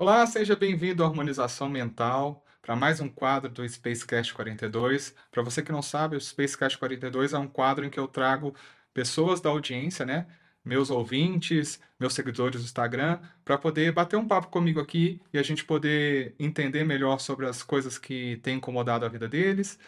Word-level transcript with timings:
Olá, 0.00 0.24
seja 0.28 0.54
bem-vindo 0.54 1.02
à 1.02 1.06
Harmonização 1.08 1.68
Mental, 1.68 2.44
para 2.62 2.76
mais 2.76 3.00
um 3.00 3.08
quadro 3.08 3.50
do 3.50 3.68
Spacecast 3.68 4.32
42. 4.32 5.12
Para 5.28 5.42
você 5.42 5.60
que 5.60 5.72
não 5.72 5.82
sabe, 5.82 6.14
o 6.16 6.20
Spacecast 6.20 6.78
42 6.78 7.32
é 7.32 7.38
um 7.38 7.48
quadro 7.48 7.84
em 7.84 7.90
que 7.90 7.98
eu 7.98 8.06
trago 8.06 8.54
pessoas 8.94 9.40
da 9.40 9.50
audiência, 9.50 10.06
né? 10.06 10.28
Meus 10.64 10.88
ouvintes, 10.88 11.80
meus 11.98 12.14
seguidores 12.14 12.60
do 12.60 12.64
Instagram, 12.64 13.18
para 13.44 13.58
poder 13.58 13.90
bater 13.90 14.14
um 14.16 14.26
papo 14.28 14.46
comigo 14.48 14.78
aqui 14.80 15.20
e 15.32 15.38
a 15.38 15.42
gente 15.42 15.64
poder 15.64 16.32
entender 16.38 16.84
melhor 16.84 17.18
sobre 17.18 17.46
as 17.46 17.64
coisas 17.64 17.98
que 17.98 18.36
têm 18.36 18.58
incomodado 18.58 19.04
a 19.04 19.08
vida 19.08 19.26
deles. 19.28 19.80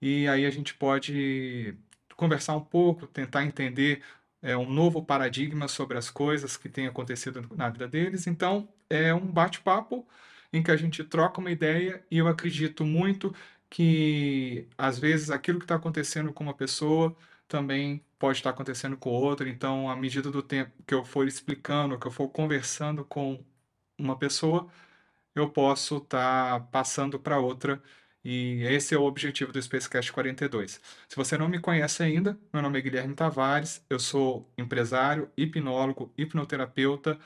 E 0.00 0.26
aí 0.28 0.46
a 0.46 0.50
gente 0.50 0.72
pode 0.74 1.76
conversar 2.16 2.56
um 2.56 2.64
pouco, 2.64 3.06
tentar 3.06 3.44
entender 3.44 4.02
é, 4.42 4.56
um 4.56 4.70
novo 4.70 5.04
paradigma 5.04 5.68
sobre 5.68 5.98
as 5.98 6.10
coisas 6.10 6.56
que 6.56 6.68
têm 6.68 6.86
acontecido 6.86 7.46
na 7.56 7.68
vida 7.70 7.88
deles. 7.88 8.26
Então, 8.26 8.68
é 8.88 9.12
um 9.14 9.26
bate-papo 9.26 10.06
em 10.52 10.62
que 10.62 10.70
a 10.70 10.76
gente 10.76 11.04
troca 11.04 11.40
uma 11.40 11.50
ideia 11.50 12.04
e 12.10 12.18
eu 12.18 12.28
acredito 12.28 12.84
muito 12.84 13.34
que, 13.68 14.66
às 14.78 14.98
vezes, 14.98 15.30
aquilo 15.30 15.58
que 15.58 15.64
está 15.64 15.74
acontecendo 15.76 16.32
com 16.32 16.44
uma 16.44 16.54
pessoa 16.54 17.16
também 17.46 18.04
pode 18.18 18.38
estar 18.38 18.50
acontecendo 18.50 18.96
com 18.96 19.10
outra. 19.10 19.48
Então, 19.48 19.90
à 19.90 19.96
medida 19.96 20.30
do 20.30 20.42
tempo 20.42 20.72
que 20.86 20.94
eu 20.94 21.04
for 21.04 21.26
explicando, 21.28 21.98
que 21.98 22.06
eu 22.06 22.10
for 22.10 22.28
conversando 22.28 23.04
com 23.04 23.44
uma 23.98 24.16
pessoa, 24.18 24.68
eu 25.34 25.50
posso 25.50 25.98
estar 25.98 26.60
passando 26.70 27.18
para 27.18 27.38
outra 27.40 27.82
e 28.24 28.62
esse 28.64 28.94
é 28.94 28.98
o 28.98 29.04
objetivo 29.04 29.52
do 29.52 29.62
Spacecast 29.62 30.12
42. 30.12 30.80
Se 31.08 31.16
você 31.16 31.38
não 31.38 31.48
me 31.48 31.58
conhece 31.60 32.02
ainda, 32.02 32.38
meu 32.52 32.62
nome 32.62 32.78
é 32.78 32.82
Guilherme 32.82 33.14
Tavares, 33.14 33.84
eu 33.88 33.98
sou 33.98 34.50
empresário, 34.58 35.30
hipnólogo, 35.36 36.12
hipnoterapeuta 36.16 37.18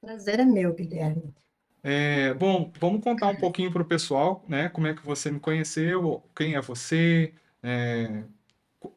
Prazer 0.00 0.40
é 0.40 0.44
meu, 0.44 0.74
Guilherme. 0.74 1.34
É, 1.82 2.32
bom, 2.34 2.72
vamos 2.78 3.02
contar 3.02 3.28
um 3.28 3.36
pouquinho 3.36 3.72
para 3.72 3.82
o 3.82 3.84
pessoal, 3.84 4.44
né? 4.48 4.68
Como 4.68 4.86
é 4.86 4.94
que 4.94 5.04
você 5.04 5.30
me 5.30 5.40
conheceu, 5.40 6.22
quem 6.34 6.54
é 6.54 6.60
você, 6.60 7.34
é, 7.62 8.22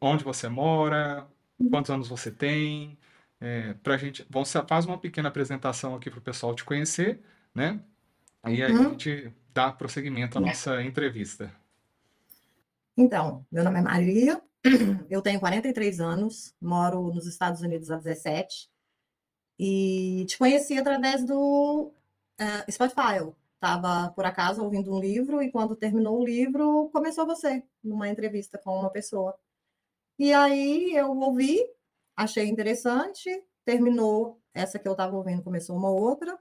onde 0.00 0.24
você 0.24 0.48
mora, 0.48 1.26
quantos 1.70 1.90
anos 1.90 2.08
você 2.08 2.30
tem, 2.30 2.96
é, 3.40 3.74
para 3.74 3.94
a 3.94 3.98
gente. 3.98 4.26
Você 4.30 4.62
faz 4.66 4.84
uma 4.86 4.98
pequena 4.98 5.28
apresentação 5.28 5.94
aqui 5.94 6.10
para 6.10 6.18
o 6.18 6.22
pessoal 6.22 6.54
te 6.54 6.64
conhecer, 6.64 7.20
né? 7.54 7.80
E 8.46 8.62
aí 8.62 8.72
uhum. 8.72 8.86
a 8.86 8.90
gente 8.90 9.32
dá 9.52 9.72
prosseguimento 9.72 10.38
à 10.38 10.40
nossa 10.40 10.82
entrevista. 10.82 11.52
Então, 12.96 13.44
meu 13.50 13.62
nome 13.62 13.78
é 13.78 13.82
Maria, 13.82 14.40
eu 15.10 15.20
tenho 15.20 15.40
43 15.40 16.00
anos, 16.00 16.54
moro 16.60 17.12
nos 17.12 17.26
Estados 17.26 17.60
Unidos 17.60 17.90
há 17.90 17.96
17 17.96 18.70
e 19.58 20.24
te 20.28 20.38
conheci 20.38 20.78
através 20.78 21.24
do 21.24 21.92
uh, 22.40 22.72
Spotify. 22.72 23.34
Estava, 23.54 24.10
por 24.12 24.24
acaso, 24.24 24.62
ouvindo 24.62 24.94
um 24.94 25.00
livro 25.00 25.42
e 25.42 25.50
quando 25.50 25.76
terminou 25.76 26.20
o 26.20 26.24
livro, 26.24 26.90
começou 26.92 27.26
você, 27.26 27.62
numa 27.82 28.08
entrevista 28.08 28.58
com 28.58 28.78
uma 28.78 28.90
pessoa. 28.90 29.34
E 30.18 30.32
aí 30.32 30.94
eu 30.94 31.10
ouvi 31.18 31.58
achei 32.16 32.48
interessante, 32.48 33.30
terminou 33.64 34.40
essa 34.54 34.78
que 34.78 34.88
eu 34.88 34.92
estava 34.92 35.14
ouvindo, 35.16 35.42
começou 35.42 35.76
uma 35.76 35.90
outra, 35.90 36.38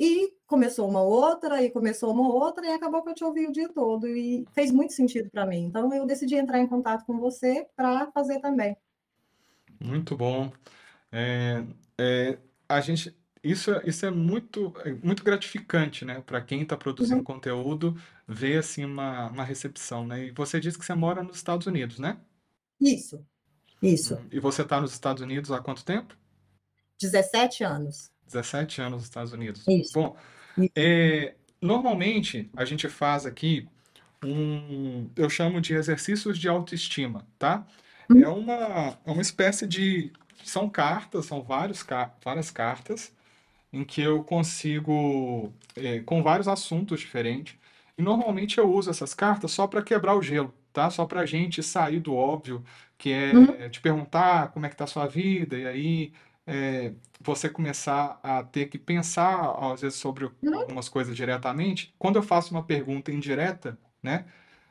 e 0.00 0.32
começou 0.46 0.88
uma 0.88 1.02
outra, 1.02 1.62
e 1.62 1.70
começou 1.70 2.12
uma 2.12 2.32
outra, 2.32 2.66
e 2.66 2.72
acabou 2.72 3.02
que 3.02 3.10
eu 3.10 3.14
te 3.14 3.24
ouvi 3.24 3.46
o 3.46 3.52
dia 3.52 3.68
todo, 3.68 4.06
e 4.06 4.46
fez 4.52 4.70
muito 4.70 4.92
sentido 4.92 5.28
para 5.28 5.44
mim. 5.44 5.64
Então 5.64 5.92
eu 5.92 6.06
decidi 6.06 6.36
entrar 6.36 6.60
em 6.60 6.66
contato 6.66 7.04
com 7.04 7.18
você 7.18 7.66
para 7.76 8.10
fazer 8.12 8.40
também. 8.40 8.76
Muito 9.80 10.16
bom. 10.16 10.52
É, 11.10 11.64
é, 11.98 12.38
a 12.68 12.80
gente, 12.80 13.16
isso, 13.42 13.70
isso 13.84 14.06
é 14.06 14.10
muito, 14.10 14.72
é 14.84 14.92
muito 14.92 15.24
gratificante, 15.24 16.04
né? 16.04 16.20
Para 16.20 16.40
quem 16.40 16.62
está 16.62 16.76
produzindo 16.76 17.18
uhum. 17.18 17.24
conteúdo, 17.24 17.96
ver 18.26 18.58
assim 18.58 18.84
uma, 18.84 19.30
uma 19.30 19.44
recepção, 19.44 20.06
né? 20.06 20.26
E 20.26 20.30
você 20.30 20.60
disse 20.60 20.78
que 20.78 20.84
você 20.84 20.94
mora 20.94 21.22
nos 21.22 21.36
Estados 21.36 21.66
Unidos, 21.66 21.98
né? 21.98 22.18
Isso. 22.80 23.24
Isso. 23.82 24.14
Hum, 24.14 24.28
e 24.32 24.40
você 24.40 24.62
está 24.62 24.80
nos 24.80 24.92
Estados 24.92 25.22
Unidos 25.22 25.50
há 25.50 25.60
quanto 25.60 25.84
tempo? 25.84 26.16
17 27.00 27.64
anos. 27.64 28.10
17 28.26 28.80
anos 28.80 28.92
nos 28.98 29.04
Estados 29.04 29.32
Unidos. 29.32 29.66
Isso. 29.68 29.92
Bom, 29.94 30.16
é, 30.74 31.34
normalmente 31.60 32.50
a 32.56 32.64
gente 32.64 32.88
faz 32.88 33.24
aqui 33.24 33.68
um, 34.24 35.08
eu 35.16 35.30
chamo 35.30 35.60
de 35.60 35.74
exercícios 35.74 36.38
de 36.38 36.48
autoestima, 36.48 37.26
tá? 37.38 37.66
Hum. 38.10 38.22
É 38.22 38.28
uma, 38.28 38.98
é 39.06 39.10
uma 39.10 39.22
espécie 39.22 39.66
de, 39.66 40.12
são 40.44 40.68
cartas, 40.68 41.26
são 41.26 41.42
vários, 41.42 41.84
várias 42.24 42.50
cartas 42.50 43.12
em 43.72 43.84
que 43.84 44.00
eu 44.00 44.24
consigo, 44.24 45.52
é, 45.76 46.00
com 46.00 46.22
vários 46.22 46.48
assuntos 46.48 47.00
diferentes, 47.00 47.54
e 47.96 48.02
normalmente 48.02 48.58
eu 48.58 48.72
uso 48.72 48.90
essas 48.90 49.12
cartas 49.12 49.50
só 49.50 49.66
para 49.66 49.82
quebrar 49.82 50.16
o 50.16 50.22
gelo, 50.22 50.54
tá? 50.72 50.88
Só 50.90 51.04
para 51.04 51.20
a 51.20 51.26
gente 51.26 51.62
sair 51.62 52.00
do 52.00 52.14
óbvio, 52.14 52.64
que 52.98 53.12
é 53.12 53.32
uhum. 53.32 53.70
te 53.70 53.80
perguntar 53.80 54.48
como 54.48 54.66
é 54.66 54.68
que 54.68 54.74
está 54.74 54.84
a 54.84 54.88
sua 54.88 55.06
vida, 55.06 55.56
e 55.56 55.66
aí 55.66 56.12
é, 56.46 56.92
você 57.20 57.48
começar 57.48 58.18
a 58.22 58.42
ter 58.42 58.66
que 58.66 58.78
pensar, 58.78 59.56
às 59.72 59.82
vezes, 59.82 59.98
sobre 59.98 60.24
uhum. 60.24 60.60
algumas 60.60 60.88
coisas 60.88 61.14
diretamente. 61.14 61.94
Quando 61.98 62.16
eu 62.16 62.22
faço 62.22 62.52
uma 62.52 62.62
pergunta 62.62 63.12
indireta, 63.12 63.78
né? 64.02 64.24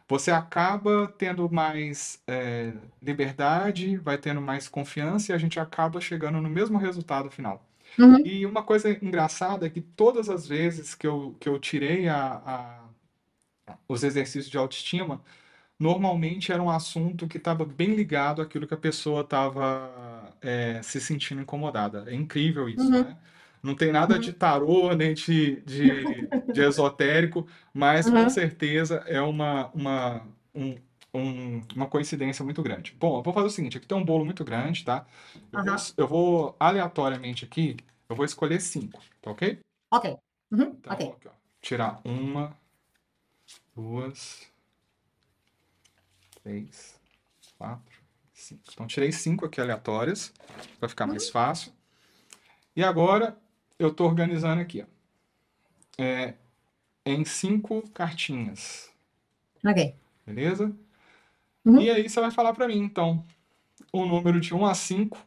Você 0.10 0.32
acaba 0.32 1.14
tendo 1.18 1.50
mais 1.52 2.22
é, 2.26 2.72
liberdade, 3.02 3.98
vai 3.98 4.18
tendo 4.18 4.42
mais 4.42 4.68
confiança 4.68 5.32
e 5.32 5.36
a 5.36 5.38
gente 5.38 5.60
acaba 5.60 6.00
chegando 6.00 6.42
no 6.42 6.50
mesmo 6.50 6.78
resultado 6.78 7.30
final. 7.30 7.66
Uhum. 8.00 8.26
E 8.26 8.46
uma 8.46 8.64
coisa 8.64 8.90
engraçada 8.90 9.66
é 9.66 9.70
que 9.70 9.82
todas 9.82 10.30
as 10.30 10.48
vezes 10.48 10.96
que 10.96 11.06
eu, 11.06 11.36
que 11.40 11.50
eu 11.50 11.60
tirei 11.60 12.08
a, 12.08 12.42
a, 13.68 13.74
os 13.88 14.04
exercícios 14.04 14.50
de 14.50 14.58
autoestima, 14.58 15.22
normalmente 15.80 16.52
era 16.52 16.62
um 16.62 16.70
assunto 16.70 17.28
que 17.28 17.38
estava 17.38 17.66
bem 17.66 17.96
ligado 17.96 18.42
àquilo 18.42 18.68
que 18.68 18.74
a 18.74 18.78
pessoa 18.78 19.22
estava 19.22 20.34
é, 20.42 20.82
se 20.82 21.00
sentindo 21.00 21.42
incomodada. 21.42 22.06
É 22.08 22.14
incrível 22.14 22.68
isso, 22.68 22.84
uhum. 22.84 23.04
né? 23.04 23.18
Não 23.62 23.76
tem 23.76 23.92
nada 23.92 24.16
uhum. 24.16 24.22
de 24.22 24.34
tarô, 24.34 24.94
nem 24.94 25.14
de, 25.14 25.62
de, 25.62 26.28
de 26.54 26.62
esotérico, 26.62 27.48
mas 27.74 28.06
uhum. 28.06 28.24
com 28.24 28.30
certeza 28.30 29.04
é 29.08 29.20
uma, 29.22 29.68
uma, 29.74 30.22
um, 30.54 30.76
um, 31.14 31.62
uma 31.76 31.88
coincidência 31.88 32.46
muito 32.46 32.62
grande. 32.62 32.96
Bom, 33.00 33.18
eu 33.18 33.24
vou 33.24 33.34
fazer 33.34 33.48
o 33.48 33.52
seguinte, 33.52 33.78
aqui 33.78 33.88
tem 33.88 33.98
um 33.98 34.06
bolo 34.06 34.24
muito 34.24 34.44
grande, 34.44 34.86
tá? 34.86 35.06
Eu, 35.52 35.64
vou, 35.64 35.76
eu 35.98 36.08
vou, 36.08 36.56
aleatoriamente 36.60 37.44
aqui, 37.46 37.78
eu 38.08 38.16
vou 38.16 38.26
escolher 38.26 38.62
cinco, 38.62 39.02
tá 39.22 39.32
ok? 39.32 39.60
Ok. 39.92 40.18
Uhum. 40.52 40.78
Então, 40.80 40.94
okay. 40.94 41.14
Ó, 41.26 41.30
tirar 41.60 42.00
uma, 42.06 42.56
duas, 43.76 44.48
três, 46.48 46.98
quatro, 47.58 48.02
cinco. 48.34 48.62
Então, 48.72 48.88
tirei 48.88 49.12
cinco 49.12 49.46
aqui 49.46 49.60
aleatórias, 49.60 50.34
para 50.80 50.88
ficar 50.88 51.06
mais 51.06 51.30
fácil. 51.30 51.74
E 52.74 52.82
agora, 52.82 53.38
eu 53.78 53.90
estou 53.90 54.08
organizando 54.08 54.62
aqui, 54.62 54.82
ó, 54.82 54.86
é, 56.02 56.36
em 57.06 57.26
cinco 57.26 57.82
cartinhas. 57.90 58.90
Ok. 59.66 59.94
Beleza? 60.26 60.74
Uhum. 61.66 61.82
E 61.82 61.92
aí, 61.92 62.10
você 62.10 62.22
vai 62.22 62.32
falar 62.32 62.54
para 62.54 62.70
mim, 62.70 62.80
então, 62.80 63.26
o 63.92 64.06
número 64.06 64.40
de 64.40 64.54
1 64.54 64.66
a 64.66 64.74
5, 64.74 65.18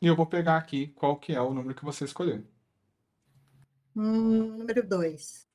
e 0.00 0.06
eu 0.06 0.14
vou 0.14 0.26
pegar 0.26 0.58
aqui 0.58 0.88
qual 0.94 1.16
que 1.16 1.32
é 1.34 1.40
o 1.40 1.52
número 1.52 1.74
que 1.74 1.84
você 1.84 2.04
escolheu. 2.04 2.44
Hum, 3.96 4.58
número 4.58 4.86
2. 4.86 5.48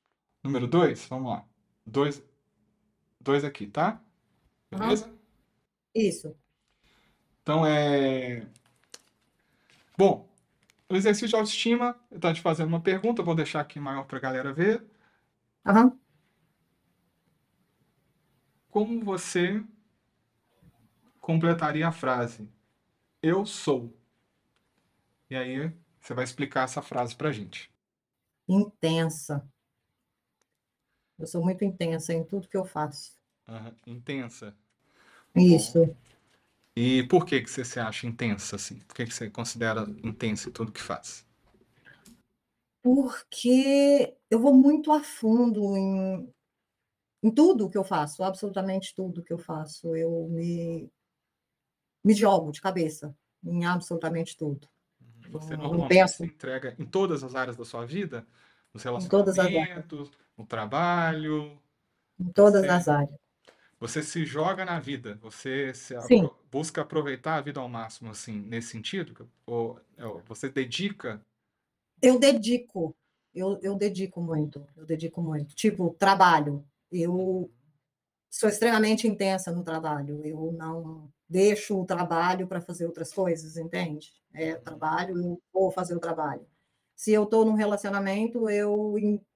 Número 0.44 0.68
2, 0.68 1.06
vamos 1.06 1.31
lá. 1.31 1.46
2 1.86 2.18
dois, 2.18 2.24
dois 3.22 3.44
aqui, 3.46 3.68
tá? 3.68 4.02
Beleza? 4.80 5.08
Uhum. 5.08 5.18
Isso. 5.96 6.36
Então 7.42 7.66
é. 7.66 8.48
Bom, 9.98 10.28
o 10.90 10.96
exercício 10.96 11.28
de 11.28 11.36
autoestima, 11.36 12.00
eu 12.12 12.18
estou 12.18 12.34
te 12.34 12.42
fazendo 12.42 12.68
uma 12.68 12.81
pergunta, 12.81 13.24
vou 13.24 13.36
deixar 13.36 13.60
aqui 13.62 13.80
maior 13.80 14.06
para 14.06 14.18
a 14.18 14.22
galera 14.22 14.54
ver. 14.54 14.84
Uhum. 15.66 16.00
Como 18.70 19.04
você 19.04 19.64
completaria 21.22 21.88
a 21.88 21.92
frase 21.92 22.50
Eu 23.22 23.46
sou? 23.46 23.96
E 25.30 25.36
aí 25.36 25.72
você 26.02 26.14
vai 26.14 26.24
explicar 26.24 26.64
essa 26.64 26.81
frase 26.81 27.16
para 27.16 27.31
gente. 27.31 27.72
Intensa. 28.48 29.48
Eu 31.18 31.28
sou 31.28 31.44
muito 31.44 31.64
intensa 31.64 32.14
em 32.14 32.24
tudo 32.24 32.48
que 32.48 32.58
eu 32.58 32.66
faço. 32.66 33.18
Uhum. 33.48 33.76
Intensa. 33.88 34.56
Isso. 35.35 35.85
Bom. 35.85 35.95
E 36.75 37.03
por 37.03 37.25
que 37.25 37.41
que 37.41 37.50
você 37.50 37.63
se 37.63 37.80
acha 37.80 38.07
intensa 38.07 38.56
assim? 38.56 38.80
Por 38.80 38.95
que 38.95 39.06
que 39.06 39.13
você 39.13 39.30
considera 39.30 39.83
intensa 40.03 40.50
em 40.50 40.51
tudo 40.51 40.71
que 40.71 40.81
faz? 40.81 41.25
Porque 42.81 44.18
eu 44.30 44.39
vou 44.39 44.53
muito 44.53 44.91
a 44.91 45.03
fundo 45.03 45.77
em, 45.77 46.33
em 47.24 47.31
tudo 47.31 47.69
que 47.69 47.77
eu 47.77 47.83
faço, 47.83 48.24
absolutamente 48.24 48.94
tudo 48.95 49.24
que 49.24 49.31
eu 49.31 49.38
faço. 49.38 49.95
Eu 49.95 50.27
me, 50.30 50.91
me 52.03 52.13
jogo 52.13 52.51
de 52.51 52.59
cabeça 52.59 53.15
em 53.44 53.65
absolutamente 53.65 54.35
tudo. 54.35 54.68
Uhum. 55.00 55.31
Você 55.31 55.56
normalmente 55.56 56.12
se 56.12 56.25
entrega 56.25 56.75
em 56.80 56.85
todas 56.85 57.24
as 57.24 57.35
áreas 57.35 57.56
da 57.56 57.63
sua 57.63 57.85
vida? 57.85 58.25
Nos 58.74 58.81
relacionamentos, 58.81 60.12
no 60.35 60.45
trabalho? 60.45 61.62
Em 62.19 62.31
todas 62.31 62.63
as 62.63 62.88
áreas. 62.88 63.23
Você 63.83 64.01
se 64.01 64.25
joga 64.25 64.63
na 64.63 64.80
vida, 64.80 65.19
você 65.21 65.74
apro 65.97 66.33
busca 66.50 66.81
aproveitar 66.83 67.35
a 67.35 67.41
vida 67.41 67.59
ao 67.59 67.68
máximo, 67.68 68.12
assim, 68.12 68.39
nesse 68.39 68.69
sentido? 68.69 69.30
Ou, 69.45 69.77
ou 70.00 70.21
você 70.25 70.47
dedica? 70.47 71.21
Eu 72.01 72.18
dedico, 72.18 72.95
eu, 73.35 73.59
eu 73.62 73.75
dedico 73.75 74.21
muito, 74.21 74.65
eu 74.77 74.85
dedico 74.85 75.21
muito. 75.21 75.53
Tipo, 75.53 75.94
trabalho, 76.00 76.65
eu 76.89 77.51
sou 78.30 78.47
extremamente 78.47 79.06
intensa 79.06 79.51
no 79.51 79.65
trabalho, 79.65 80.25
eu 80.25 80.53
não 80.53 81.12
deixo 81.27 81.77
o 81.77 81.85
trabalho 81.85 82.47
para 82.47 82.62
fazer 82.62 82.85
outras 82.85 83.12
coisas, 83.12 83.57
entende? 83.57 84.13
É 84.33 84.56
trabalho, 84.56 85.18
eu 85.18 85.41
vou 85.51 85.69
fazer 85.71 85.94
o 85.94 86.00
trabalho. 86.00 86.47
Se 86.95 87.12
eu 87.12 87.25
estou 87.25 87.44
num 87.44 87.56
relacionamento, 87.56 88.50
eu 88.50 88.94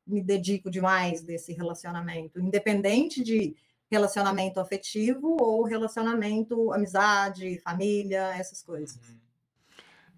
me 0.07 0.23
dedico 0.23 0.71
demais 0.71 1.21
desse 1.21 1.51
relacionamento, 1.51 2.39
independente 2.39 3.21
de 3.21 3.53
relacionamento 3.89 4.59
afetivo 4.59 5.37
ou 5.39 5.63
relacionamento 5.63 6.73
amizade, 6.73 7.59
família, 7.59 8.35
essas 8.35 8.61
coisas. 8.61 8.95
Uhum. 8.95 9.17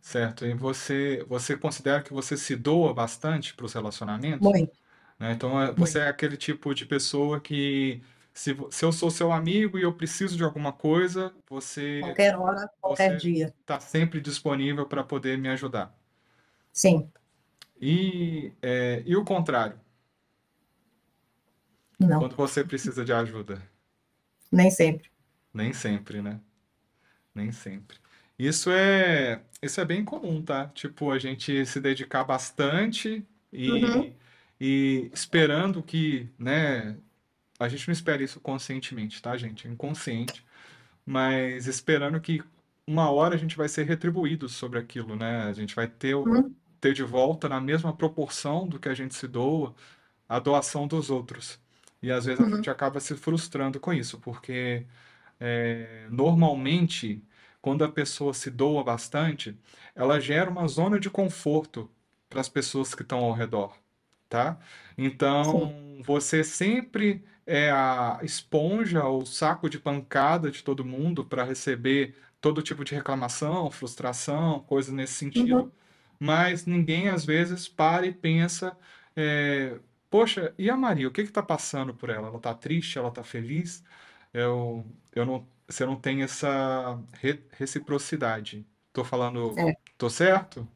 Certo. 0.02 0.46
E 0.46 0.54
você, 0.54 1.26
você 1.28 1.58
considera 1.58 2.02
que 2.02 2.14
você 2.14 2.38
se 2.38 2.56
doa 2.56 2.94
bastante 2.94 3.54
para 3.54 3.66
os 3.66 3.74
relacionamentos? 3.74 4.42
Muito. 4.48 4.78
Né? 5.20 5.34
Então, 5.34 5.62
é, 5.62 5.72
você 5.74 6.00
Muito. 6.00 6.08
é 6.08 6.10
aquele 6.10 6.38
tipo 6.38 6.74
de 6.74 6.86
pessoa 6.86 7.40
que, 7.40 8.02
se, 8.34 8.56
se 8.72 8.86
eu 8.86 8.92
sou 8.92 9.12
seu 9.12 9.32
amigo 9.32 9.78
e 9.78 9.84
eu 9.84 9.94
preciso 9.94 10.38
de 10.38 10.44
alguma 10.44 10.72
coisa, 10.72 11.34
você. 11.50 12.00
Qualquer 12.02 12.38
hora, 12.38 12.70
qualquer 12.82 13.18
dia. 13.18 13.54
Está 13.60 13.80
sempre 13.80 14.22
disponível 14.22 14.86
para 14.86 15.04
poder 15.04 15.38
me 15.38 15.50
ajudar. 15.50 15.94
Sim. 16.72 17.12
E, 17.82 18.54
é, 18.62 19.04
e 19.06 19.16
o 19.16 19.26
contrário? 19.26 19.80
Não. 22.00 22.20
Quando 22.20 22.36
você 22.36 22.64
precisa 22.64 23.04
de 23.04 23.12
ajuda? 23.12 23.62
Nem 24.52 24.72
sempre. 24.72 25.10
Nem 25.54 25.74
sempre, 25.74 26.22
né? 26.22 26.40
Nem 27.36 27.52
sempre. 27.52 27.98
Isso 28.38 28.72
é, 28.72 29.42
isso 29.62 29.82
é 29.82 29.86
bem 29.86 30.06
comum, 30.06 30.42
tá? 30.42 30.68
Tipo, 30.70 31.12
a 31.12 31.20
gente 31.20 31.66
se 31.66 31.82
dedicar 31.82 32.24
bastante 32.24 33.26
e, 33.52 33.70
uhum. 33.70 34.16
e 34.60 35.12
esperando 35.14 35.84
que, 35.84 36.30
né? 36.38 36.96
A 37.60 37.68
gente 37.68 37.88
não 37.90 37.92
espera 37.92 38.24
isso 38.24 38.40
conscientemente, 38.40 39.22
tá, 39.22 39.36
gente? 39.36 39.68
Inconsciente. 39.68 40.46
Mas 41.06 41.68
esperando 41.68 42.22
que 42.22 42.42
uma 42.88 43.12
hora 43.12 43.36
a 43.36 43.38
gente 43.38 43.58
vai 43.58 43.68
ser 43.68 43.86
retribuído 43.86 44.48
sobre 44.48 44.80
aquilo, 44.80 45.16
né? 45.16 45.44
A 45.44 45.54
gente 45.54 45.76
vai 45.76 45.88
ter, 45.88 46.16
uhum. 46.16 46.56
ter 46.80 46.94
de 46.94 47.04
volta 47.04 47.50
na 47.50 47.60
mesma 47.60 47.94
proporção 47.94 48.68
do 48.68 48.80
que 48.80 48.88
a 48.88 48.94
gente 48.94 49.14
se 49.16 49.28
doa 49.28 49.76
a 50.30 50.40
doação 50.40 50.88
dos 50.88 51.10
outros. 51.10 51.60
E 52.02 52.12
às 52.12 52.26
vezes 52.26 52.40
a 52.40 52.44
uhum. 52.48 52.56
gente 52.58 52.70
acaba 52.70 53.00
se 53.00 53.16
frustrando 53.16 53.80
com 53.80 53.94
isso, 53.94 54.20
porque 54.20 54.86
é, 55.40 56.08
normalmente, 56.10 57.24
quando 57.62 57.84
a 57.84 57.90
pessoa 57.90 58.34
se 58.34 58.50
doa 58.50 58.84
bastante, 58.84 59.58
ela 59.96 60.20
gera 60.20 60.50
uma 60.50 60.68
zona 60.68 61.00
de 61.00 61.10
conforto 61.10 61.90
para 62.30 62.42
as 62.42 62.50
pessoas 62.50 62.94
que 62.94 63.02
estão 63.02 63.20
ao 63.20 63.34
redor, 63.34 63.76
tá? 64.30 64.58
Então, 64.98 65.68
Sim. 65.68 66.02
você 66.04 66.44
sempre 66.44 67.24
é 67.46 67.72
a 67.72 68.20
esponja, 68.22 69.04
o 69.08 69.26
saco 69.26 69.70
de 69.70 69.80
pancada 69.80 70.52
de 70.52 70.64
todo 70.64 70.86
mundo 70.86 71.26
para 71.26 71.44
receber 71.44 72.16
todo 72.40 72.62
tipo 72.62 72.84
de 72.84 72.96
reclamação, 72.96 73.70
frustração, 73.72 74.60
coisa 74.62 74.92
nesse 74.94 75.14
sentido. 75.14 75.64
Uhum. 75.64 75.72
Mas 76.20 76.66
ninguém 76.66 77.10
às 77.10 77.26
vezes 77.26 77.68
para 77.68 78.06
e 78.06 78.12
pensa 78.12 78.78
é, 79.16 79.80
Poxa, 80.10 80.54
e 80.58 80.70
a 80.70 80.78
Maria, 80.78 81.08
o 81.08 81.12
que 81.12 81.22
está 81.22 81.42
passando 81.44 81.94
por 81.94 82.10
ela? 82.10 82.28
Ela 82.28 82.38
está 82.38 82.54
triste? 82.54 82.98
Ela 82.98 83.10
está 83.10 83.24
feliz? 83.24 83.84
Eu, 84.34 84.86
eu 85.14 85.26
não, 85.26 85.48
você 85.68 85.86
não 85.86 85.96
tem 86.00 86.24
essa 86.24 87.00
re- 87.14 87.44
reciprocidade. 87.52 88.66
Tô 88.92 89.04
falando, 89.04 89.68
É, 89.68 89.74
tô 89.98 90.10
certo? 90.10 90.68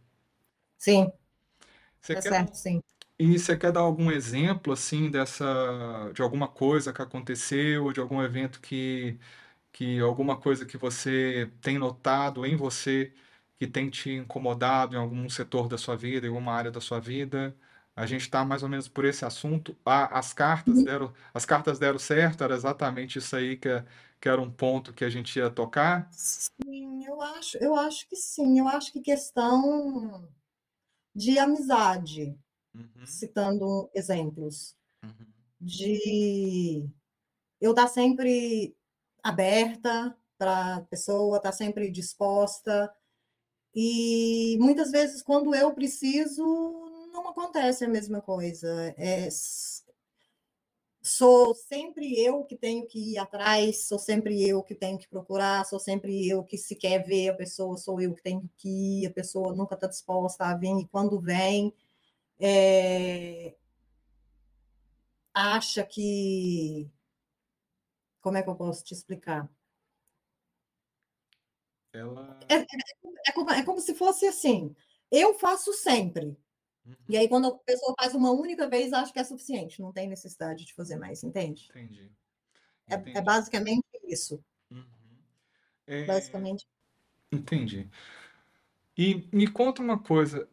sim, 0.77 1.11
Você 2.01 2.15
tá 2.15 2.21
quer, 2.21 2.33
certo, 2.33 2.55
sim. 2.55 2.81
e 3.19 3.39
você 3.39 3.57
quer 3.57 3.71
dar 3.73 3.81
algum 3.81 4.11
exemplo 4.11 4.73
assim 4.73 5.11
dessa, 5.11 6.11
de 6.13 6.21
alguma 6.21 6.47
coisa 6.47 6.93
que 6.93 7.01
aconteceu, 7.01 7.93
de 7.93 7.99
algum 8.01 8.21
evento 8.23 8.61
que, 8.61 9.19
que 9.73 9.99
alguma 9.99 10.37
coisa 10.39 10.65
que 10.65 10.77
você 10.77 11.51
tem 11.61 11.79
notado 11.79 12.45
em 12.45 12.55
você 12.57 13.13
que 13.59 13.67
tem 13.67 13.89
te 13.89 14.11
incomodado 14.11 14.95
em 14.95 14.99
algum 14.99 15.29
setor 15.29 15.67
da 15.69 15.77
sua 15.77 15.95
vida, 15.97 16.27
em 16.27 16.29
alguma 16.31 16.53
área 16.53 16.71
da 16.71 16.81
sua 16.81 16.99
vida? 16.99 17.57
A 17.95 18.05
gente 18.05 18.21
está 18.21 18.43
mais 18.43 18.63
ou 18.63 18.69
menos 18.69 18.87
por 18.87 19.05
esse 19.05 19.23
assunto. 19.23 19.75
Ah, 19.85 20.17
as 20.17 20.33
cartas 20.33 20.77
uhum. 20.77 20.83
deram, 20.83 21.13
as 21.33 21.45
cartas 21.45 21.77
deram 21.77 21.99
certo, 21.99 22.43
era 22.43 22.55
exatamente 22.55 23.19
isso 23.19 23.35
aí 23.35 23.55
que, 23.55 23.69
que 24.19 24.27
era 24.27 24.41
um 24.41 24.51
ponto 24.51 24.93
que 24.93 25.05
a 25.05 25.09
gente 25.09 25.37
ia 25.37 25.49
tocar. 25.49 26.09
Sim, 26.11 27.05
eu 27.05 27.21
acho, 27.21 27.57
eu 27.57 27.75
acho 27.75 28.07
que 28.07 28.15
sim. 28.15 28.59
Eu 28.59 28.67
acho 28.67 28.91
que 28.91 28.99
questão 28.99 30.27
de 31.15 31.37
amizade, 31.37 32.35
uhum. 32.73 33.05
citando 33.05 33.89
exemplos, 33.93 34.75
uhum. 35.03 35.27
de 35.61 36.89
eu 37.61 37.71
estar 37.71 37.83
tá 37.83 37.87
sempre 37.87 38.75
aberta 39.21 40.17
para 40.37 40.77
a 40.77 40.81
pessoa, 40.81 41.37
estar 41.37 41.51
tá 41.51 41.55
sempre 41.55 41.91
disposta. 41.91 42.91
E 43.75 44.57
muitas 44.59 44.91
vezes, 44.91 45.21
quando 45.21 45.53
eu 45.53 45.73
preciso, 45.73 46.82
não 47.23 47.31
acontece 47.31 47.85
a 47.85 47.87
mesma 47.87 48.21
coisa. 48.21 48.93
É, 48.97 49.29
sou 51.01 51.55
sempre 51.55 52.19
eu 52.19 52.43
que 52.43 52.55
tenho 52.57 52.85
que 52.85 53.13
ir 53.13 53.17
atrás, 53.17 53.87
sou 53.87 53.99
sempre 53.99 54.47
eu 54.47 54.61
que 54.63 54.75
tenho 54.75 54.97
que 54.97 55.07
procurar, 55.07 55.65
sou 55.65 55.79
sempre 55.79 56.27
eu 56.27 56.43
que 56.43 56.57
se 56.57 56.75
quer 56.75 57.03
ver 57.03 57.29
a 57.29 57.35
pessoa, 57.35 57.77
sou 57.77 58.01
eu 58.01 58.13
que 58.13 58.21
tenho 58.21 58.49
que 58.57 59.03
ir, 59.03 59.07
a 59.07 59.11
pessoa 59.11 59.55
nunca 59.55 59.75
está 59.75 59.87
disposta 59.87 60.45
a 60.45 60.55
vir, 60.55 60.77
e 60.79 60.87
quando 60.87 61.19
vem, 61.19 61.73
é, 62.39 63.55
acha 65.33 65.83
que. 65.85 66.89
Como 68.21 68.37
é 68.37 68.43
que 68.43 68.49
eu 68.49 68.55
posso 68.55 68.83
te 68.83 68.93
explicar? 68.93 69.49
Ela... 71.91 72.39
É, 72.49 72.55
é, 72.55 72.65
é, 73.27 73.31
como, 73.33 73.51
é 73.51 73.63
como 73.63 73.81
se 73.81 73.93
fosse 73.93 74.25
assim: 74.25 74.75
eu 75.11 75.37
faço 75.37 75.71
sempre, 75.73 76.35
Uhum. 76.85 76.95
E 77.07 77.17
aí, 77.17 77.27
quando 77.29 77.47
a 77.47 77.57
pessoa 77.59 77.93
faz 77.99 78.13
uma 78.15 78.31
única 78.31 78.69
vez, 78.69 78.93
acho 78.93 79.13
que 79.13 79.19
é 79.19 79.23
suficiente, 79.23 79.81
não 79.81 79.91
tem 79.93 80.07
necessidade 80.07 80.65
de 80.65 80.73
fazer 80.73 80.97
mais, 80.97 81.23
entende? 81.23 81.69
Entendi. 81.69 82.11
É, 82.89 82.95
é 83.19 83.21
basicamente 83.21 83.83
isso. 84.05 84.43
Uhum. 84.71 84.85
É, 85.87 86.05
Basicamente. 86.05 86.65
entendi. 87.31 87.89
E 88.97 89.27
me 89.33 89.47
conta 89.47 89.81
uma 89.81 89.97
coisa, 89.97 90.47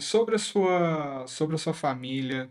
sobre 0.00 0.34
a 0.36 0.38
sua, 0.38 1.26
sobre 1.26 1.54
a 1.56 1.58
sua 1.58 1.72
família, 1.74 2.50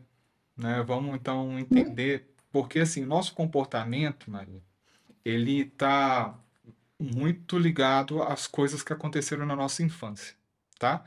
né? 0.57 0.83
Vamos 0.83 1.15
então 1.15 1.59
Uhum, 1.59 1.59
entender, 1.59 2.29
porque 2.51 2.79
assim, 2.79 3.05
nosso 3.05 3.35
comportamento, 3.35 4.31
Maria, 4.31 4.63
ele 5.25 5.61
está 5.63 6.39
muito 6.99 7.57
ligado 7.59 8.23
às 8.23 8.47
coisas 8.47 8.83
que 8.83 8.93
aconteceram 8.93 9.45
na 9.45 9.55
nossa 9.55 9.83
infância, 9.83 10.35
tá? 10.79 11.05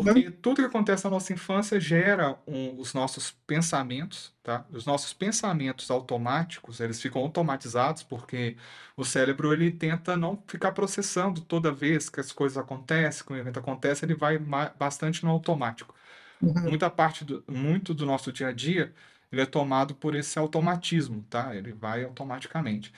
Porque 0.00 0.30
tudo 0.30 0.56
que 0.56 0.62
acontece 0.66 1.04
na 1.04 1.10
nossa 1.10 1.32
infância 1.32 1.78
gera 1.80 2.38
um- 2.48 2.78
os 2.80 2.94
nossos 2.94 3.30
pensamentos, 3.46 4.34
tá? 4.42 4.66
Os 4.72 4.86
nossos 4.86 5.12
pensamentos 5.12 5.90
automáticos, 5.90 6.80
eles 6.80 7.00
ficam 7.00 7.22
automatizados 7.22 8.02
porque 8.02 8.56
o 8.96 9.04
cérebro 9.04 9.52
ele 9.52 9.70
tenta 9.70 10.16
não 10.16 10.42
ficar 10.48 10.72
processando 10.72 11.40
toda 11.42 11.70
vez 11.72 12.08
que 12.10 12.18
as 12.20 12.32
coisas 12.32 12.58
acontecem, 12.58 13.24
que 13.26 13.32
um 13.32 13.36
evento 13.36 13.58
acontece, 13.60 14.04
ele 14.04 14.14
vai 14.14 14.38
bastante 14.78 15.24
no 15.24 15.30
automático. 15.30 15.94
uhum, 16.40 16.70
Muita 16.70 16.90
parte 16.90 17.24
do, 17.24 17.44
muito 17.48 17.92
do 17.94 18.06
nosso 18.06 18.32
dia 18.32 18.48
a 18.48 18.52
dia, 18.52 18.94
ele 19.30 19.42
é 19.42 19.46
tomado 19.46 19.94
por 19.94 20.14
esse 20.14 20.38
automatismo, 20.38 21.22
tá? 21.28 21.54
Ele 21.54 21.72
vai 21.72 22.04
automaticamente. 22.04 22.92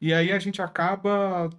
E 0.00 0.14
aí 0.14 0.32
a 0.32 0.38
gente 0.40 0.62
acaba 0.62 1.50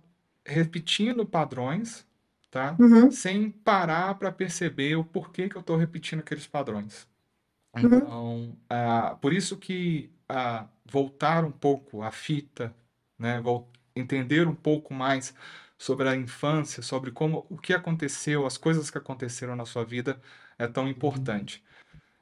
repetindo 0.45 1.25
padrões, 1.25 2.05
tá? 2.51 2.79
uhum, 2.79 3.09
Sem 3.09 3.51
parar 3.51 4.15
para 4.15 4.31
perceber 4.31 4.95
o 4.95 5.03
porquê 5.05 5.49
que 5.49 5.55
eu 5.57 5.61
estou 5.61 5.77
repetindo 5.77 6.19
aqueles 6.19 6.47
padrões. 6.47 7.07
uhum, 7.81 8.01
Então, 8.01 8.57
ah, 8.69 9.15
por 9.21 9.33
isso 9.33 9.57
que 9.57 10.11
ah, 10.29 10.67
voltar 10.85 11.45
um 11.45 11.51
pouco 11.51 12.01
à 12.03 12.11
fita, 12.11 12.75
né? 13.17 13.41
Entender 13.95 14.47
um 14.47 14.55
pouco 14.55 14.93
mais 14.93 15.33
sobre 15.77 16.09
a 16.09 16.15
infância, 16.15 16.81
sobre 16.83 17.11
como 17.11 17.45
o 17.49 17.57
que 17.57 17.73
aconteceu, 17.73 18.45
as 18.45 18.57
coisas 18.57 18.89
que 18.91 18.97
aconteceram 18.97 19.55
na 19.55 19.65
sua 19.65 19.85
vida 19.85 20.21
é 20.57 20.67
tão 20.67 20.87
importante. 20.87 21.63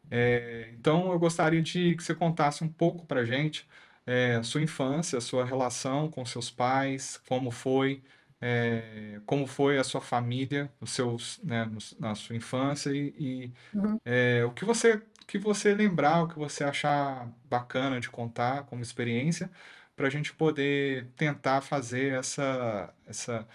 É, 0.10 0.72
então, 0.74 1.12
eu 1.12 1.20
gostaria 1.20 1.62
de 1.62 1.96
que 1.96 2.04
você 2.04 2.16
contasse 2.16 2.64
um 2.64 2.70
pouco 2.72 3.06
para 3.06 3.26
gente, 3.26 3.68
é, 4.06 4.36
a 4.36 4.44
sua 4.44 4.62
infância, 4.62 5.18
a 5.18 5.22
sua 5.22 5.46
relação 5.46 6.10
com 6.10 6.26
seus 6.26 6.50
pais, 6.50 7.18
como 7.28 7.52
foi, 7.52 8.04
é, 8.42 9.20
como 9.26 9.48
foi 9.48 9.78
a 9.78 9.84
sua 9.84 10.02
família, 10.02 10.72
os 10.80 10.92
seus, 10.92 11.40
né, 11.44 11.70
na 12.00 12.16
sua 12.16 12.36
infância 12.36 12.92
e, 12.92 13.14
e, 13.18 13.54
uhum, 13.74 14.00
é, 14.06 14.46
o 14.46 14.52
que 14.52 14.66
você, 14.66 15.02
que 15.26 15.38
você 15.38 15.74
lembrar, 15.74 16.24
o 16.24 16.28
que 16.28 16.38
você 16.38 16.64
achar 16.64 17.32
bacana 17.46 18.00
de 18.00 18.10
contar 18.10 18.64
como 18.66 18.82
experiência, 18.82 19.50
para 19.96 20.08
a 20.08 20.10
gente 20.12 20.34
poder 20.34 21.08
tentar 21.16 21.62
fazer 21.62 22.14
essa, 22.14 22.94
essa 23.08 23.48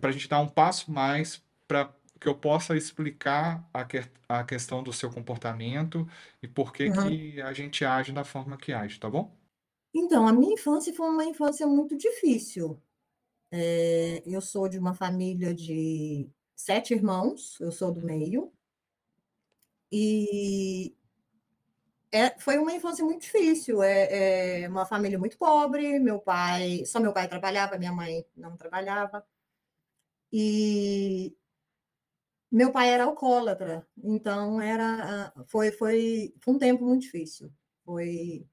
para 0.00 0.10
a 0.10 0.12
gente 0.12 0.28
dar 0.28 0.40
um 0.40 0.48
passo 0.48 0.92
mais 0.92 1.42
para 1.66 1.90
que 2.20 2.28
eu 2.28 2.34
possa 2.34 2.76
explicar 2.76 3.68
a, 3.72 3.84
que, 3.84 4.02
a 4.28 4.44
questão 4.44 4.82
do 4.82 4.92
seu 4.92 5.10
comportamento 5.10 6.08
e 6.42 6.48
por 6.48 6.72
que 6.72 6.88
uhum. 6.88 7.08
que 7.08 7.40
a 7.40 7.52
gente 7.52 7.84
age 7.84 8.12
da 8.12 8.24
forma 8.24 8.56
que 8.56 8.72
age, 8.72 9.00
tá 9.00 9.08
bom? 9.10 9.34
Então, 9.94 10.26
a 10.26 10.32
minha 10.32 10.54
infância 10.54 10.92
foi 10.94 11.08
uma 11.08 11.24
infância 11.24 11.66
muito 11.66 11.96
difícil. 11.96 12.80
Eh, 13.58 14.22
eu 14.26 14.40
sou 14.42 14.68
de 14.68 14.78
uma 14.78 14.92
família 14.94 15.54
de 15.54 16.28
7 16.54 16.92
irmãos, 16.94 17.58
eu 17.60 17.72
sou 17.72 17.90
do 17.92 18.02
meio, 18.02 18.52
e 19.90 20.94
é 22.12 22.38
foi 22.38 22.58
uma 22.58 22.72
infância 22.72 23.04
muito 23.04 23.22
difícil, 23.22 23.82
é 23.82 24.62
é 24.64 24.68
uma 24.68 24.86
família 24.86 25.18
muito 25.18 25.36
pobre, 25.38 25.98
meu 25.98 26.20
pai 26.20 26.84
só 26.86 27.00
meu 27.00 27.12
pai 27.12 27.28
trabalhava, 27.28 27.78
minha 27.78 27.92
mãe 27.92 28.24
não 28.36 28.56
trabalhava, 28.56 29.24
e 30.32 31.34
meu 32.50 32.72
pai 32.72 32.90
era 32.90 33.04
alcoólatra, 33.04 33.86
então 34.02 34.60
era 34.60 35.32
foi 35.46 35.70
foi 35.72 36.34
foi 36.42 36.54
um 36.54 36.58
tempo 36.58 36.84
muito 36.84 37.02
difícil, 37.02 37.52
foi 37.84 38.48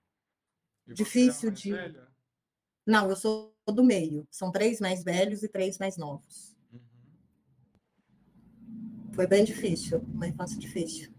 é 0.90 0.94
difícil 0.94 1.52
de 1.52 1.72
velha? 1.72 2.13
Não, 2.86 3.10
eu 3.10 3.16
sou 3.16 3.56
do 3.68 3.84
meio, 3.84 4.28
são 4.32 4.52
3 4.52 4.80
mais 4.80 5.04
velhos 5.04 5.44
e 5.44 5.50
3 5.50 5.78
mais 5.78 5.98
novos. 5.98 6.56
Uhum. 6.72 6.82
Foi 9.14 9.28
bem 9.28 9.44
difícil, 9.44 10.00
uma 10.14 10.28
infância 10.28 10.60
difícil. 10.60 11.14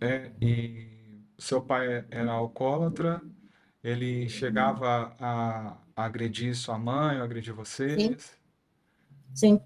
É, 0.00 0.32
e 0.40 1.22
seu 1.38 1.62
pai 1.62 2.04
era 2.10 2.32
alcoólatra, 2.32 3.22
ele 3.82 4.28
chegava 4.28 5.14
a, 5.20 5.78
agredir 5.96 6.54
sua 6.56 6.78
mãe, 6.78 7.18
agredir 7.20 7.54
Sim, 7.96 8.16
vocês. 8.16 8.38
sim. 9.34 9.60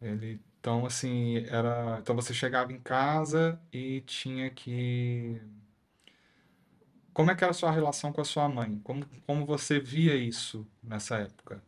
Ele, 0.00 0.40
então, 0.58 0.84
assim, 0.86 1.38
era. 1.46 1.98
Então 2.00 2.14
você 2.14 2.34
chegava 2.34 2.72
em 2.72 2.80
casa 2.80 3.60
e 3.72 4.00
tinha 4.02 4.50
que 4.50 5.40
Como 7.12 7.30
é 7.30 7.36
que 7.36 7.44
era 7.44 7.50
a 7.50 7.54
sua 7.54 7.70
relação 7.70 8.12
com 8.12 8.20
a 8.20 8.24
sua 8.24 8.48
mãe? 8.48 8.78
Como, 8.80 9.06
como 9.26 9.46
você 9.46 9.78
via 9.80 10.14
isso 10.16 10.66
nessa 10.82 11.18
época? 11.18 11.62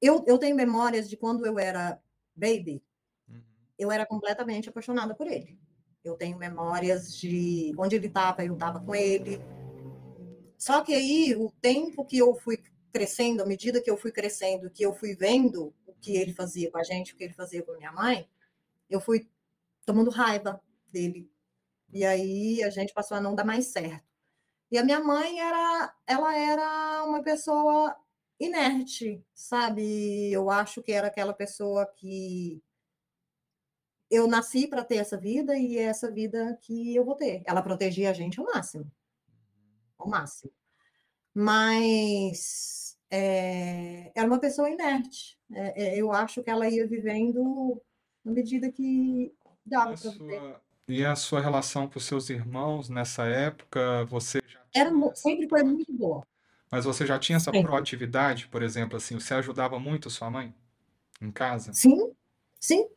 Eu 0.00 0.24
eu 0.26 0.38
tenho 0.38 0.56
memórias 0.56 1.08
de 1.08 1.16
quando 1.16 1.46
eu 1.46 1.58
era 1.58 2.00
baby, 2.34 2.82
Uhum, 3.28 3.42
eu 3.78 3.90
era 3.92 4.06
completamente 4.06 4.68
apaixonada 4.68 5.14
por 5.14 5.26
ele. 5.26 5.58
Eu 6.04 6.16
tenho 6.16 6.38
memórias 6.38 7.14
de 7.16 7.74
onde 7.78 7.96
ele 7.96 8.08
estava, 8.08 8.44
eu 8.44 8.54
estava 8.54 8.80
com 8.80 8.94
ele. 8.94 9.40
Só 10.58 10.82
que 10.82 10.94
aí, 10.94 11.34
o 11.36 11.50
tempo 11.60 12.04
que 12.04 12.18
eu 12.18 12.34
fui 12.34 12.58
crescendo, 12.92 13.42
à 13.42 13.46
medida 13.46 13.80
que 13.80 13.90
eu 13.90 13.96
fui 13.96 14.12
crescendo, 14.12 14.70
que 14.70 14.84
eu 14.84 14.92
fui 14.92 15.14
vendo 15.14 15.74
o 15.86 15.94
que 15.94 16.16
ele 16.16 16.32
fazia 16.34 16.70
com 16.70 16.78
a 16.78 16.82
gente, 16.82 17.14
o 17.14 17.16
que 17.16 17.24
ele 17.24 17.32
fazia 17.32 17.62
com 17.62 17.72
a 17.72 17.76
minha 17.76 17.92
mãe, 17.92 18.28
eu 18.90 19.00
fui 19.00 19.28
tomando 19.86 20.10
raiva 20.10 20.62
dele. 20.92 21.30
E 21.92 22.04
aí 22.04 22.62
a 22.62 22.70
gente 22.70 22.94
passou 22.94 23.16
a 23.16 23.20
não 23.20 23.34
dar 23.34 23.44
mais 23.44 23.66
certo. 23.66 24.09
E 24.70 24.78
a 24.78 24.84
minha 24.84 25.00
mãe 25.00 25.40
era, 25.40 25.94
ela 26.06 26.36
era 26.36 27.04
uma 27.04 27.22
pessoa 27.22 27.96
inerte, 28.38 29.22
sabe? 29.34 30.32
Eu 30.32 30.48
acho 30.48 30.82
que 30.82 30.92
era 30.92 31.08
aquela 31.08 31.34
pessoa 31.34 31.86
que 31.86 32.62
eu 34.10 34.26
nasci 34.26 34.66
para 34.66 34.84
ter 34.84 34.96
essa 34.96 35.16
vida 35.16 35.56
e 35.56 35.76
é 35.78 35.82
essa 35.82 36.10
vida 36.10 36.58
que 36.62 36.94
eu 36.94 37.04
vou 37.04 37.14
ter. 37.14 37.42
Ela 37.46 37.62
protegia 37.62 38.10
a 38.10 38.12
gente 38.12 38.40
ao 38.40 38.46
máximo, 38.46 38.90
ao 39.98 40.08
máximo. 40.08 40.52
Mas 41.34 42.98
eh, 43.10 44.10
era 44.14 44.26
uma 44.26 44.40
pessoa 44.40 44.70
inerte. 44.70 45.38
Eh, 45.52 45.74
eh, 45.76 45.98
eu 46.00 46.12
acho 46.12 46.42
que 46.42 46.50
ela 46.50 46.68
ia 46.68 46.86
vivendo 46.86 47.80
na 48.24 48.32
medida 48.32 48.70
que 48.70 49.32
dava 49.64 49.94
para 49.94 50.10
viver. 50.10 50.60
e 50.88 51.04
a 51.04 51.14
sua 51.14 51.40
relação 51.40 51.88
com 51.88 52.00
seus 52.00 52.30
irmãos 52.30 52.88
nessa 52.88 53.26
época, 53.26 54.04
você 54.06 54.40
já 54.46 54.59
Era, 54.74 54.90
sempre 55.14 55.48
foi 55.48 55.62
muito 55.62 55.92
boa, 55.92 56.26
Mas 56.70 56.84
você 56.84 57.06
já 57.06 57.16
tinha 57.18 57.36
essa 57.36 57.52
sempre. 57.52 57.60
proatividade, 57.62 58.48
por 58.48 58.60
exemplo, 58.62 58.96
assim, 58.96 59.14
você 59.20 59.34
ajudava 59.34 59.78
muito 59.78 60.10
sua 60.10 60.30
mãe 60.30 60.52
em 61.20 61.32
casa? 61.32 61.78
Sim, 61.78 62.14
sim, 62.60 62.88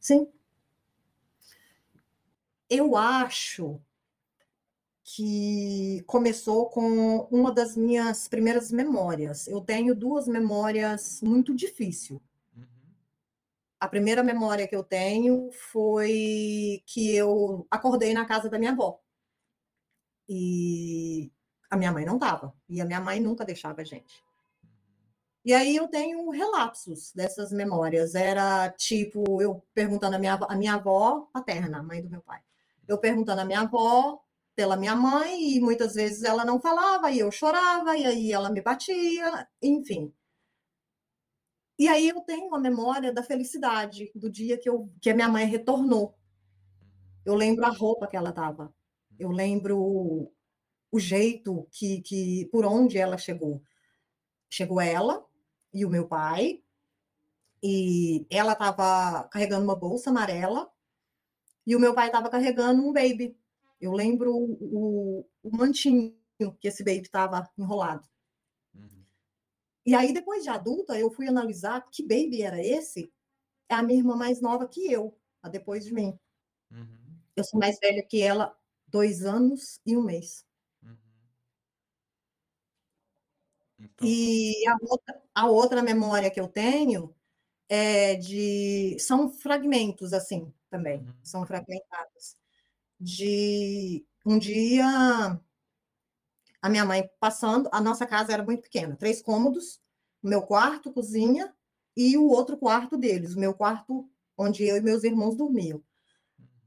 sim. 0.00 0.28
Eu 2.68 2.94
acho 2.94 3.80
que 5.02 6.02
começou 6.06 6.68
com 6.68 7.20
uma 7.30 7.52
das 7.52 7.76
minhas 7.76 8.26
primeiras 8.28 8.70
memórias. 8.72 9.46
Eu 9.46 9.60
tenho 9.60 9.94
duas 9.94 10.26
memórias 10.26 11.20
muito 11.22 11.54
difíceis. 11.54 12.20
Uhum, 12.56 12.66
A 13.80 13.86
primeira 13.88 14.22
memória 14.24 14.66
que 14.66 14.74
eu 14.74 14.82
tenho 14.82 15.50
foi 15.52 16.82
que 16.86 17.14
eu 17.14 17.66
acordei 17.70 18.12
na 18.14 18.24
casa 18.26 18.48
da 18.50 18.58
minha 18.58 18.72
avó 18.72 19.00
e 20.28 21.30
a 21.70 21.76
minha 21.76 21.92
mãe 21.92 22.04
não 22.04 22.14
estava, 22.14 22.54
e 22.68 22.80
a 22.80 22.84
minha 22.84 23.00
mãe 23.00 23.20
nunca 23.20 23.44
deixava 23.44 23.82
a 23.82 23.84
gente. 23.84 24.22
E 25.44 25.52
aí 25.52 25.76
eu 25.76 25.88
tenho 25.88 26.30
relapsos 26.30 27.12
dessas 27.12 27.52
memórias. 27.52 28.14
Era 28.14 28.70
tipo 28.70 29.42
eu 29.42 29.62
perguntando 29.74 30.16
a 30.16 30.18
minha, 30.18 30.34
a 30.34 30.56
minha 30.56 30.74
avó 30.74 31.28
paterna, 31.32 31.82
mãe 31.82 32.00
do 32.02 32.08
meu 32.08 32.22
pai, 32.22 32.40
eu 32.88 32.98
perguntando 32.98 33.40
a 33.42 33.44
minha 33.44 33.60
avó 33.60 34.20
pela 34.54 34.76
minha 34.76 34.94
mãe, 34.96 35.56
e 35.56 35.60
muitas 35.60 35.94
vezes 35.94 36.22
ela 36.22 36.44
não 36.44 36.60
falava, 36.60 37.10
e 37.10 37.18
eu 37.18 37.30
chorava, 37.30 37.96
e 37.96 38.04
aí 38.06 38.32
ela 38.32 38.50
me 38.50 38.60
batia, 38.62 39.48
enfim. 39.60 40.12
E 41.78 41.88
aí 41.88 42.08
eu 42.08 42.20
tenho 42.20 42.46
uma 42.46 42.58
memória 42.58 43.12
da 43.12 43.22
felicidade, 43.22 44.10
do 44.14 44.30
dia 44.30 44.56
que, 44.56 44.68
eu, 44.68 44.88
que 45.00 45.10
a 45.10 45.14
minha 45.14 45.28
mãe 45.28 45.44
retornou. 45.44 46.16
Eu 47.26 47.34
lembro 47.34 47.66
a 47.66 47.70
roupa 47.70 48.06
que 48.06 48.16
ela 48.16 48.30
estava. 48.30 48.72
Eu 49.18 49.30
lembro 49.30 50.32
o 50.90 51.00
jeito 51.00 51.66
que, 51.70 52.00
que 52.02 52.46
por 52.46 52.64
onde 52.64 52.98
ela 52.98 53.18
chegou. 53.18 53.62
Chegou 54.48 54.80
ela 54.80 55.24
e 55.72 55.84
o 55.84 55.90
meu 55.90 56.06
pai, 56.06 56.62
e 57.66 58.26
ela 58.28 58.52
estava 58.52 59.26
carregando 59.28 59.64
uma 59.64 59.74
bolsa 59.74 60.10
amarela 60.10 60.70
e 61.66 61.74
o 61.74 61.80
meu 61.80 61.94
pai 61.94 62.08
estava 62.08 62.28
carregando 62.28 62.82
um 62.82 62.92
baby. 62.92 63.34
Eu 63.80 63.92
lembro 63.92 64.36
o, 64.36 65.26
o 65.42 65.56
mantinho 65.56 66.14
que 66.60 66.68
esse 66.68 66.84
baby 66.84 67.00
estava 67.00 67.50
enrolado. 67.56 68.06
uhum. 68.74 69.04
E 69.86 69.94
aí, 69.94 70.12
depois 70.12 70.42
de 70.42 70.50
adulta, 70.50 70.98
eu 70.98 71.10
fui 71.10 71.26
analisar 71.26 71.88
que 71.90 72.02
baby 72.02 72.42
era 72.42 72.62
esse. 72.62 73.10
É 73.66 73.74
a 73.74 73.82
minha 73.82 73.98
irmã 73.98 74.14
mais 74.14 74.42
nova 74.42 74.68
que 74.68 74.92
eu, 74.92 75.16
a 75.42 75.48
depois 75.48 75.86
de 75.86 75.94
mim. 75.94 76.18
Uhum. 76.70 77.16
Eu 77.34 77.44
sou 77.44 77.58
mais 77.58 77.78
velha 77.80 78.02
que 78.02 78.20
ela, 78.20 78.54
dois 78.94 79.24
anos 79.24 79.80
e 79.84 79.96
um 79.96 80.02
mês. 80.02 80.44
Uhum. 80.84 80.96
Então, 83.80 84.06
E 84.06 84.54
a 84.68 84.76
outra, 84.80 85.22
a 85.34 85.46
outra 85.48 85.82
memória 85.82 86.30
que 86.30 86.40
eu 86.40 86.46
tenho 86.46 87.12
é 87.68 88.14
de. 88.14 88.96
São 89.00 89.28
fragmentos, 89.30 90.12
assim, 90.12 90.52
também. 90.70 91.00
uhum. 91.00 91.14
São 91.24 91.44
fragmentados. 91.46 92.36
De 93.00 94.06
um 94.24 94.38
dia, 94.38 94.86
a 96.62 96.68
minha 96.68 96.84
mãe 96.84 97.08
passando, 97.20 97.68
a 97.72 97.80
nossa 97.80 98.06
casa 98.06 98.32
era 98.32 98.44
muito 98.44 98.62
pequena, 98.62 98.96
três 98.96 99.20
cômodos, 99.20 99.80
meu 100.22 100.42
quarto, 100.42 100.92
cozinha, 100.92 101.52
e 101.96 102.16
o 102.16 102.26
outro 102.28 102.56
quarto 102.56 102.96
deles, 102.96 103.34
o 103.34 103.40
meu 103.40 103.54
quarto 103.54 104.08
onde 104.38 104.64
eu 104.64 104.76
e 104.76 104.80
meus 104.80 105.04
irmãos 105.04 105.36
dormiam. 105.36 105.82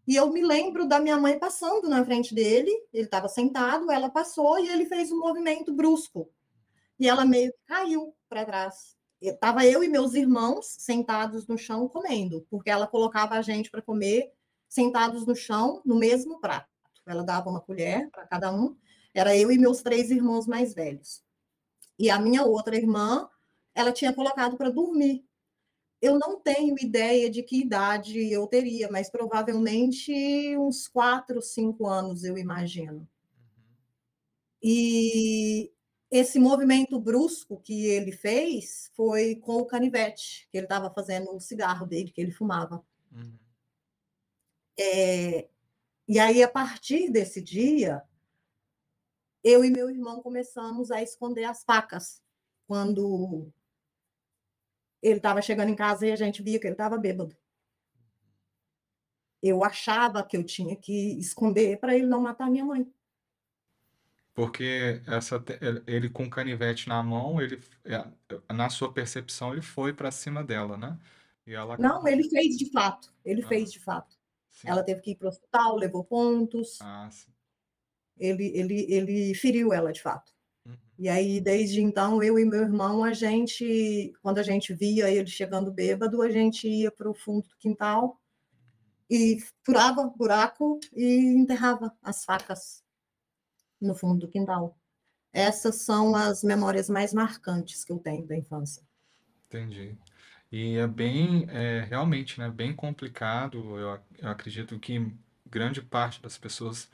E 0.07 0.15
eu 0.15 0.31
me 0.31 0.41
lembro 0.41 0.87
da 0.87 1.01
minha 1.01 1.17
mãe 1.17 1.37
passando 1.37 1.89
na 1.89 2.03
frente 2.05 2.33
dele, 2.33 2.71
ele 2.93 3.03
estava 3.03 3.27
sentado, 3.27 3.91
ela 3.91 4.09
passou 4.09 4.57
e 4.57 4.69
ele 4.69 4.85
fez 4.85 5.11
um 5.11 5.19
movimento 5.19 5.73
brusco. 5.73 6.31
E 6.97 7.09
ela 7.09 7.25
meio 7.25 7.51
que 7.51 7.59
caiu 7.67 8.15
para 8.29 8.45
trás. 8.45 8.95
Estava 9.21 9.65
eu 9.65 9.83
e 9.83 9.89
meus 9.89 10.13
irmãos 10.13 10.65
sentados 10.79 11.45
no 11.45 11.57
chão 11.57 11.89
comendo, 11.89 12.47
porque 12.49 12.69
ela 12.69 12.87
colocava 12.87 13.35
a 13.35 13.41
gente 13.41 13.69
para 13.69 13.81
comer 13.81 14.31
sentados 14.69 15.25
no 15.25 15.35
chão, 15.35 15.81
no 15.83 15.97
mesmo 15.97 16.39
prato. 16.39 16.69
Ela 17.05 17.23
dava 17.23 17.49
uma 17.49 17.59
colher 17.59 18.09
para 18.09 18.25
cada 18.25 18.53
um. 18.53 18.77
Era 19.13 19.35
eu 19.35 19.51
e 19.51 19.57
meus 19.57 19.81
três 19.81 20.09
irmãos 20.09 20.47
mais 20.47 20.73
velhos. 20.73 21.21
E 21.99 22.09
a 22.09 22.19
minha 22.19 22.43
outra 22.43 22.77
irmã, 22.77 23.27
ela 23.75 23.91
tinha 23.91 24.13
colocado 24.13 24.55
para 24.55 24.69
dormir. 24.69 25.26
Eu 26.01 26.19
não 26.19 26.39
tenho 26.39 26.75
ideia 26.79 27.29
de 27.29 27.41
que 27.41 27.61
idade 27.61 28.31
eu 28.31 28.45
teria, 28.45 28.89
mas 28.91 29.09
provavelmente 29.09 30.55
uns 30.57 30.87
quatro, 30.87 31.41
cinco 31.41 31.87
anos, 31.87 32.23
eu 32.23 32.37
imagino. 32.37 33.07
E 34.61 35.71
esse 36.11 36.39
movimento 36.39 36.99
brusco 36.99 37.59
que 37.59 37.85
ele 37.85 38.11
fez 38.11 38.91
foi 38.95 39.35
com 39.35 39.57
o 39.57 39.65
canivete, 39.65 40.47
que 40.51 40.57
ele 40.57 40.65
estava 40.65 40.91
fazendo 40.93 41.35
o 41.35 41.39
cigarro 41.39 41.85
dele, 41.85 42.11
que 42.11 42.21
ele 42.21 42.31
fumava. 42.31 42.83
Uhum. 43.11 43.33
É, 44.79 45.49
e 46.07 46.19
aí, 46.19 46.41
a 46.43 46.47
partir 46.47 47.09
desse 47.09 47.41
dia, 47.41 48.03
eu 49.43 49.65
e 49.65 49.69
meu 49.69 49.89
irmão 49.89 50.21
começamos 50.21 50.91
a 50.91 51.01
esconder 51.01 51.43
as 51.43 51.63
facas. 51.63 52.21
Quando 52.67 53.51
ele 55.07 55.17
estava 55.17 55.41
chegando 55.41 55.69
em 55.69 55.75
casa 55.75 56.05
e 56.07 56.11
a 56.11 56.15
gente 56.15 56.41
via 56.43 56.59
que 56.59 56.67
ele 56.67 56.73
estava 56.75 56.97
bêbado. 56.97 57.35
Eu 59.41 59.63
achava 59.63 60.23
que 60.23 60.37
eu 60.37 60.43
tinha 60.43 60.75
que 60.75 61.17
esconder 61.19 61.79
para 61.79 61.95
ele 61.95 62.05
não 62.05 62.21
matar 62.21 62.49
minha 62.51 62.63
mãe. 62.65 62.85
Porque 64.33 65.01
essa, 65.07 65.43
ele 65.87 66.09
com 66.09 66.25
o 66.25 66.29
canivete 66.29 66.87
na 66.87 67.01
mão, 67.01 67.41
ele, 67.41 67.59
é, 67.85 68.05
na 68.53 68.69
sua 68.69 68.93
percepção, 68.93 69.51
ele 69.53 69.61
foi 69.63 69.93
para 69.93 70.11
cima 70.11 70.43
dela, 70.43 70.77
né? 70.77 70.97
E 71.45 71.53
ela 71.53 71.75
Não, 71.77 72.05
ele 72.07 72.29
fez 72.29 72.57
de 72.57 72.69
fato. 72.71 73.13
Ele 73.23 73.41
Ah, 73.41 73.47
fez 73.47 73.71
de 73.71 73.79
fato. 73.79 74.15
sim. 74.51 74.67
Ela 74.67 74.83
teve 74.83 75.01
que 75.01 75.11
ir 75.11 75.15
para 75.15 75.25
o 75.27 75.29
hospital, 75.29 75.75
levou 75.77 76.03
pontos. 76.03 76.79
Ah, 76.79 77.09
sim. 77.11 77.33
Ele, 78.17 78.51
ele, 78.55 78.85
ele 78.93 79.33
feriu 79.35 79.73
ela 79.73 79.91
de 79.91 80.01
fato. 80.01 80.31
E 80.99 81.07
aí, 81.07 81.39
desde 81.39 81.81
então, 81.81 82.23
eu 82.23 82.39
e 82.39 82.45
meu 82.45 82.61
irmão, 82.61 83.03
a 83.03 83.13
gente, 83.13 84.13
quando 84.21 84.39
a 84.39 84.43
gente 84.43 84.73
via 84.73 85.09
ele 85.11 85.27
chegando 85.27 85.71
bêbado, 85.71 86.21
a 86.23 86.29
gente 86.29 86.67
ia 86.67 86.91
para 86.91 87.09
o 87.09 87.13
fundo 87.13 87.47
do 87.47 87.55
quintal 87.57 88.19
e 89.09 89.37
furava 89.63 90.07
buraco 90.07 90.79
e 90.95 91.35
enterrava 91.35 91.95
as 92.01 92.25
facas 92.25 92.83
no 93.79 93.93
fundo 93.93 94.21
do 94.21 94.27
quintal. 94.27 94.75
Essas 95.31 95.75
são 95.75 96.15
as 96.15 96.43
memórias 96.43 96.89
mais 96.89 97.13
marcantes 97.13 97.83
que 97.83 97.91
eu 97.91 97.99
tenho 97.99 98.25
da 98.25 98.35
infância. 98.35 98.81
Entendi. 99.45 99.95
E 100.51 100.77
é 100.77 100.87
bem, 100.87 101.45
é, 101.49 101.81
realmente, 101.81 102.39
né, 102.39 102.49
bem 102.49 102.73
complicado. 102.73 103.77
Eu, 103.77 103.99
eu 104.17 104.29
acredito 104.29 104.79
que 104.79 105.13
grande 105.45 105.81
parte 105.81 106.21
das 106.21 106.37
pessoas 106.37 106.89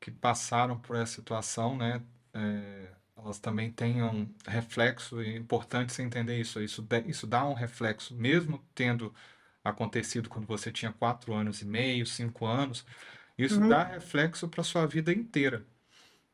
que 0.00 0.10
passaram 0.10 0.78
por 0.78 0.96
essa 0.96 1.14
situação, 1.14 1.76
né, 1.76 2.02
é, 2.32 2.88
elas 3.24 3.38
também 3.40 3.72
tenham 3.72 4.28
reflexo, 4.46 5.22
e 5.22 5.34
é 5.34 5.36
importante 5.36 5.92
você 5.92 6.02
entender 6.02 6.38
isso. 6.40 6.60
Isso, 6.62 6.86
isso 7.06 7.26
dá 7.26 7.44
um 7.46 7.54
reflexo, 7.54 8.14
mesmo 8.14 8.64
tendo 8.74 9.14
acontecido 9.64 10.28
quando 10.28 10.46
você 10.46 10.70
tinha 10.72 10.92
quatro 10.92 11.34
anos 11.34 11.62
e 11.62 11.64
meio, 11.66 12.06
cinco 12.06 12.46
anos, 12.46 12.84
isso 13.38 13.60
Uhum, 13.60 13.62
dá 13.62 13.84
reflexo 13.84 14.48
para 14.48 14.62
sua 14.64 14.86
vida 14.86 15.12
inteira. 15.12 15.66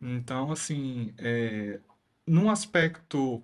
Então, 0.01 0.53
assim, 0.53 1.15
é, 1.19 1.81
num 2.27 2.51
aspecto 2.51 3.43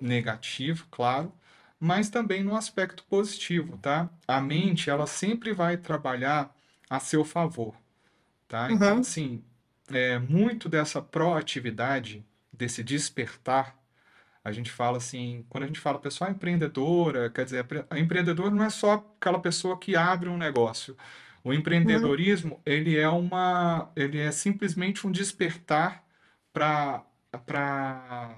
negativo, 0.00 0.86
claro, 0.90 1.32
mas 1.78 2.08
também 2.10 2.42
no 2.42 2.56
aspecto 2.56 3.04
positivo, 3.04 3.78
tá? 3.78 4.10
A 4.26 4.40
mente, 4.40 4.90
ela 4.90 5.06
sempre 5.06 5.52
vai 5.52 5.76
trabalhar 5.76 6.54
a 6.88 7.00
seu 7.00 7.24
favor, 7.24 7.74
tá? 8.48 8.72
Então, 8.72 8.98
uhum, 8.98 9.00
assim, 9.00 9.44
é, 9.92 10.18
muito 10.18 10.68
dessa 10.68 11.02
proatividade, 11.02 12.24
desse 12.56 12.82
despertar, 12.84 13.78
a 14.44 14.52
gente 14.52 14.70
fala 14.70 14.98
assim, 14.98 15.44
quando 15.48 15.64
a 15.64 15.66
gente 15.66 15.80
fala 15.80 15.98
pessoa 15.98 16.30
empreendedora, 16.30 17.30
quer 17.30 17.44
dizer, 17.44 17.66
a 17.90 17.98
empreendedor 17.98 18.50
não 18.50 18.64
é 18.64 18.70
só 18.70 18.94
aquela 19.18 19.40
pessoa 19.40 19.78
que 19.78 19.96
abre 19.96 20.28
um 20.28 20.36
negócio. 20.38 20.96
O 21.44 21.52
uhum, 21.82 22.16
empreendedorismo, 22.32 22.60
ele 22.66 22.98
é 22.98 23.08
uma, 23.08 23.90
ele 23.96 24.18
é 24.20 24.30
simplesmente 24.32 25.06
um 25.06 25.12
despertar 25.12 26.04
para 26.52 27.04
para 27.46 28.36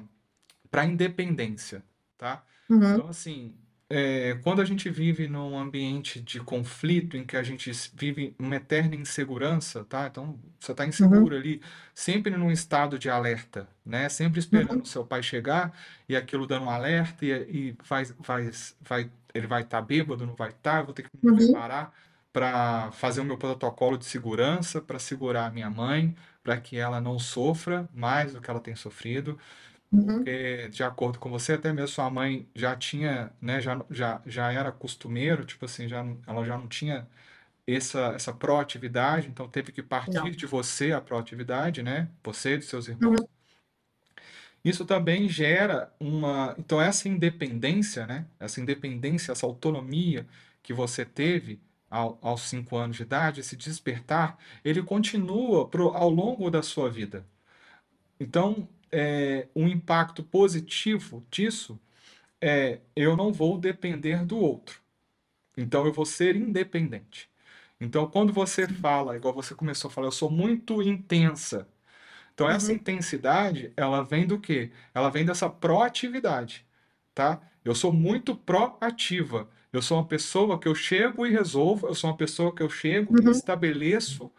para 0.70 0.82
a 0.82 0.86
independência, 0.86 1.84
tá? 2.18 2.44
uhum, 2.70 3.00
Então, 3.00 3.08
assim, 3.08 3.56
é, 3.88 4.34
quando 4.42 4.60
a 4.60 4.64
gente 4.64 4.90
vive 4.90 5.28
num 5.28 5.56
ambiente 5.56 6.20
de 6.20 6.40
conflito, 6.40 7.16
em 7.16 7.24
que 7.24 7.36
a 7.36 7.42
gente 7.42 7.70
vive 7.94 8.34
uma 8.38 8.56
eterna 8.56 8.96
insegurança, 8.96 9.84
tá? 9.84 10.06
Então, 10.08 10.40
você 10.58 10.72
está 10.72 10.84
uhum, 11.00 11.22
inseguro 11.22 11.36
ali, 11.36 11.62
sempre 11.94 12.36
num 12.36 12.50
estado 12.50 12.98
de 12.98 13.08
alerta, 13.08 13.68
né? 13.84 14.08
Sempre 14.08 14.40
esperando 14.40 14.76
uhum, 14.76 14.82
o 14.82 14.86
seu 14.86 15.06
pai 15.06 15.22
chegar 15.22 15.72
e 16.08 16.16
aquilo 16.16 16.46
dando 16.46 16.64
um 16.66 16.70
alerta 16.70 17.24
e, 17.24 17.30
e 17.30 17.76
vai, 17.88 18.04
vai, 18.18 18.50
vai, 18.80 19.10
ele 19.32 19.46
vai 19.46 19.62
estar 19.62 19.80
bêbado, 19.82 20.26
não 20.26 20.34
vai 20.34 20.50
estar, 20.50 20.80
eu 20.80 20.86
vou 20.86 20.94
ter 20.94 21.02
que 21.04 21.10
me 21.22 21.30
uhum, 21.30 21.36
preparar 21.36 21.92
para 22.32 22.90
fazer 22.92 23.20
o 23.20 23.24
meu 23.24 23.38
protocolo 23.38 23.96
de 23.96 24.04
segurança, 24.04 24.80
para 24.80 24.98
segurar 24.98 25.46
a 25.46 25.50
minha 25.50 25.70
mãe, 25.70 26.14
para 26.42 26.60
que 26.60 26.76
ela 26.76 27.00
não 27.00 27.18
sofra 27.18 27.88
mais 27.94 28.32
do 28.32 28.40
que 28.40 28.50
ela 28.50 28.60
tem 28.60 28.74
sofrido 28.76 29.30
uhum, 29.32 29.38
porque 30.04 30.68
de 30.68 30.82
acordo 30.84 31.18
com 31.18 31.30
você, 31.30 31.54
até 31.54 31.72
mesmo 31.72 31.88
sua 31.88 32.10
mãe 32.10 32.48
já 32.54 32.76
tinha, 32.76 33.32
né, 33.40 33.60
já, 33.60 33.84
já, 33.90 34.22
já 34.26 34.52
era 34.52 34.72
costumeiro, 34.72 35.44
tipo 35.44 35.64
assim, 35.64 35.88
já, 35.88 36.02
não- 36.04 36.20
ela 36.26 36.44
já 36.44 36.56
não 36.58 36.68
tinha 36.68 37.08
essa, 37.66 38.00
essa 38.14 38.32
proatividade, 38.34 39.28
então 39.28 39.48
teve 39.48 39.72
que 39.72 39.82
partir 39.82 40.30
não. 40.30 40.36
de 40.36 40.46
você 40.46 40.92
a 40.92 41.00
proatividade, 41.00 41.82
né, 41.82 42.10
você 42.24 42.54
e 42.54 42.58
dos 42.58 42.68
seus 42.68 42.88
Uhum, 43.00 43.16
irmãos. 43.16 43.28
Isso 44.64 44.84
também 44.84 45.28
gera 45.28 45.92
uma, 46.00 46.54
então 46.58 46.80
essa 46.80 47.08
independência, 47.08 48.06
né, 48.06 48.26
essa 48.40 48.60
independência, 48.60 49.32
essa 49.32 49.46
autonomia 49.46 50.26
que 50.62 50.72
você 50.72 51.04
teve 51.04 51.60
ao, 51.88 52.18
aos 52.20 52.42
cinco 52.42 52.76
anos 52.76 52.96
de 52.96 53.02
idade, 53.02 53.40
esse 53.40 53.56
despertar, 53.56 54.36
ele 54.64 54.82
continua 54.82 55.68
pro, 55.68 55.88
ao 55.90 56.10
longo 56.10 56.50
da 56.50 56.62
sua 56.62 56.90
vida. 56.90 57.24
Então, 58.20 58.68
é, 58.92 59.48
um 59.54 59.68
impacto 59.68 60.22
positivo 60.22 61.26
disso 61.30 61.78
é 62.40 62.80
eu 62.96 63.16
não 63.16 63.32
vou 63.32 63.58
depender 63.58 64.24
do 64.24 64.38
outro. 64.38 64.80
Então, 65.56 65.86
eu 65.86 65.92
vou 65.92 66.06
ser 66.06 66.36
independente. 66.36 67.30
Então, 67.80 68.08
quando 68.08 68.32
você 68.32 68.68
fala, 68.68 69.16
igual 69.16 69.34
você 69.34 69.54
começou 69.54 69.90
a 69.90 69.92
falar, 69.92 70.08
eu 70.08 70.12
sou 70.12 70.30
muito 70.30 70.82
intensa. 70.82 71.68
Então, 72.34 72.48
essa 72.48 72.72
uhum, 72.72 72.74
intensidade, 72.74 73.72
ela 73.76 74.02
vem 74.02 74.26
do 74.26 74.38
quê? 74.38 74.70
Ela 74.94 75.10
vem 75.10 75.24
dessa 75.24 75.48
proatividade, 75.48 76.66
tá? 77.14 77.40
Eu 77.64 77.74
sou 77.74 77.92
muito 77.92 78.36
proativa. 78.36 79.48
Eu 79.72 79.82
sou 79.82 79.98
uma 79.98 80.06
pessoa 80.06 80.58
que 80.58 80.68
eu 80.68 80.74
chego 80.74 81.26
e 81.26 81.30
resolvo, 81.30 81.88
eu 81.88 81.94
sou 81.94 82.10
uma 82.10 82.16
pessoa 82.16 82.54
que 82.54 82.62
eu 82.62 82.70
chego 82.70 83.18
e 83.22 83.26
uhum, 83.26 83.30
estabeleço 83.30 84.30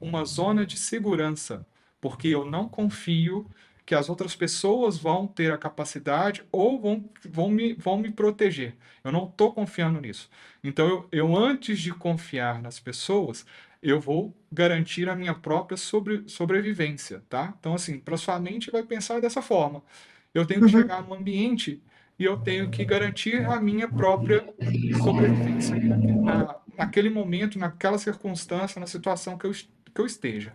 uma 0.00 0.24
zona 0.24 0.66
de 0.66 0.76
segurança, 0.76 1.66
porque 2.00 2.28
eu 2.28 2.44
não 2.44 2.68
confio 2.68 3.50
que 3.86 3.94
as 3.94 4.08
outras 4.08 4.34
pessoas 4.34 4.96
vão 4.96 5.26
ter 5.26 5.52
a 5.52 5.58
capacidade 5.58 6.42
ou 6.50 6.80
vão, 6.80 7.04
vão 7.28 7.50
me, 7.50 7.74
vão 7.74 7.98
me 7.98 8.10
proteger. 8.10 8.74
Eu 9.02 9.12
não 9.12 9.26
estou 9.26 9.52
confiando 9.52 10.00
nisso. 10.00 10.30
Então, 10.62 10.88
eu, 10.88 11.08
eu, 11.12 11.36
antes 11.36 11.78
de 11.78 11.92
confiar 11.92 12.62
nas 12.62 12.80
pessoas, 12.80 13.44
eu 13.82 14.00
vou 14.00 14.34
garantir 14.50 15.08
a 15.10 15.14
minha 15.14 15.34
própria 15.34 15.76
sobre, 15.76 16.26
sobrevivência, 16.26 17.22
tá? 17.28 17.54
Então, 17.60 17.74
assim, 17.74 17.98
para 17.98 18.16
sua 18.16 18.40
mente 18.40 18.70
vai 18.70 18.82
pensar 18.82 19.20
dessa 19.20 19.42
forma. 19.42 19.82
eu 20.32 20.46
tenho 20.46 20.60
que 20.60 20.74
uhum. 20.74 20.82
chegar 20.82 21.02
num 21.02 21.14
ambiente 21.14 21.82
e 22.18 22.24
eu 22.24 22.38
tenho 22.38 22.70
que 22.70 22.84
garantir 22.84 23.44
a 23.44 23.60
minha 23.60 23.88
própria 23.88 24.42
sobrevivência 25.02 25.76
na, 25.76 26.56
naquele 26.78 27.10
momento, 27.10 27.58
naquela 27.58 27.98
circunstância, 27.98 28.80
na 28.80 28.86
situação 28.86 29.36
que 29.36 29.46
eu, 29.46 29.52
que 29.52 30.00
eu 30.00 30.06
esteja. 30.06 30.54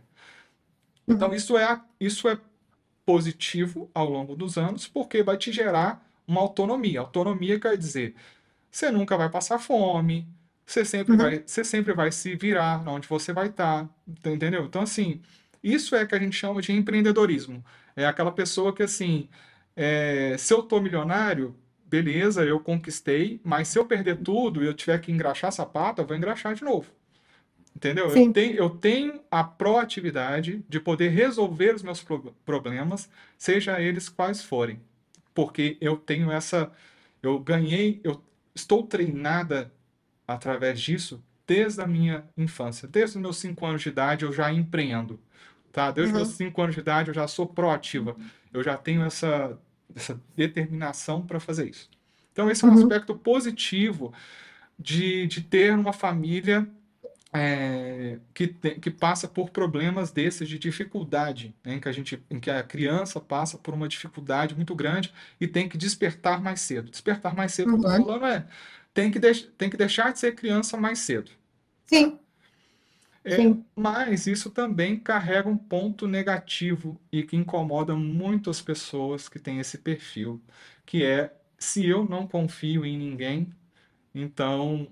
Então, 1.08 1.30
uhum. 1.30 1.36
isso 1.36 1.58
é, 1.58 1.82
isso 2.00 2.28
é 2.28 2.40
positivo 3.10 3.90
ao 3.92 4.08
longo 4.08 4.36
dos 4.36 4.56
anos, 4.56 4.88
porque 4.88 5.24
vai 5.24 5.36
te 5.36 5.52
gerar 5.52 6.08
uma 6.28 6.42
autonomia. 6.42 7.00
Autonomia 7.00 7.60
quer 7.60 7.76
dizer, 7.76 8.14
você 8.70 8.92
nunca 8.92 9.18
vai 9.18 9.28
passar 9.28 9.58
fome, 9.58 10.28
você 10.64 10.86
sempre, 10.86 11.14
uhum. 11.14 11.18
vai, 11.18 11.44
você 11.44 11.64
sempre 11.64 11.92
vai 11.92 12.12
se 12.12 12.36
virar 12.36 12.88
onde 12.88 13.08
você 13.08 13.34
vai 13.34 13.48
estar, 13.48 13.90
tá, 14.22 14.30
entendeu? 14.30 14.64
Então, 14.64 14.84
assim, 14.84 15.24
isso 15.64 15.96
é 15.96 16.06
que 16.06 16.14
a 16.14 16.20
gente 16.20 16.36
chama 16.36 16.62
de 16.62 16.72
empreendedorismo. 16.72 17.66
É 17.96 18.06
aquela 18.06 18.32
pessoa 18.32 18.72
que, 18.72 18.84
assim, 18.84 19.28
é, 19.76 20.36
se 20.38 20.54
eu 20.54 20.62
tô 20.62 20.80
milionário, 20.80 21.56
beleza, 21.84 22.46
eu 22.46 22.60
conquistei, 22.60 23.42
mas 23.44 23.70
se 23.70 23.80
eu 23.80 23.86
perder 23.86 24.18
tudo 24.18 24.64
e 24.64 24.68
eu 24.68 24.74
tiver 24.76 25.00
que 25.00 25.12
engraxar 25.12 25.52
sapato, 25.52 26.00
eu 26.00 26.06
vou 26.06 26.16
engraxar 26.16 26.54
de 26.54 26.64
novo. 26.64 26.92
Entendeu? 27.76 28.10
Eu 28.10 28.34
tenho, 28.34 28.56
eu 28.56 28.70
tenho 28.70 29.22
a 29.32 29.44
proatividade 29.44 30.64
de 30.68 30.80
poder 30.80 31.10
resolver 31.10 31.76
os 31.76 31.84
meus 31.84 32.04
pro 32.04 32.36
problemas, 32.46 33.10
seja 33.38 33.82
eles 33.82 34.10
quais 34.10 34.44
forem. 34.44 34.82
Porque 35.34 35.78
eu 35.80 35.96
tenho 35.96 36.32
essa. 36.32 36.72
Eu 37.22 37.40
ganhei, 37.40 38.02
eu 38.04 38.22
estou 38.54 38.84
treinada 38.84 39.72
através 40.28 40.80
disso 40.80 41.24
desde 41.48 41.82
a 41.82 41.88
minha 41.88 42.24
infância. 42.38 42.88
Desde 42.88 43.18
os 43.18 43.22
meus 43.22 43.38
5 43.38 43.66
anos 43.66 43.82
de 43.82 43.90
idade 43.90 44.26
eu 44.26 44.32
já 44.32 44.52
empreendo. 44.52 45.20
Tá? 45.72 45.92
Desde 45.92 46.14
os 46.14 46.20
uhum. 46.20 46.26
meus 46.26 46.38
5 46.38 46.62
anos 46.62 46.76
de 46.76 46.82
idade 46.82 47.10
eu 47.10 47.14
já 47.14 47.28
sou 47.28 47.48
proativa. 47.48 48.16
Eu 48.54 48.64
já 48.64 48.78
tenho 48.78 49.04
essa, 49.04 49.58
essa 49.96 50.20
determinação 50.36 51.26
para 51.26 51.40
fazer 51.40 51.70
isso. 51.70 51.90
Então, 52.32 52.50
esse 52.50 52.64
é 52.64 52.68
um 52.68 52.72
uhum. 52.72 52.84
aspecto 52.84 53.16
positivo 53.16 54.14
de, 54.78 55.28
de 55.28 55.42
ter 55.42 55.74
uma 55.74 55.92
família 55.92 56.68
é, 57.32 58.20
que, 58.34 58.48
te, 58.48 58.76
que 58.76 58.90
passa 58.90 59.28
por 59.28 59.52
problemas 59.52 60.12
desses 60.12 60.50
de 60.50 60.58
dificuldade, 60.58 61.56
né, 61.64 61.76
em, 61.76 61.80
que 61.80 61.88
a 61.88 61.92
gente, 61.92 62.24
em 62.30 62.40
que 62.40 62.50
a 62.50 62.64
criança 62.64 63.20
passa 63.20 63.58
por 63.58 63.74
uma 63.74 63.88
dificuldade 63.88 64.56
muito 64.56 64.76
grande 64.76 65.14
e 65.40 65.48
tem 65.48 65.70
que 65.70 65.78
despertar 65.78 66.42
mais 66.42 66.62
cedo. 66.62 66.90
Despertar 66.90 67.36
mais 67.36 67.54
cedo, 67.54 67.76
uhum. 67.76 67.82
falando, 67.82 68.26
é 68.26 68.48
tem 68.94 69.12
que, 69.12 69.20
tem 69.20 69.70
que 69.70 69.78
deixar 69.78 70.12
de 70.12 70.20
ser 70.20 70.36
criança 70.36 70.76
mais 70.76 71.00
cedo. 71.00 71.32
Sim. 71.86 72.20
É, 73.24 73.36
Sim. 73.36 73.66
Mas 73.76 74.28
isso 74.28 74.50
também 74.50 74.98
carrega 74.98 75.50
um 75.50 75.58
ponto 75.58 76.08
negativo 76.08 77.00
e 77.12 77.24
que 77.24 77.36
incomoda 77.36 77.96
muitas 77.96 78.62
pessoas 78.62 79.30
que 79.30 79.40
têm 79.40 79.60
esse 79.60 79.78
perfil, 79.78 80.42
que 80.86 81.04
é 81.04 81.34
se 81.58 81.86
eu 81.86 82.06
não 82.06 82.26
confio 82.26 82.86
em 82.86 82.98
ninguém, 82.98 83.54
então 84.16 84.88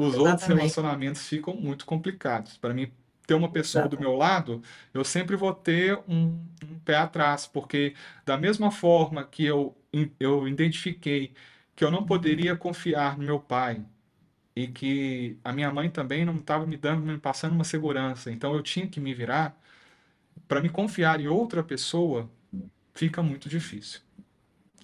os 0.00 0.14
Exatamente. 0.14 0.28
outros 0.28 0.48
relacionamentos 0.48 1.26
ficam 1.26 1.54
muito 1.54 1.84
complicados. 1.84 2.56
Para 2.56 2.72
mim, 2.74 2.90
ter 3.26 3.34
uma 3.34 3.50
pessoa 3.50 3.82
Exatamente. 3.82 4.04
do 4.04 4.10
meu 4.10 4.18
lado, 4.18 4.62
eu 4.92 5.04
sempre 5.04 5.36
vou 5.36 5.54
ter 5.54 5.98
um, 6.08 6.38
um, 6.64 6.78
pé 6.84 6.96
atrás, 6.96 7.46
porque 7.46 7.94
da 8.24 8.36
mesma 8.36 8.70
forma 8.70 9.24
que 9.24 9.44
eu, 9.44 9.76
eu 10.18 10.48
identifiquei 10.48 11.32
que 11.76 11.84
eu 11.84 11.90
não 11.90 12.04
poderia 12.04 12.56
confiar 12.56 13.16
no 13.16 13.24
meu 13.24 13.38
pai 13.38 13.82
e 14.54 14.66
que 14.66 15.38
a 15.44 15.52
minha 15.52 15.72
mãe 15.72 15.88
também 15.88 16.24
não 16.24 16.36
estava 16.36 16.66
me 16.66 16.76
dando, 16.76 17.06
me 17.06 17.16
passando 17.18 17.52
uma 17.52 17.64
segurança, 17.64 18.30
então 18.30 18.54
eu 18.54 18.62
tinha 18.62 18.86
que 18.86 19.00
me 19.00 19.14
virar, 19.14 19.56
para 20.48 20.60
me 20.60 20.68
confiar 20.68 21.20
em 21.20 21.28
outra 21.28 21.62
pessoa, 21.62 22.28
fica 22.92 23.22
muito 23.22 23.48
difícil. 23.48 24.00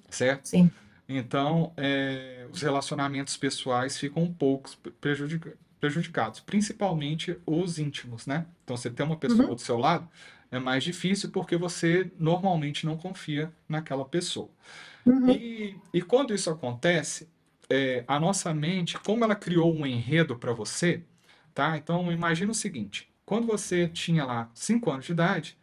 Certo? 0.09 0.47
Sim. 0.47 0.71
Então, 1.09 1.73
é, 1.77 2.47
os 2.53 2.62
relacionamentos 2.62 3.37
pessoais 3.37 3.99
ficam 3.99 4.25
um 4.25 4.33
pouco 4.33 4.71
prejudic 5.01 5.53
prejudicados, 5.79 6.40
principalmente 6.40 7.37
os 7.45 7.79
íntimos, 7.79 8.27
né? 8.27 8.47
Então, 8.64 8.77
você 8.77 8.88
ter 8.88 9.03
uma 9.03 9.16
pessoa 9.16 9.51
uhum. 9.51 9.55
do 9.55 9.61
seu 9.61 9.77
lado 9.77 10.09
é 10.51 10.59
mais 10.59 10.83
difícil 10.83 11.31
porque 11.31 11.57
você 11.57 12.11
normalmente 12.19 12.87
não 12.87 12.97
confia 12.97 13.53
naquela 13.69 14.05
pessoa. 14.05 14.49
Uhum. 15.05 15.31
E, 15.31 15.77
e 15.92 16.03
quando 16.03 16.35
isso 16.35 16.51
acontece, 16.51 17.29
é, 17.69 18.05
a 18.09 18.19
nossa 18.19 18.53
mente, 18.55 18.99
como 18.99 19.23
ela 19.23 19.37
criou 19.37 19.73
um 19.73 19.87
enredo 19.87 20.37
para 20.37 20.53
você, 20.53 21.03
tá? 21.55 21.77
Então, 21.77 22.11
imagina 22.11 22.51
o 22.51 22.55
seguinte: 22.55 23.09
quando 23.25 23.47
você 23.47 23.87
tinha 23.87 24.25
lá 24.25 24.51
5 24.55 24.90
anos 24.90 25.05
de 25.05 25.12
idade, 25.12 25.59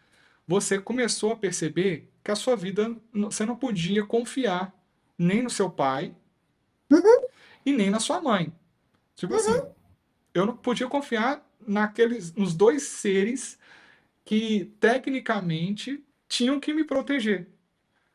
você 0.48 0.80
começou 0.80 1.32
a 1.32 1.38
perceber 1.38 2.10
que 2.24 2.32
a 2.32 2.36
sua 2.36 2.56
vida, 2.56 2.96
você 3.14 3.46
não 3.46 3.56
podia 3.56 4.06
confiar 4.06 4.74
nem 5.18 5.42
no 5.42 5.50
seu 5.50 5.70
pai 5.70 6.16
uhum. 6.92 7.28
e 7.66 7.72
nem 7.72 7.90
na 7.90 8.00
sua 8.00 8.22
mãe. 8.22 8.54
Tipo 9.16 9.36
assim, 9.36 9.52
uhum. 9.52 9.58
assim, 9.58 9.68
eu 10.34 10.46
não 10.46 10.58
podia 10.58 10.88
confiar 10.88 11.46
naqueles, 11.68 12.34
nos 12.34 12.54
dois 12.54 12.84
seres 12.84 13.58
que 14.26 14.74
tecnicamente 14.80 16.04
tinham 16.28 16.60
que 16.60 16.74
me 16.74 16.84
proteger. 16.84 17.48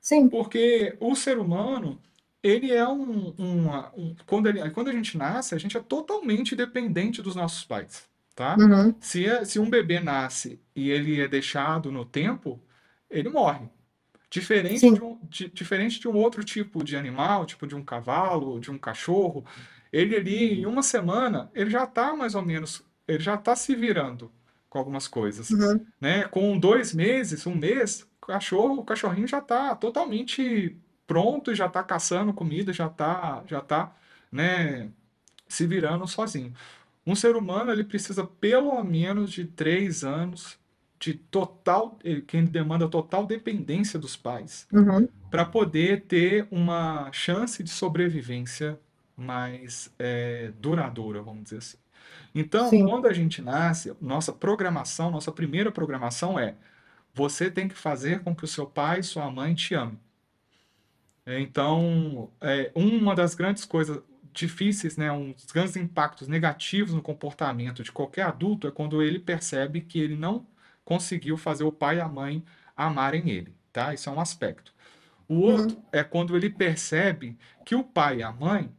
Sim. 0.00 0.28
Porque 0.28 0.96
o 1.00 1.14
ser 1.14 1.38
humano, 1.38 2.00
ele 2.42 2.72
é 2.72 2.86
um, 2.88 3.34
um, 3.38 3.68
um, 3.96 4.16
quando, 4.26 4.48
ele, 4.48 4.70
quando 4.70 4.88
a 4.88 4.92
gente 4.92 5.16
nasce, 5.16 5.54
a 5.54 5.58
gente 5.58 5.76
é 5.76 5.80
totalmente 5.80 6.56
dependente 6.56 7.20
dos 7.22 7.36
nossos 7.36 7.64
pais, 7.64 8.08
tá? 8.34 8.56
Uhum. 8.58 8.94
Se, 9.00 9.26
é, 9.26 9.44
se 9.44 9.58
um 9.58 9.68
bebê 9.68 10.00
nasce 10.00 10.60
e 10.74 10.90
ele 10.90 11.20
é 11.20 11.28
deixado 11.28 11.92
no 11.92 12.04
tempo, 12.04 12.60
ele 13.10 13.28
morre. 13.28 13.68
Diferente 14.30 14.90
de, 14.90 15.02
um, 15.02 15.18
de, 15.22 15.48
diferente 15.48 15.98
de 15.98 16.06
um 16.06 16.14
outro 16.14 16.44
tipo 16.44 16.84
de 16.84 16.96
animal, 16.96 17.46
tipo 17.46 17.66
de 17.66 17.74
um 17.74 17.82
cavalo, 17.82 18.60
de 18.60 18.70
um 18.70 18.76
cachorro, 18.76 19.44
ele 19.92 20.14
ali, 20.14 20.60
em 20.60 20.66
uma 20.66 20.82
semana, 20.82 21.50
ele 21.54 21.70
já 21.70 21.84
está 21.84 22.14
mais 22.14 22.34
ou 22.34 22.42
menos, 22.42 22.84
ele 23.06 23.22
já 23.22 23.34
está 23.34 23.56
se 23.56 23.74
virando 23.74 24.30
com 24.68 24.78
algumas 24.78 25.08
coisas. 25.08 25.50
Uhum. 25.50 25.84
Né? 26.00 26.24
Com 26.24 26.58
dois 26.58 26.92
meses, 26.92 27.46
um 27.46 27.54
mês, 27.54 28.06
o 28.20 28.26
cachorro, 28.26 28.80
o 28.80 28.84
cachorrinho 28.84 29.26
já 29.26 29.38
está 29.38 29.74
totalmente 29.74 30.76
pronto, 31.06 31.54
já 31.54 31.66
está 31.66 31.82
caçando 31.82 32.34
comida, 32.34 32.70
já 32.70 32.86
está 32.86 33.42
já 33.46 33.62
tá, 33.62 33.96
né, 34.30 34.90
se 35.48 35.66
virando 35.66 36.06
sozinho. 36.06 36.52
Um 37.06 37.14
ser 37.14 37.34
humano 37.34 37.72
ele 37.72 37.82
precisa 37.82 38.24
pelo 38.24 38.84
menos 38.84 39.32
de 39.32 39.46
três 39.46 40.04
anos 40.04 40.57
de 40.98 41.14
total, 41.14 41.98
eh, 42.04 42.20
que 42.26 42.40
demanda 42.42 42.88
total 42.88 43.26
dependência 43.26 43.98
dos 43.98 44.16
pais, 44.16 44.66
uhum. 44.72 45.08
para 45.30 45.44
poder 45.44 46.02
ter 46.02 46.46
uma 46.50 47.10
chance 47.12 47.62
de 47.62 47.70
sobrevivência 47.70 48.78
mais 49.16 49.92
é, 49.98 50.52
duradoura, 50.60 51.22
vamos 51.22 51.44
dizer 51.44 51.58
assim. 51.58 51.78
Então, 52.34 52.68
Sim. 52.68 52.86
quando 52.86 53.06
a 53.06 53.12
gente 53.12 53.42
nasce, 53.42 53.94
nossa 54.00 54.32
programação, 54.32 55.10
nossa 55.10 55.32
primeira 55.32 55.72
programação 55.72 56.38
é: 56.38 56.54
você 57.14 57.50
tem 57.50 57.68
que 57.68 57.74
fazer 57.74 58.20
com 58.20 58.34
que 58.34 58.44
o 58.44 58.48
seu 58.48 58.66
pai 58.66 59.00
e 59.00 59.04
sua 59.04 59.30
mãe 59.30 59.54
te 59.54 59.74
amem. 59.74 59.98
Então, 61.26 62.30
é, 62.40 62.70
uma 62.74 63.14
das 63.14 63.34
grandes 63.34 63.64
coisas 63.64 64.00
difíceis, 64.32 64.96
né, 64.96 65.10
um 65.10 65.32
dos 65.32 65.46
grandes 65.46 65.76
impactos 65.76 66.28
negativos 66.28 66.94
no 66.94 67.02
comportamento 67.02 67.82
de 67.82 67.90
qualquer 67.90 68.22
adulto 68.22 68.66
é 68.66 68.70
quando 68.70 69.02
ele 69.02 69.18
percebe 69.18 69.80
que 69.80 70.00
ele 70.00 70.16
não 70.16 70.46
conseguiu 70.88 71.36
fazer 71.36 71.64
o 71.64 71.70
pai 71.70 71.98
e 71.98 72.00
a 72.00 72.08
mãe 72.08 72.42
amarem 72.74 73.28
ele, 73.28 73.54
tá? 73.70 73.92
Isso 73.92 74.08
é 74.08 74.12
um 74.12 74.18
aspecto. 74.18 74.72
O 75.28 75.34
uhum. 75.34 75.40
outro 75.42 75.76
uhum. 75.76 75.82
é 75.92 76.02
quando 76.02 76.34
ele 76.34 76.48
percebe 76.48 77.36
que 77.62 77.74
o 77.74 77.84
pai 77.84 78.20
e 78.20 78.22
a 78.22 78.32
mãe 78.32 78.72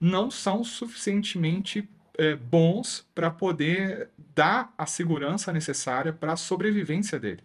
não 0.00 0.30
são 0.30 0.62
suficientemente 0.62 1.88
é, 2.16 2.36
bons 2.36 3.04
para 3.12 3.28
poder 3.28 4.08
dar 4.36 4.72
a 4.78 4.86
segurança 4.86 5.52
necessária 5.52 6.12
para 6.12 6.34
a 6.34 6.36
sobrevivência 6.36 7.18
dele. 7.18 7.42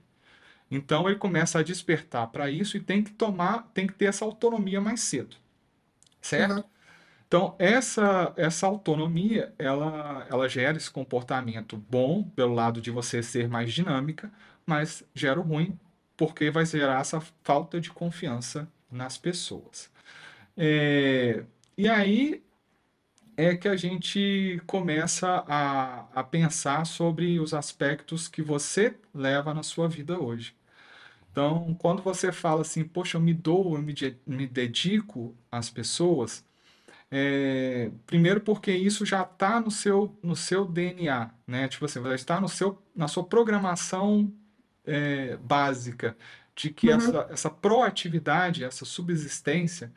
Então 0.69 1.09
ele 1.09 1.17
começa 1.17 1.57
a 1.57 1.63
despertar 1.63 2.27
para 2.27 2.51
isso 2.51 2.77
e 2.77 2.79
tem 2.79 3.01
que 3.01 3.11
tomar, 3.13 3.71
tem 3.73 3.87
que 3.87 3.93
ter 3.93 4.05
essa 4.05 4.23
autonomia 4.23 4.79
mais 4.79 5.01
cedo, 5.01 5.35
certo? 6.21 6.57
Uhum. 6.57 6.63
Então, 7.33 7.55
essa, 7.57 8.31
essa 8.37 8.67
autonomia, 8.67 9.55
ela, 9.57 10.23
ela 10.29 10.47
gera 10.47 10.77
esse 10.77 10.91
comportamento 10.91 11.75
bom 11.75 12.21
pelo 12.21 12.53
lado 12.53 12.79
de 12.79 12.91
você 12.91 13.23
ser 13.23 13.49
mais 13.49 13.73
dinâmica, 13.73 14.31
mas 14.67 15.03
gera 15.15 15.39
o 15.39 15.43
ruim 15.43 15.75
porque 16.15 16.51
vai 16.51 16.63
gerar 16.63 17.01
essa 17.01 17.19
falta 17.43 17.81
de 17.81 17.89
confiança 17.89 18.71
nas 18.91 19.17
pessoas. 19.17 19.89
É, 20.55 21.43
e 21.75 21.89
aí 21.89 22.43
é 23.35 23.55
que 23.55 23.67
a 23.67 23.75
gente 23.75 24.61
começa 24.67 25.43
a, 25.47 26.07
a 26.13 26.23
pensar 26.23 26.85
sobre 26.85 27.39
os 27.39 27.53
aspectos 27.55 28.27
que 28.27 28.43
você 28.43 28.95
leva 29.13 29.55
na 29.55 29.63
sua 29.63 29.87
vida 29.89 30.19
hoje. 30.19 30.55
Então, 31.31 31.73
quando 31.79 32.03
você 32.03 32.31
fala 32.31 32.61
assim, 32.61 32.83
poxa, 32.83 33.17
eu 33.17 33.21
me 33.21 33.33
dou, 33.33 33.75
eu 33.75 33.81
me, 33.81 33.95
me 34.27 34.47
dedico 34.47 35.35
às 35.51 35.69
pessoas, 35.69 36.45
é, 37.11 37.91
primeiro 38.05 38.41
porque 38.41 38.71
isso 38.71 39.05
já 39.05 39.21
está 39.23 39.59
no 39.59 39.71
seu, 39.71 40.17
no 40.23 40.35
seu 40.35 40.65
DNA, 40.65 41.31
né? 41.47 41.67
Tipo 41.67 41.85
assim, 41.85 42.01
já 42.03 42.15
está 42.15 42.41
no 42.41 42.49
seu, 42.49 42.81
na 42.95 43.07
sua 43.07 43.23
programação 43.23 44.33
é, 44.85 45.37
básica 45.37 46.17
de 46.55 46.69
que 46.71 46.89
Uhum. 46.89 46.91
essa, 46.91 47.27
essa 47.31 47.49
proatividade, 47.49 48.63
essa 48.63 48.85
subsistência, 48.85 49.93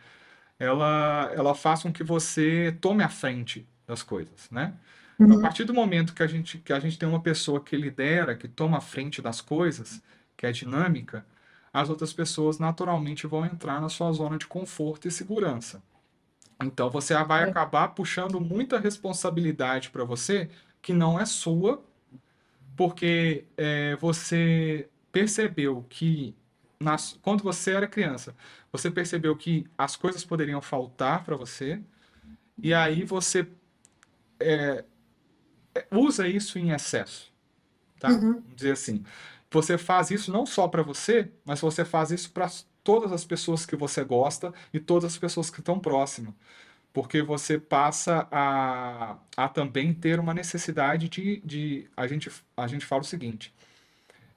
ela, 0.58 1.30
ela 1.34 1.54
faça 1.54 1.84
com 1.84 1.92
que 1.92 2.04
você 2.04 2.76
tome 2.80 3.02
a 3.02 3.08
frente 3.08 3.68
das 3.86 4.02
coisas, 4.02 4.50
né? 4.50 4.74
A 5.28 5.36
Uhum. 5.36 5.40
partir 5.40 5.64
do 5.64 5.74
momento 5.74 6.14
que 6.14 6.22
a 6.22 6.26
gente, 6.26 6.58
que 6.58 6.72
a 6.72 6.78
gente 6.80 6.98
tem 6.98 7.08
uma 7.08 7.22
pessoa 7.22 7.60
que 7.62 7.76
lidera, 7.76 8.36
que 8.36 8.48
toma 8.48 8.78
a 8.78 8.80
frente 8.80 9.20
das 9.22 9.40
coisas, 9.40 10.02
que 10.36 10.46
é 10.46 10.52
dinâmica, 10.52 11.26
as 11.72 11.88
outras 11.90 12.12
pessoas 12.12 12.58
naturalmente 12.58 13.26
vão 13.26 13.44
entrar 13.44 13.80
na 13.80 13.88
sua 13.88 14.12
zona 14.12 14.38
de 14.38 14.46
conforto 14.46 15.08
e 15.08 15.10
segurança. 15.10 15.82
Então 16.62 16.90
você 16.90 17.14
vai 17.24 17.44
É. 17.44 17.50
acabar 17.50 17.88
puxando 17.88 18.40
muita 18.40 18.78
responsabilidade 18.78 19.90
para 19.90 20.04
você 20.04 20.48
que 20.82 20.92
não 20.92 21.18
é 21.20 21.26
sua, 21.26 21.84
porque 22.76 23.46
é, 23.56 23.96
você 23.96 24.88
percebeu 25.12 25.84
que 25.88 26.34
nas- 26.80 27.18
quando 27.22 27.42
você 27.42 27.72
era 27.72 27.86
criança, 27.88 28.36
você 28.72 28.90
percebeu 28.90 29.36
que 29.36 29.66
as 29.78 29.96
coisas 29.96 30.24
poderiam 30.24 30.60
faltar 30.62 31.24
para 31.24 31.36
você, 31.36 31.82
e 32.62 32.74
aí 32.74 33.04
você 33.04 33.48
é, 34.40 34.84
usa 35.90 36.28
isso 36.28 36.58
em 36.58 36.70
excesso, 36.70 37.32
tá? 37.98 38.10
Uhum. 38.10 38.32
Vamos 38.34 38.56
dizer 38.56 38.72
assim. 38.72 39.04
Você 39.50 39.78
faz 39.78 40.10
isso 40.10 40.32
não 40.32 40.46
só 40.46 40.68
para 40.68 40.82
você, 40.82 41.32
mas 41.44 41.60
você 41.60 41.84
faz 41.84 42.10
isso 42.12 42.32
para 42.32 42.48
todas 42.86 43.12
as 43.12 43.24
pessoas 43.24 43.66
que 43.66 43.76
você 43.76 44.04
gosta 44.04 44.54
e 44.72 44.80
todas 44.80 45.12
as 45.12 45.18
pessoas 45.18 45.50
que 45.50 45.60
estão 45.60 45.78
próximas. 45.80 46.34
Porque 46.92 47.22
você 47.22 47.58
passa 47.58 48.28
a, 48.32 49.18
a 49.36 49.48
também 49.48 49.94
ter 49.94 50.20
uma 50.20 50.34
necessidade 50.34 51.08
de, 51.08 51.40
de 51.44 51.88
a 51.96 52.06
gente, 52.06 52.30
a 52.56 52.66
gente 52.68 52.86
fala 52.86 53.02
o 53.02 53.06
seguinte, 53.06 53.54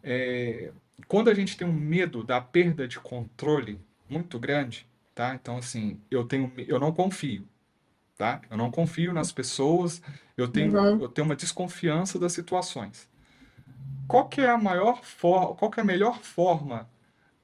é, 0.03 0.71
quando 1.07 1.29
a 1.29 1.33
gente 1.33 1.57
tem 1.57 1.67
um 1.67 1.73
medo 1.73 2.23
da 2.23 2.41
perda 2.41 2.87
de 2.87 2.99
controle 2.99 3.79
muito 4.09 4.39
grande, 4.39 4.87
tá? 5.15 5.35
Então, 5.35 5.57
assim, 5.57 5.99
eu 6.11 6.25
tenho, 6.25 6.51
eu 6.57 6.79
não 6.79 6.91
confio, 6.93 7.47
tá? 8.17 8.41
Eu 8.51 8.57
não 8.57 8.71
confio 8.71 9.13
nas 9.13 9.31
pessoas, 9.31 10.01
eu 10.37 10.47
tenho, 10.49 10.73
Uhum. 10.75 11.01
eu 11.01 11.09
tenho 11.09 11.25
uma 11.27 11.35
desconfiança 11.37 12.19
das 12.19 12.33
situações. 12.33 13.09
Qual 14.07 14.27
que 14.27 14.41
é 14.41 14.49
a 14.49 14.57
maior 14.57 15.03
forma, 15.03 15.55
qual 15.55 15.71
que 15.71 15.79
é 15.79 15.83
a 15.83 15.85
melhor 15.85 16.19
forma 16.21 16.89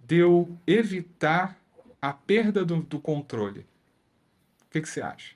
de 0.07 0.17
eu 0.17 0.57
evitar 0.67 1.57
a 2.01 2.13
perda 2.13 2.63
do, 2.63 2.81
do 2.81 2.99
controle? 2.99 3.61
O 4.65 4.69
que 4.69 4.81
que 4.81 4.89
você 4.89 5.01
acha? 5.01 5.35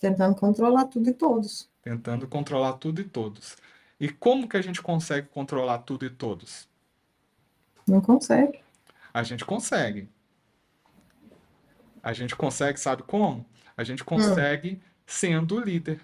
Tentando 0.00 0.34
controlar 0.36 0.86
tudo 0.86 1.10
e 1.10 1.14
todos. 1.14 1.70
Tentando 1.82 2.28
controlar 2.28 2.74
tudo 2.74 3.00
e 3.00 3.04
todos. 3.04 3.56
E 3.98 4.08
como 4.08 4.48
que 4.48 4.56
a 4.56 4.62
gente 4.62 4.82
consegue 4.82 5.28
controlar 5.28 5.78
tudo 5.78 6.04
e 6.04 6.10
todos? 6.10 6.68
Não 7.86 8.00
consegue. 8.00 8.60
A 9.12 9.22
gente 9.22 9.44
consegue. 9.44 10.08
A 12.02 12.12
gente 12.12 12.34
consegue, 12.34 12.78
sabe 12.78 13.02
como? 13.02 13.46
A 13.76 13.84
gente 13.84 14.04
consegue 14.04 14.80
sendo 15.06 15.60
líder. 15.60 16.00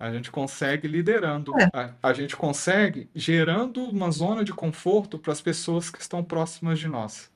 A 0.00 0.10
gente 0.10 0.30
consegue 0.30 0.88
liderando. 0.88 1.52
É. 1.60 1.68
A, 1.74 2.08
a 2.08 2.12
gente 2.14 2.34
consegue 2.34 3.10
gerando 3.14 3.84
uma 3.84 4.10
zona 4.10 4.42
de 4.42 4.50
conforto 4.50 5.18
para 5.18 5.30
as 5.30 5.42
pessoas 5.42 5.90
que 5.90 6.00
estão 6.00 6.24
próximas 6.24 6.78
de 6.78 6.88
nós. 6.88 7.30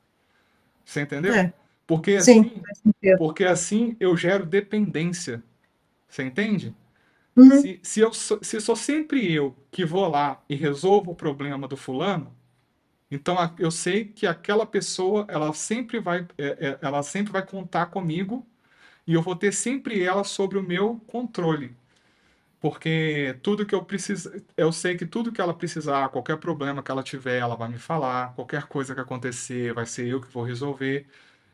Você 0.83 1.03
entendeu? 1.03 1.35
É. 1.35 1.53
Porque 1.87 2.19
Sim, 2.23 2.51
assim, 2.71 3.17
porque 3.19 3.45
assim 3.45 3.95
eu 4.01 4.17
gero 4.17 4.47
dependência. 4.47 5.43
Você 6.09 6.23
entende? 6.25 6.75
Uhum. 7.37 7.61
Se, 7.61 7.81
se 7.83 8.01
eu 8.01 8.15
sou, 8.15 8.39
se 8.43 8.59
sou 8.63 8.77
sempre 8.77 9.31
eu 9.31 9.55
que 9.71 9.85
vou 9.85 10.09
lá 10.09 10.43
e 10.49 10.55
resolvo 10.55 11.11
o 11.11 11.15
problema 11.15 11.69
do 11.69 11.77
fulano, 11.77 12.35
então 13.11 13.37
eu 13.59 13.71
sei 13.71 14.07
que 14.07 14.27
aquela 14.27 14.65
pessoa 14.65 15.27
ela 15.29 15.53
sempre 15.53 16.01
vai 16.01 16.27
é, 16.39 16.47
é, 16.47 16.79
ela 16.81 17.03
sempre 17.03 17.31
vai 17.31 17.45
contar 17.45 17.87
comigo 17.87 18.47
e 19.07 19.13
eu 19.13 19.21
vou 19.21 19.37
ter 19.37 19.53
sempre 19.53 20.03
ela 20.03 20.25
sobre 20.25 20.57
o 20.57 20.63
meu 20.63 20.99
controle. 21.07 21.77
Porque 22.65 23.39
tudo 23.43 23.67
que 23.67 23.75
eu 23.75 23.85
preciso, 23.85 24.33
eu 24.57 24.73
sei 24.73 24.97
que 24.97 25.05
tudo 25.05 25.31
que 25.31 25.39
ela 25.39 25.53
precisar, 25.53 26.09
qualquer 26.09 26.39
problema 26.39 26.83
que 26.83 26.91
ela 26.91 27.03
tiver, 27.03 27.39
ela 27.39 27.55
vai 27.55 27.69
me 27.69 27.77
falar, 27.79 28.33
qualquer 28.35 28.63
coisa 28.69 28.95
que 28.95 29.01
acontecer, 29.03 29.75
vai 29.75 29.85
ser 29.85 30.07
eu 30.07 30.19
que 30.19 30.33
vou 30.33 30.43
resolver. 30.43 31.07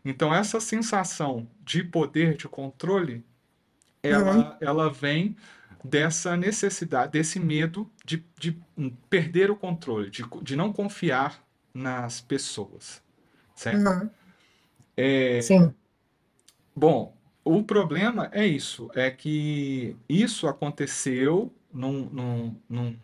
Então 0.05 0.33
essa 0.33 0.61
sensação 0.61 1.49
de 1.65 1.83
poder, 1.83 2.37
de 2.37 2.47
controle, 2.47 3.25
ela, 4.01 4.57
ela 4.61 4.89
vem 4.89 5.37
dessa 5.85 6.37
necessidade, 6.37 7.11
desse 7.11 7.41
medo 7.41 7.91
de, 8.05 8.25
de 8.39 8.57
perder 9.09 9.51
o 9.51 9.57
controle, 9.57 10.11
de, 10.11 10.23
de 10.43 10.55
não 10.55 10.73
confiar 10.73 11.43
nas 11.75 12.21
pessoas, 12.21 13.03
certo? 13.57 13.85
Uhum. 13.85 14.11
É, 14.97 15.41
Sim. 15.43 15.75
bom, 16.77 17.20
o 17.45 17.63
problema 17.63 18.29
é 18.33 18.47
isso, 18.47 18.91
é 18.95 19.11
que 19.11 19.97
isso 20.09 20.47
aconteceu 20.47 21.53
num, 21.73 22.05
num, 22.11 22.57
num, 22.69 22.97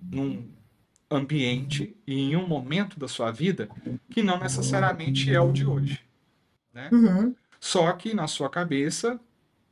num 0.00 0.48
ambiente 1.10 1.96
e 2.06 2.20
em 2.20 2.36
um 2.36 2.46
momento 2.46 2.98
da 2.98 3.08
sua 3.08 3.30
vida 3.30 3.68
que 4.10 4.22
não 4.22 4.38
necessariamente 4.38 5.34
é 5.34 5.40
o 5.40 5.52
de 5.52 5.66
hoje, 5.66 6.00
né? 6.72 6.88
Uhum. 6.92 7.34
Só 7.58 7.92
que 7.92 8.14
na 8.14 8.26
sua 8.26 8.48
cabeça 8.48 9.20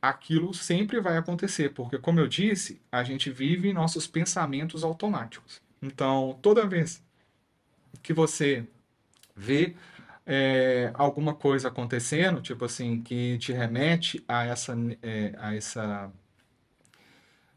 aquilo 0.01 0.53
sempre 0.53 0.99
vai 0.99 1.17
acontecer, 1.17 1.69
porque 1.69 1.97
como 1.97 2.19
eu 2.19 2.27
disse, 2.27 2.81
a 2.91 3.03
gente 3.03 3.29
vive 3.31 3.73
nossos 3.73 4.05
pensamentos 4.07 4.83
automáticos. 4.83 5.61
Então, 5.81 6.37
toda 6.41 6.67
vez 6.67 7.01
que 8.03 8.13
você 8.13 8.65
vê 9.35 9.75
é, 10.29 10.91
alguma 10.95 11.35
coisa 11.35 11.69
acontecendo, 11.69 12.41
tipo 12.41 12.65
assim, 12.65 13.01
que 13.03 13.37
te 13.39 13.53
remete 13.53 14.23
a 14.29 14.45
essa, 14.45 14.75
é, 15.03 15.33
a 15.39 15.55
essa, 15.55 16.13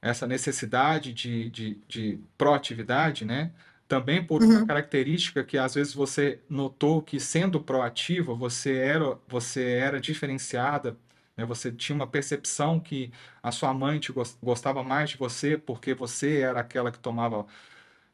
essa 0.01 0.27
necessidade 0.27 1.13
de, 1.13 1.51
de, 1.51 1.75
de 1.89 2.19
proatividade, 2.37 3.25
né? 3.25 3.53
Também 3.89 4.25
por 4.25 4.43
uma 4.43 4.51
Uhum. 4.51 4.67
característica 4.67 5.45
que 5.45 5.59
às 5.59 5.75
vezes 5.75 5.93
você 5.95 6.41
notou 6.49 7.03
que 7.03 7.21
sendo 7.21 7.61
proativa 7.61 8.35
você 8.35 8.75
era, 8.77 9.19
você 9.29 9.63
era 9.75 10.01
diferenciada, 10.01 10.97
né? 11.37 11.45
Você 11.45 11.71
tinha 11.71 11.95
uma 11.97 12.07
percepção 12.07 12.81
que 12.81 13.13
a 13.43 13.53
sua 13.53 13.73
mãe 13.75 13.99
te 14.01 14.13
gos- 14.13 14.37
gostava 14.43 14.83
mais 14.83 15.11
de 15.11 15.17
você 15.19 15.57
porque 15.59 15.95
você 15.95 16.41
era 16.41 16.61
aquela 16.61 16.91
que 16.91 16.99
tomava 16.99 17.47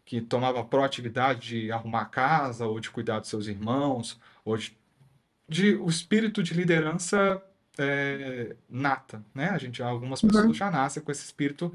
que 0.04 0.20
tomava 0.20 0.64
proatividade 0.64 1.40
de 1.48 1.72
arrumar 1.72 2.02
a 2.02 2.04
casa 2.06 2.66
ou 2.66 2.80
de 2.80 2.90
cuidar 2.90 3.20
dos 3.20 3.28
seus 3.28 3.46
irmãos, 3.46 4.18
ou 4.50 4.58
de, 5.48 5.74
o 5.76 5.88
espírito 5.88 6.42
de 6.42 6.54
liderança 6.54 7.42
é, 7.78 8.56
nata, 8.68 9.24
né? 9.34 9.50
A 9.50 9.58
gente, 9.58 9.82
algumas 9.82 10.22
pessoas 10.22 10.44
Uhum. 10.48 10.54
já 10.54 10.70
nascem 10.70 11.02
com 11.02 11.10
esse 11.12 11.24
espírito, 11.24 11.74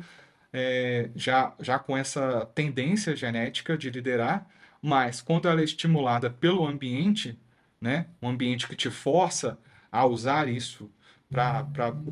é, 0.51 1.09
já, 1.15 1.53
já 1.59 1.79
com 1.79 1.97
essa 1.97 2.45
tendência 2.55 3.15
genética 3.15 3.77
de 3.77 3.89
liderar, 3.89 4.47
mas 4.81 5.21
quando 5.21 5.47
ela 5.47 5.62
é 5.62 5.63
estimulada 5.63 6.29
pelo 6.29 6.65
ambiente, 6.67 7.39
né? 7.81 8.07
Um 8.21 8.29
ambiente 8.29 8.67
que 8.67 8.75
te 8.75 8.89
força 8.91 9.57
a 9.91 10.05
usar 10.05 10.47
isso 10.47 10.91
para 11.31 11.63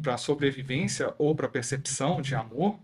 para 0.01 0.17
sobrevivência 0.17 1.13
ou 1.17 1.35
para 1.35 1.47
percepção 1.49 2.21
de 2.21 2.35
amor, 2.35 2.79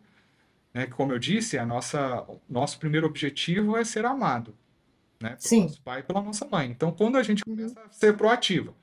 né? 0.73 0.87
Como 0.87 1.11
eu 1.13 1.19
disse, 1.19 1.57
a 1.57 1.65
nossa 1.65 2.25
nosso 2.49 2.79
primeiro 2.79 3.07
objetivo 3.07 3.77
é 3.77 3.83
ser 3.83 4.05
amado, 4.05 4.55
né? 5.21 5.29
Pelo 5.31 5.39
Sim. 5.41 5.61
nosso 5.63 5.81
pai 5.81 5.99
e 6.01 6.03
pela 6.03 6.21
nossa 6.21 6.45
mãe. 6.45 6.69
Então, 6.69 6.91
quando 6.91 7.17
a 7.17 7.23
gente 7.23 7.43
Uhum. 7.47 7.55
começa 7.55 7.79
a 7.81 7.89
ser 7.89 8.15
proativo, 8.17 8.75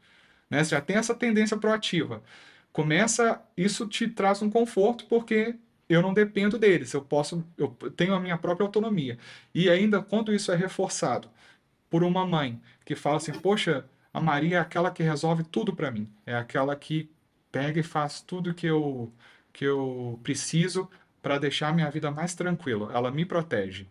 né? 0.51 0.63
Você 0.65 0.71
já 0.71 0.81
tem 0.81 0.97
essa 0.97 1.15
tendência 1.15 1.57
proativa. 1.57 2.23
Começa, 2.73 3.43
isso 3.57 3.87
te 3.89 4.09
traz 4.09 4.43
um 4.43 4.51
conforto 4.51 5.07
porque 5.07 5.57
eu 5.89 6.03
não 6.03 6.15
dependo 6.15 6.59
deles, 6.59 6.93
eu 6.95 7.03
posso, 7.03 7.45
eu 7.59 7.69
tenho 7.97 8.15
a 8.15 8.21
minha 8.21 8.39
própria 8.39 8.65
autonomia. 8.67 9.19
E 9.55 9.69
ainda 9.71 10.03
quando 10.03 10.33
isso 10.35 10.51
é 10.53 10.57
reforçado 10.57 11.29
por 11.91 12.03
uma 12.05 12.27
mãe 12.27 12.61
que 12.85 12.95
fala 12.97 13.17
assim, 13.19 13.33
poxa, 13.33 13.85
a 14.13 14.21
Maria 14.21 14.57
é 14.59 14.61
aquela 14.61 14.91
que 14.91 15.03
resolve 15.03 15.45
tudo 15.45 15.75
para 15.75 15.91
mim, 15.91 16.09
é 16.27 16.35
aquela 16.37 16.75
que 16.77 17.11
pega 17.53 17.81
e 17.81 17.83
faz 17.83 18.21
tudo 18.21 18.55
que 18.55 18.67
eu 18.67 19.13
que 19.53 19.65
eu 19.65 20.19
preciso 20.25 20.91
para 21.23 21.39
deixar 21.39 21.73
minha 21.75 21.91
vida 21.91 22.11
mais 22.11 22.35
tranquila. 22.35 22.91
Ela 22.93 23.11
me 23.11 23.25
protege. 23.25 23.89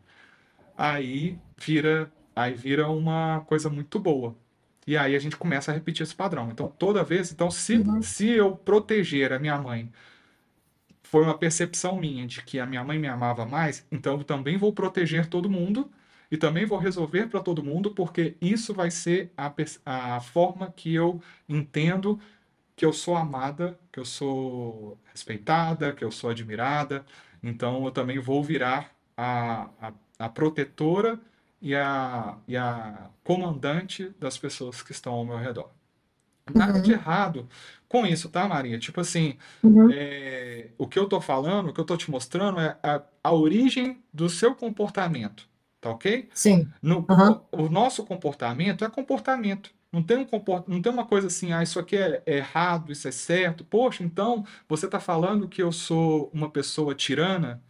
Aí 0.77 1.37
vira, 1.57 2.11
aí 2.35 2.53
vira 2.53 2.87
uma 2.89 3.41
coisa 3.47 3.69
muito 3.69 3.99
boa. 3.99 4.35
E 4.87 4.97
aí 4.97 5.15
a 5.15 5.19
gente 5.19 5.37
começa 5.37 5.71
a 5.71 5.73
repetir 5.73 6.03
esse 6.03 6.15
padrão. 6.15 6.49
Então, 6.51 6.67
toda 6.77 7.03
vez, 7.03 7.31
então 7.31 7.49
se, 7.51 7.77
Uhum. 7.77 8.01
se 8.01 8.29
eu 8.29 8.55
proteger 8.57 9.31
a 9.33 9.39
minha 9.39 9.57
mãe, 9.57 9.91
foi 11.03 11.23
uma 11.23 11.37
percepção 11.37 11.97
minha 11.99 12.25
de 12.27 12.41
que 12.43 12.59
a 12.59 12.65
minha 12.65 12.83
mãe 12.83 12.97
me 12.99 13.07
amava 13.07 13.45
mais, 13.45 13.85
então 13.91 14.17
eu 14.17 14.23
também 14.23 14.57
vou 14.57 14.73
proteger 14.73 15.27
todo 15.29 15.49
mundo 15.49 15.91
e 16.31 16.37
também 16.37 16.65
vou 16.65 16.77
resolver 16.79 17.27
para 17.27 17.41
todo 17.41 17.63
mundo, 17.63 17.91
porque 17.93 18.35
isso 18.41 18.73
vai 18.73 18.89
ser 18.89 19.31
a, 19.37 19.53
a 20.15 20.19
forma 20.21 20.71
que 20.71 20.93
eu 20.93 21.21
entendo 21.47 22.19
que 22.75 22.85
eu 22.85 22.93
sou 22.93 23.15
amada, 23.17 23.79
que 23.91 23.99
eu 23.99 24.05
sou 24.05 24.97
respeitada, 25.05 25.93
que 25.93 26.03
eu 26.05 26.11
sou 26.11 26.29
admirada. 26.31 27.05
Então 27.43 27.85
eu 27.85 27.91
também 27.91 28.19
vou 28.19 28.43
virar 28.43 28.91
a, 29.17 29.69
a, 29.81 29.93
a 30.19 30.29
protetora 30.29 31.19
e 31.63 31.75
a, 31.75 32.37
e 32.47 32.57
a 32.57 33.09
comandante 33.23 34.09
das 34.19 34.37
pessoas 34.39 34.83
que 34.83 34.93
estão 34.93 35.13
ao 35.15 35.25
meu 35.25 35.37
redor. 35.39 35.71
Nada 36.53 36.81
de 36.81 36.91
Uhum. 36.91 36.97
errado 36.99 37.49
com 37.87 38.05
isso, 38.05 38.29
tá, 38.29 38.47
Maria? 38.47 38.77
Tipo 38.79 39.01
assim, 39.01 39.37
Uhum. 39.63 39.89
é, 39.91 40.69
o 40.77 40.87
que 40.87 40.99
eu 40.99 41.07
tô 41.07 41.21
falando, 41.21 41.69
o 41.69 41.73
que 41.73 41.79
eu 41.79 41.85
tô 41.85 41.95
te 41.97 42.11
mostrando 42.11 42.59
é 42.59 42.77
a, 42.83 43.01
a 43.23 43.33
origem 43.33 44.03
do 44.13 44.29
seu 44.29 44.53
comportamento, 44.55 45.47
tá 45.81 45.89
ok? 45.91 46.29
Sim. 46.33 46.67
No, 46.81 47.05
Aham. 47.09 47.41
o, 47.51 47.63
o 47.63 47.69
nosso 47.69 48.05
comportamento 48.05 48.83
é 48.85 48.89
comportamento. 48.89 49.71
Não 49.91 50.03
tem, 50.03 50.17
um 50.17 50.25
comport... 50.25 50.67
não 50.67 50.81
tem 50.81 50.91
uma 50.91 51.05
coisa 51.05 51.27
assim, 51.27 51.53
ah, 51.53 51.61
isso 51.63 51.79
aqui 51.79 51.95
é, 51.95 52.21
é 52.25 52.37
errado, 52.37 52.91
isso 52.91 53.07
é 53.07 53.11
certo. 53.11 53.63
Poxa, 53.63 54.03
então 54.03 54.45
você 54.67 54.85
está 54.87 54.99
falando 54.99 55.47
que 55.47 55.61
eu 55.61 55.71
sou 55.71 56.29
uma 56.33 56.49
pessoa 56.49 56.95
tirana, 56.95 57.61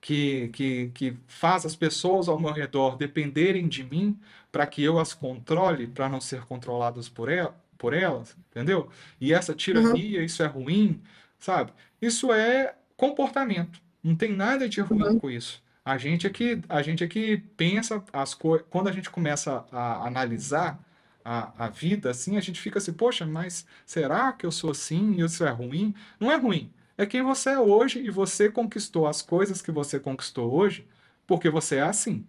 que, 0.00 0.48
que, 0.48 0.88
que 0.90 1.18
faz 1.26 1.64
as 1.66 1.74
pessoas 1.76 2.28
ao 2.28 2.38
meu 2.38 2.52
redor 2.52 2.96
dependerem 2.96 3.68
de 3.68 3.82
mim 3.84 4.18
para 4.52 4.66
que 4.66 4.82
eu 4.82 4.98
as 4.98 5.12
controle, 5.14 5.86
para 5.86 6.08
não 6.08 6.20
ser 6.20 6.44
controladas 6.46 7.08
por, 7.08 7.28
el 7.30 7.52
por 7.78 7.92
elas, 7.94 8.36
entendeu? 8.50 8.90
E 9.20 9.32
essa 9.32 9.54
Uhum. 9.74 10.02
tirania, 10.02 10.22
isso 10.24 10.42
é 10.42 10.46
ruim, 10.46 11.02
sabe? 11.38 11.72
Isso 12.00 12.32
é 12.32 12.74
comportamento. 12.96 13.80
Não 14.02 14.16
tem 14.16 14.32
nada 14.34 14.68
de 14.68 14.80
ruim 14.80 15.04
Uhum. 15.04 15.20
com 15.20 15.30
isso. 15.30 15.62
A 15.84 15.98
gente 15.98 16.26
é 16.26 16.30
que, 16.30 16.60
a 16.68 16.82
gente 16.82 17.04
é 17.04 17.08
que 17.08 17.36
pensa 17.56 18.02
as 18.12 18.34
coisas. 18.34 18.66
Quando 18.70 18.88
a 18.88 18.92
gente 18.92 19.10
começa 19.10 19.64
a 19.70 20.06
analisar 20.06 20.82
a, 21.24 21.66
a 21.66 21.68
vida 21.68 22.10
assim, 22.10 22.36
a 22.36 22.40
gente 22.40 22.60
fica 22.60 22.78
assim, 22.78 22.92
poxa, 22.92 23.26
mas 23.26 23.66
será 23.84 24.32
que 24.32 24.46
eu 24.46 24.52
sou 24.52 24.70
assim 24.70 25.12
e 25.14 25.20
isso 25.22 25.44
é 25.44 25.50
ruim? 25.50 25.94
Não 26.20 26.30
é 26.32 26.36
ruim. 26.36 26.72
É 26.98 27.04
quem 27.04 27.22
você 27.22 27.50
é 27.50 27.58
hoje 27.58 28.00
e 28.00 28.10
você 28.10 28.50
conquistou 28.50 29.06
as 29.06 29.22
coisas 29.22 29.60
que 29.60 29.70
você 29.70 30.00
conquistou 30.00 30.52
hoje 30.52 30.86
porque 31.26 31.50
você 31.50 31.76
é 31.76 31.82
assim. 31.82 32.26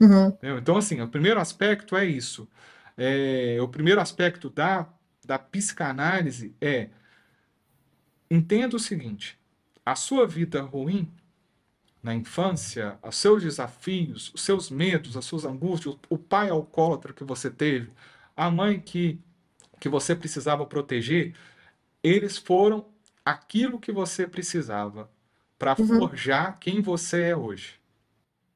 Uhum. 0.00 0.36
Então, 0.42 0.76
assim, 0.76 1.00
o 1.00 1.08
primeiro 1.08 1.40
aspecto 1.40 1.96
é 1.96 2.04
isso. 2.04 2.48
É, 2.96 3.58
o 3.60 3.68
primeiro 3.68 4.00
aspecto 4.00 4.50
da, 4.50 4.88
da 5.24 5.38
psicanálise 5.38 6.54
é 6.60 6.90
entenda 8.30 8.76
o 8.76 8.80
seguinte: 8.80 9.38
a 9.84 9.94
sua 9.94 10.26
vida 10.26 10.60
ruim 10.62 11.10
na 12.02 12.14
infância, 12.14 12.98
os 13.02 13.16
seus 13.16 13.42
desafios, 13.42 14.32
os 14.34 14.42
seus 14.42 14.70
medos, 14.70 15.16
as 15.16 15.24
suas 15.24 15.44
angústias, 15.44 15.96
o 16.08 16.18
pai 16.18 16.50
alcoólatra 16.50 17.12
que 17.12 17.22
você 17.22 17.48
teve, 17.48 17.92
a 18.36 18.50
mãe 18.50 18.80
que, 18.80 19.20
que 19.78 19.88
você 19.88 20.16
precisava 20.16 20.66
proteger, 20.66 21.34
eles 22.02 22.36
foram 22.36 22.91
aquilo 23.24 23.80
que 23.80 23.92
você 23.92 24.26
precisava 24.26 25.10
para 25.58 25.76
Uhum. 25.78 25.88
forjar 25.98 26.58
quem 26.60 26.80
você 26.82 27.22
é 27.30 27.36
hoje. 27.36 27.80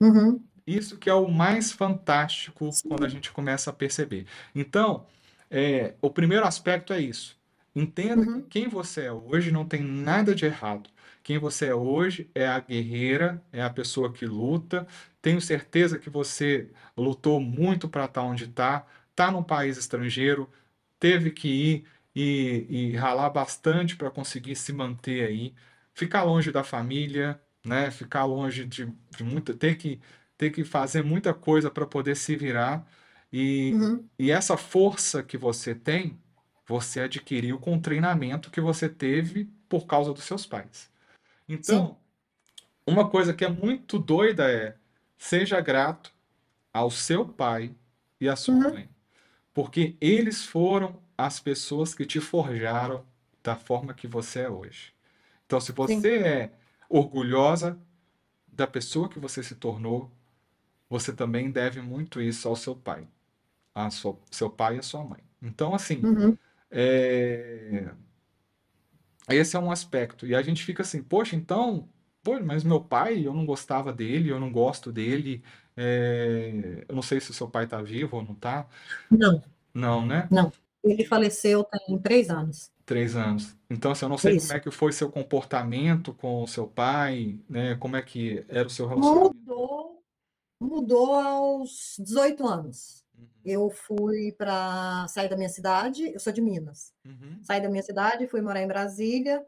Uhum. 0.01 0.49
Isso 0.67 0.99
que 0.99 1.09
é 1.09 1.15
o 1.15 1.29
mais 1.31 1.71
fantástico 1.73 2.71
Sim. 2.71 2.89
quando 2.89 3.05
a 3.05 3.09
gente 3.09 3.31
começa 3.33 3.71
a 3.71 3.73
perceber. 3.73 4.27
Então, 4.55 5.07
é, 5.51 5.95
o 6.03 6.11
primeiro 6.11 6.45
aspecto 6.47 6.93
é 6.93 7.01
isso. 7.01 7.39
Entenda 7.75 8.27
Uhum. 8.27 8.43
que 8.43 8.43
quem 8.43 8.69
você 8.69 9.03
é 9.05 9.13
hoje 9.13 9.53
não 9.53 9.65
tem 9.67 9.83
nada 9.83 10.35
de 10.35 10.45
errado. 10.47 10.91
Quem 11.23 11.39
você 11.39 11.67
é 11.67 11.75
hoje 11.75 12.31
é 12.35 12.47
a 12.49 12.59
guerreira, 12.61 13.43
é 13.53 13.63
a 13.63 13.71
pessoa 13.71 14.13
que 14.13 14.25
luta. 14.27 14.87
Tenho 15.23 15.41
certeza 15.41 15.99
que 15.99 16.11
você 16.11 16.71
lutou 16.97 17.41
muito 17.41 17.89
para 17.89 18.07
estar 18.07 18.23
onde 18.23 18.45
está, 18.45 18.87
está 19.11 19.31
num 19.31 19.43
país 19.43 19.77
estrangeiro, 19.77 20.51
teve 20.99 21.31
que 21.31 21.49
ir 21.49 21.85
e, 22.17 22.67
e 22.93 22.97
ralar 22.97 23.31
bastante 23.31 23.97
para 23.97 24.11
conseguir 24.11 24.57
se 24.57 24.73
manter 24.75 25.27
aí, 25.29 25.55
ficar 25.95 26.25
longe 26.25 26.53
da 26.53 26.65
família, 26.65 27.41
né? 27.67 27.93
Ficar 27.93 28.27
longe 28.27 28.67
de, 28.67 28.87
de 29.17 29.25
muita, 29.25 29.55
ter 29.55 29.77
que 29.77 30.01
ter 30.39 30.51
que 30.53 30.65
fazer 30.65 31.05
muita 31.05 31.35
coisa 31.35 31.71
para 31.71 31.87
poder 31.87 32.17
se 32.17 32.37
virar 32.37 32.87
e, 33.33 33.79
Uhum. 33.79 34.11
e 34.19 34.31
essa 34.33 34.57
força 34.57 35.23
que 35.25 35.39
você 35.39 35.75
tem, 35.75 36.19
você 36.67 37.01
adquiriu 37.03 37.59
com 37.61 37.77
o 37.77 37.83
treinamento 37.83 38.51
que 38.51 38.61
você 38.63 38.89
teve 38.89 39.47
por 39.69 39.87
causa 39.87 40.15
dos 40.15 40.25
seus 40.25 40.47
pais. 40.47 40.91
Sim. 41.61 41.87
Então, 41.87 41.99
uma 42.87 43.09
coisa 43.09 43.35
que 43.35 43.45
é 43.45 43.49
muito 43.49 43.99
doida 43.99 44.51
é 44.51 44.77
seja 45.19 45.61
grato 45.61 46.13
ao 46.73 46.91
seu 46.91 47.27
pai 47.29 47.75
e 48.21 48.29
à 48.29 48.37
sua 48.37 48.55
Uhum. 48.55 48.73
mãe, 48.73 48.91
porque 49.55 49.97
eles 50.01 50.45
foram 50.47 51.03
as 51.19 51.41
pessoas 51.41 51.95
que 51.95 52.07
te 52.07 52.21
forjaram 52.21 53.05
da 53.43 53.57
forma 53.57 53.95
que 53.95 54.07
você 54.07 54.41
é 54.41 54.51
hoje. 54.51 54.95
Então, 55.47 55.61
se 55.61 55.73
Sim. 55.87 56.01
você 56.01 56.19
é 56.19 56.53
orgulhosa 56.89 57.79
da 58.49 58.67
pessoa 58.67 59.09
que 59.09 59.19
você 59.21 59.43
se 59.43 59.57
tornou, 59.57 60.11
você 60.89 61.13
também 61.15 61.51
deve 61.51 61.83
muito 61.83 62.21
isso 62.23 62.49
ao 62.49 62.57
seu 62.57 62.77
pai, 62.77 63.09
a 63.75 63.91
sua, 63.91 64.19
seu 64.31 64.51
pai 64.51 64.77
e 64.77 64.81
a 64.81 64.83
sua 64.83 65.05
mãe. 65.05 65.21
Então, 65.43 65.75
assim, 65.75 66.09
Uhum. 66.09 66.39
é, 66.71 67.91
esse 69.29 69.57
é 69.57 69.59
um 69.61 69.71
aspecto. 69.71 70.27
E 70.27 70.35
a 70.35 70.43
gente 70.43 70.65
fica 70.65 70.83
assim, 70.83 71.03
poxa, 71.03 71.37
então, 71.37 71.89
pô, 72.23 72.39
mas 72.41 72.63
meu 72.65 72.81
pai, 72.83 73.27
eu 73.27 73.35
não 73.35 73.45
gostava 73.47 73.93
dele, 73.93 74.31
eu 74.31 74.39
não 74.41 74.51
gosto 74.53 74.93
dele, 74.93 75.43
é, 75.77 76.85
eu 76.89 76.95
não 76.95 77.03
sei 77.03 77.21
se 77.21 77.31
o 77.31 77.35
seu 77.35 77.49
pai 77.49 77.67
tá 77.67 77.83
vivo 77.83 78.17
ou 78.17 78.23
não 78.23 78.35
tá. 78.35 78.67
Não, 79.11 79.43
Não, 79.75 80.05
né? 80.05 80.31
não. 80.31 80.53
Ele 80.91 81.05
faleceu 81.05 81.65
tem 81.65 81.99
três 81.99 82.31
anos. 82.31 82.71
Três 82.85 83.17
anos. 83.17 83.57
Então, 83.69 83.91
assim, 83.91 84.05
eu 84.05 84.09
não 84.09 84.19
sei 84.19 84.33
como 84.33 84.43
Isso. 84.45 84.53
é 84.55 84.61
que 84.61 84.71
foi 84.71 84.93
seu 84.93 85.11
comportamento 85.11 86.15
com 86.15 86.43
o 86.43 86.47
seu 86.47 86.69
pai, 86.69 87.39
né? 87.49 87.75
Como 87.77 87.97
é 87.97 88.03
que 88.03 88.45
era 88.49 88.67
o 88.69 88.71
seu 88.71 88.87
relacionamento. 88.87 89.35
Mudou, 89.35 90.03
mudou 90.61 91.15
aos 91.15 91.97
18 91.99 92.47
anos. 92.47 93.05
Uhum, 93.19 93.27
Eu 93.45 93.71
fui 93.71 94.31
para 94.33 95.09
sair 95.09 95.29
da 95.29 95.37
minha 95.37 95.49
cidade, 95.49 96.13
eu 96.13 96.21
sou 96.21 96.33
de 96.33 96.41
Minas. 96.41 96.93
uhum, 97.05 97.41
Saí 97.43 97.61
da 97.61 97.69
minha 97.69 97.83
cidade, 97.83 98.29
fui 98.29 98.41
morar 98.41 98.63
em 98.63 98.69
Brasília. 98.69 99.45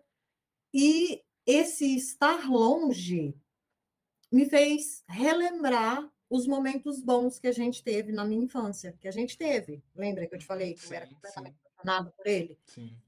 E 0.74 1.22
esse 1.46 1.96
estar 1.96 2.50
longe 2.50 3.34
me 4.32 4.46
fez 4.46 5.02
relembrar 5.08 6.06
os 6.30 6.46
momentos 6.46 7.00
bons 7.02 7.38
que 7.38 7.48
a 7.48 7.52
gente 7.52 7.82
teve 7.82 8.12
na 8.12 8.24
minha 8.24 8.44
infância, 8.44 8.96
que 9.00 9.08
a 9.08 9.12
gente 9.12 9.36
teve. 9.38 9.82
Lembra 9.94 10.26
que 10.26 10.34
eu 10.34 10.38
te 10.38 10.46
falei 10.46 10.74
que 10.74 10.86
eu 10.86 10.92
era 10.92 11.06
Sim, 11.06 11.14
completamente 11.14 11.56
sim, 11.56 11.56
apaixonada 11.76 12.10
por 12.12 12.26
ele? 12.26 12.58
sim. 12.64 13.02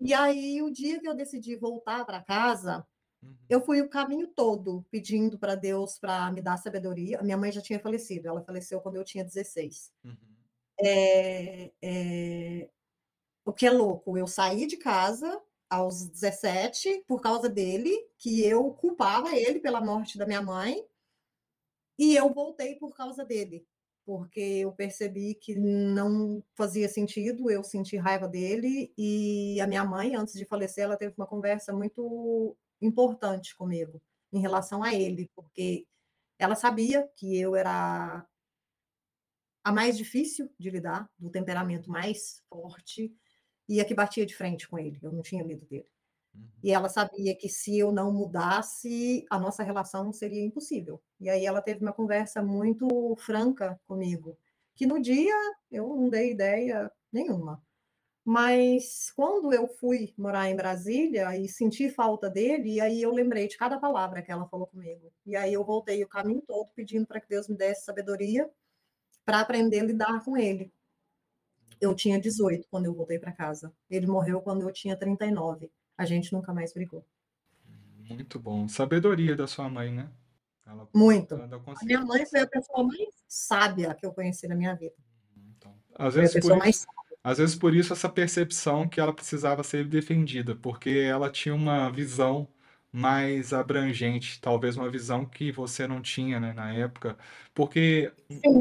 E 0.00 0.14
aí, 0.14 0.62
o 0.62 0.70
dia 0.70 1.00
que 1.00 1.08
eu 1.08 1.14
decidi 1.14 1.56
voltar 1.56 2.04
para 2.04 2.22
casa, 2.22 2.86
Uhum, 3.22 3.38
eu 3.48 3.60
fui 3.60 3.80
o 3.82 3.88
caminho 3.90 4.28
todo 4.28 4.84
pedindo 4.90 5.38
para 5.38 5.54
Deus 5.56 5.98
para 5.98 6.32
me 6.32 6.42
dar 6.42 6.58
sabedoria. 6.58 7.20
A 7.20 7.24
minha 7.24 7.36
mãe 7.38 7.52
já 7.52 7.62
tinha 7.62 7.80
falecido, 7.80 8.28
ela 8.28 8.42
faleceu 8.44 8.80
quando 8.80 8.96
eu 8.96 9.04
tinha 9.04 9.24
16. 9.24 9.92
uhum, 10.04 10.36
É, 10.80 11.72
é, 11.82 12.70
o 13.44 13.52
que 13.52 13.66
é 13.66 13.70
louco, 13.70 14.18
eu 14.18 14.26
saí 14.26 14.66
de 14.66 14.76
casa 14.78 15.42
aos 15.70 16.08
17 16.08 17.04
por 17.08 17.20
causa 17.22 17.48
dele, 17.48 17.92
que 18.18 18.42
eu 18.44 18.72
culpava 18.74 19.36
ele 19.36 19.60
pela 19.60 19.80
morte 19.80 20.18
da 20.18 20.26
minha 20.26 20.42
mãe, 20.42 20.84
e 21.98 22.14
eu 22.16 22.32
voltei 22.32 22.76
por 22.76 22.94
causa 22.94 23.24
dele, 23.24 23.66
porque 24.06 24.40
eu 24.40 24.72
percebi 24.72 25.34
que 25.34 25.54
não 25.56 26.42
fazia 26.54 26.88
sentido 26.88 27.50
eu 27.50 27.62
sentir 27.64 27.98
raiva 27.98 28.28
dele, 28.28 28.92
e 28.96 29.60
a 29.60 29.66
minha 29.66 29.84
mãe, 29.84 30.14
antes 30.16 30.34
de 30.34 30.44
falecer, 30.46 30.84
ela 30.84 30.96
teve 30.96 31.14
uma 31.16 31.26
conversa 31.26 31.72
muito 31.72 32.56
importante 32.80 33.56
comigo 33.56 34.00
em 34.32 34.40
relação 34.40 34.82
a 34.82 34.94
ele, 34.94 35.30
porque 35.34 35.86
ela 36.38 36.54
sabia 36.54 37.08
que 37.16 37.38
eu 37.38 37.56
era 37.56 38.26
a 39.64 39.72
mais 39.72 39.96
difícil 39.98 40.50
de 40.58 40.70
lidar, 40.70 41.10
do 41.18 41.30
temperamento 41.30 41.90
mais 41.90 42.42
forte, 42.48 43.12
e 43.68 43.80
a 43.80 43.84
que 43.84 43.94
batia 43.94 44.24
de 44.24 44.34
frente 44.34 44.66
com 44.66 44.78
ele, 44.78 44.98
eu 45.02 45.12
não 45.12 45.22
tinha 45.22 45.44
medo 45.44 45.66
dele. 45.66 45.88
Uhum. 46.38 46.48
E 46.62 46.72
ela 46.72 46.88
sabia 46.88 47.36
que 47.36 47.48
se 47.48 47.78
eu 47.78 47.92
não 47.92 48.12
mudasse, 48.12 49.24
a 49.30 49.38
nossa 49.38 49.62
relação 49.62 50.12
seria 50.12 50.44
impossível. 50.44 51.00
E 51.20 51.28
aí 51.28 51.44
ela 51.46 51.62
teve 51.62 51.80
uma 51.82 51.92
conversa 51.92 52.42
muito 52.42 53.16
franca 53.16 53.80
comigo, 53.86 54.38
que 54.74 54.86
no 54.86 55.00
dia 55.00 55.34
eu 55.70 55.88
não 55.96 56.08
dei 56.08 56.32
ideia 56.32 56.90
nenhuma. 57.12 57.62
Mas 58.24 59.10
quando 59.16 59.54
eu 59.54 59.66
fui 59.66 60.12
morar 60.18 60.50
em 60.50 60.54
Brasília 60.54 61.34
e 61.38 61.48
senti 61.48 61.88
falta 61.88 62.28
dele, 62.28 62.74
e 62.74 62.80
aí 62.80 63.00
eu 63.00 63.10
lembrei 63.10 63.48
de 63.48 63.56
cada 63.56 63.78
palavra 63.80 64.20
que 64.20 64.30
ela 64.30 64.46
falou 64.48 64.66
comigo. 64.66 65.10
E 65.24 65.34
aí 65.34 65.54
eu 65.54 65.64
voltei 65.64 66.04
o 66.04 66.08
caminho 66.08 66.42
todo 66.46 66.68
pedindo 66.74 67.06
para 67.06 67.20
que 67.22 67.28
Deus 67.28 67.48
me 67.48 67.56
desse 67.56 67.84
sabedoria 67.86 68.48
para 69.24 69.40
aprender 69.40 69.80
a 69.80 69.84
lidar 69.84 70.24
com 70.24 70.36
ele. 70.36 70.70
Eu 71.80 71.94
tinha 71.94 72.20
18 72.20 72.68
quando 72.70 72.84
eu 72.86 72.94
voltei 72.94 73.18
para 73.18 73.32
casa. 73.32 73.72
Ele 73.88 74.06
morreu 74.06 74.42
quando 74.42 74.60
eu 74.62 74.72
tinha 74.72 74.94
39. 74.94 75.70
A 75.98 76.04
gente 76.06 76.32
nunca 76.32 76.54
mais 76.54 76.72
brigou. 76.72 77.04
Muito 78.08 78.38
bom. 78.38 78.68
Sabedoria 78.68 79.36
da 79.36 79.46
sua 79.46 79.68
mãe, 79.68 79.92
né? 79.92 80.08
Ela, 80.66 80.88
Muito. 80.94 81.34
ela 81.34 81.60
minha 81.82 82.00
mãe 82.04 82.24
foi 82.26 82.40
a 82.40 82.46
pessoa 82.46 82.84
mais 82.84 83.08
sábia 83.26 83.94
que 83.94 84.06
eu 84.06 84.12
conheci 84.12 84.46
na 84.46 84.54
minha 84.54 84.74
vida. 84.74 84.94
Então, 85.56 85.74
às 85.94 86.14
vezes 86.14 86.34
por 86.34 86.50
isso, 86.52 86.56
mais 86.58 86.86
às 87.24 87.38
vezes 87.38 87.56
por 87.56 87.74
isso 87.74 87.92
essa 87.92 88.08
percepção 88.08 88.88
que 88.88 89.00
ela 89.00 89.12
precisava 89.12 89.62
ser 89.62 89.86
defendida, 89.86 90.54
porque 90.54 90.90
ela 90.90 91.30
tinha 91.30 91.54
uma 91.54 91.90
visão 91.90 92.48
mais 92.92 93.52
abrangente, 93.52 94.40
talvez 94.40 94.76
uma 94.76 94.88
visão 94.88 95.26
que 95.26 95.50
você 95.52 95.86
não 95.86 96.00
tinha, 96.00 96.38
né, 96.40 96.52
na 96.52 96.72
época, 96.72 97.18
porque 97.54 98.12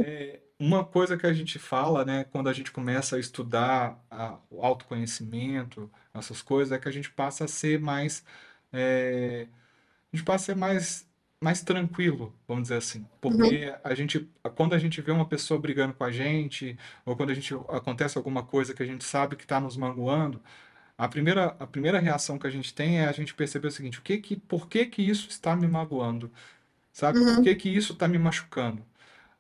é, 0.04 0.42
uma 0.60 0.84
coisa 0.84 1.18
que 1.18 1.26
a 1.26 1.34
gente 1.34 1.60
fala, 1.60 2.04
né, 2.04 2.24
quando 2.26 2.50
a 2.50 2.54
gente 2.54 2.72
começa 2.72 3.16
a 3.16 3.20
estudar 3.20 4.04
a- 4.10 4.40
o 4.50 4.62
autoconhecimento, 4.66 5.90
essas 6.20 6.42
coisas, 6.42 6.72
é 6.72 6.80
que 6.80 6.88
a 6.88 6.92
gente 6.92 7.12
passa 7.12 7.46
a 7.46 7.48
ser 7.48 7.80
mais, 7.80 8.24
é, 8.72 9.48
a 10.14 10.16
gente 10.18 10.26
passa 10.26 10.54
a 10.54 10.56
ser 10.56 10.56
mais, 10.56 11.08
mais 11.42 11.62
tranquilo, 11.64 12.34
vamos 12.48 12.64
dizer 12.64 12.78
assim, 12.78 13.06
Uhum, 13.30 13.52
porque 13.52 13.74
a 13.84 13.94
gente, 13.96 14.30
quando 14.56 14.74
a 14.76 14.80
gente 14.80 15.02
vê 15.02 15.12
uma 15.12 15.28
pessoa 15.28 15.60
brigando 15.60 15.94
com 15.94 16.04
a 16.04 16.12
gente, 16.12 16.78
ou 17.06 17.16
quando 17.16 17.32
a 17.32 17.34
gente 17.36 17.54
acontece 17.70 18.18
alguma 18.18 18.44
coisa 18.46 18.74
que 18.74 18.84
a 18.84 18.86
gente 18.86 19.04
sabe 19.04 19.36
que 19.36 19.44
está 19.44 19.60
nos 19.60 19.78
magoando 19.78 20.42
a 20.98 21.08
primeira, 21.08 21.48
a 21.60 21.68
primeira 21.68 22.00
reação 22.00 22.40
que 22.40 22.48
a 22.48 22.50
gente 22.50 22.74
tem 22.74 23.00
é 23.02 23.06
a 23.08 23.12
gente 23.12 23.34
perceber 23.34 23.68
o 23.68 23.72
seguinte, 23.72 24.00
o 24.00 24.02
que 24.02 24.18
que, 24.18 24.36
por 24.38 24.68
que 24.68 24.86
que 24.86 25.02
isso 25.02 25.30
está 25.30 25.56
me 25.56 25.68
magoando? 25.68 26.32
Sabe? 26.94 27.22
Por 27.22 27.40
que 27.42 27.54
uhum, 27.54 27.56
que 27.56 27.70
isso 27.70 27.94
está 27.94 28.08
me 28.08 28.18
machucando? 28.18 28.84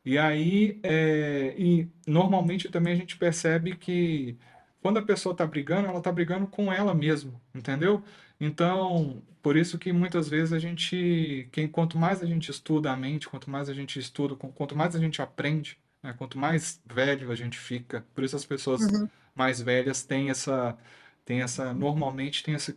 E 0.05 0.17
aí, 0.17 0.79
é, 0.83 1.55
e 1.57 1.89
normalmente 2.07 2.69
também 2.69 2.93
a 2.93 2.95
gente 2.95 3.17
percebe 3.17 3.75
que 3.77 4.37
quando 4.87 4.99
a 4.99 5.01
pessoa 5.01 5.33
está 5.33 5.45
brigando, 5.45 5.89
ela 5.89 5.97
está 5.97 6.09
brigando 6.09 6.47
com 6.47 6.71
ela 6.71 6.93
mesma, 6.93 7.33
entendeu? 7.53 8.01
Então, 8.39 9.21
por 9.41 9.57
isso 9.57 9.77
que 9.77 9.91
muitas 9.91 10.29
vezes 10.29 10.53
a 10.53 10.59
gente, 10.59 11.49
quem, 11.51 11.67
quanto 11.67 11.97
mais 11.97 12.23
a 12.23 12.25
gente 12.25 12.49
estuda 12.49 12.93
a 12.93 12.95
mente, 12.95 13.27
quanto 13.27 13.49
mais 13.49 13.67
a 13.67 13.73
gente 13.73 13.99
estuda, 13.99 14.33
quanto 14.37 14.77
mais 14.77 14.95
a 14.95 14.99
gente 14.99 15.21
aprende, 15.21 15.77
né, 16.01 16.15
quanto 16.17 16.39
mais 16.39 16.81
velho 16.85 17.29
a 17.29 17.35
gente 17.35 17.59
fica, 17.59 18.05
por 18.15 18.23
isso 18.23 18.37
as 18.37 18.45
pessoas 18.45 18.81
uhum, 18.83 19.09
mais 19.35 19.59
velhas 19.61 20.03
têm 20.03 20.29
essa, 20.29 20.77
têm 21.25 21.41
essa, 21.41 21.73
normalmente 21.73 22.41
têm 22.41 22.53
esse 22.55 22.71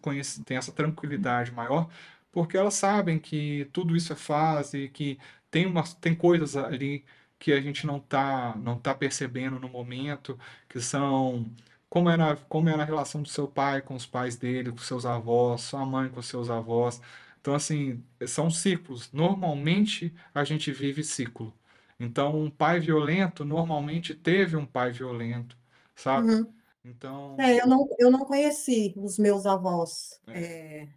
têm 0.45 0.57
essa 0.57 0.73
tranquilidade 0.73 1.53
maior, 1.53 1.89
porque 2.33 2.57
elas 2.57 2.75
sabem 2.75 3.21
que 3.21 3.69
tudo 3.73 3.95
isso 3.95 4.13
é 4.13 4.17
fase, 4.17 4.89
que 4.89 5.17
tem 5.49 5.65
umas, 5.65 5.95
tem 5.95 6.13
coisas 6.17 6.57
ali 6.57 7.05
que 7.39 7.53
a 7.53 7.61
gente 7.61 7.87
não 7.87 8.01
tá, 8.01 8.57
não 8.57 8.79
tá 8.79 8.95
percebendo 8.95 9.61
no 9.61 9.69
momento, 9.69 10.37
que 10.69 10.81
são 10.81 11.47
como 11.91 12.11
era, 12.11 12.37
como 12.49 12.71
era 12.71 12.83
a 12.85 12.87
relação 12.87 13.23
do 13.23 13.29
seu 13.31 13.49
pai 13.49 13.83
com 13.83 13.97
os 13.97 14.07
pais 14.07 14.37
dele, 14.37 14.73
com 14.73 14.79
seus 14.79 15.07
avós, 15.07 15.63
sua 15.63 15.87
mãe 15.87 16.11
com 16.11 16.23
seus 16.23 16.51
avós. 16.51 17.03
Então, 17.41 17.55
assim, 17.55 18.05
são 18.29 18.51
ciclos. 18.51 19.13
Normalmente 19.13 20.15
a 20.35 20.45
gente 20.45 20.73
vive 20.73 21.05
ciclo. 21.05 21.55
Então, 22.01 22.41
um 22.41 22.51
pai 22.51 22.81
violento 22.81 23.45
normalmente 23.45 24.15
teve 24.15 24.57
um 24.57 24.67
pai 24.67 24.93
violento, 24.93 25.59
sabe? 25.97 26.33
uhum. 26.33 26.55
Então, 26.85 27.39
É, 27.39 27.61
eu 27.61 27.67
não, 27.69 27.89
eu 27.99 28.11
não 28.11 28.25
conheci 28.27 28.95
os 28.99 29.19
meus 29.19 29.47
avós. 29.47 30.21
é, 30.27 30.51
é, 30.83 30.89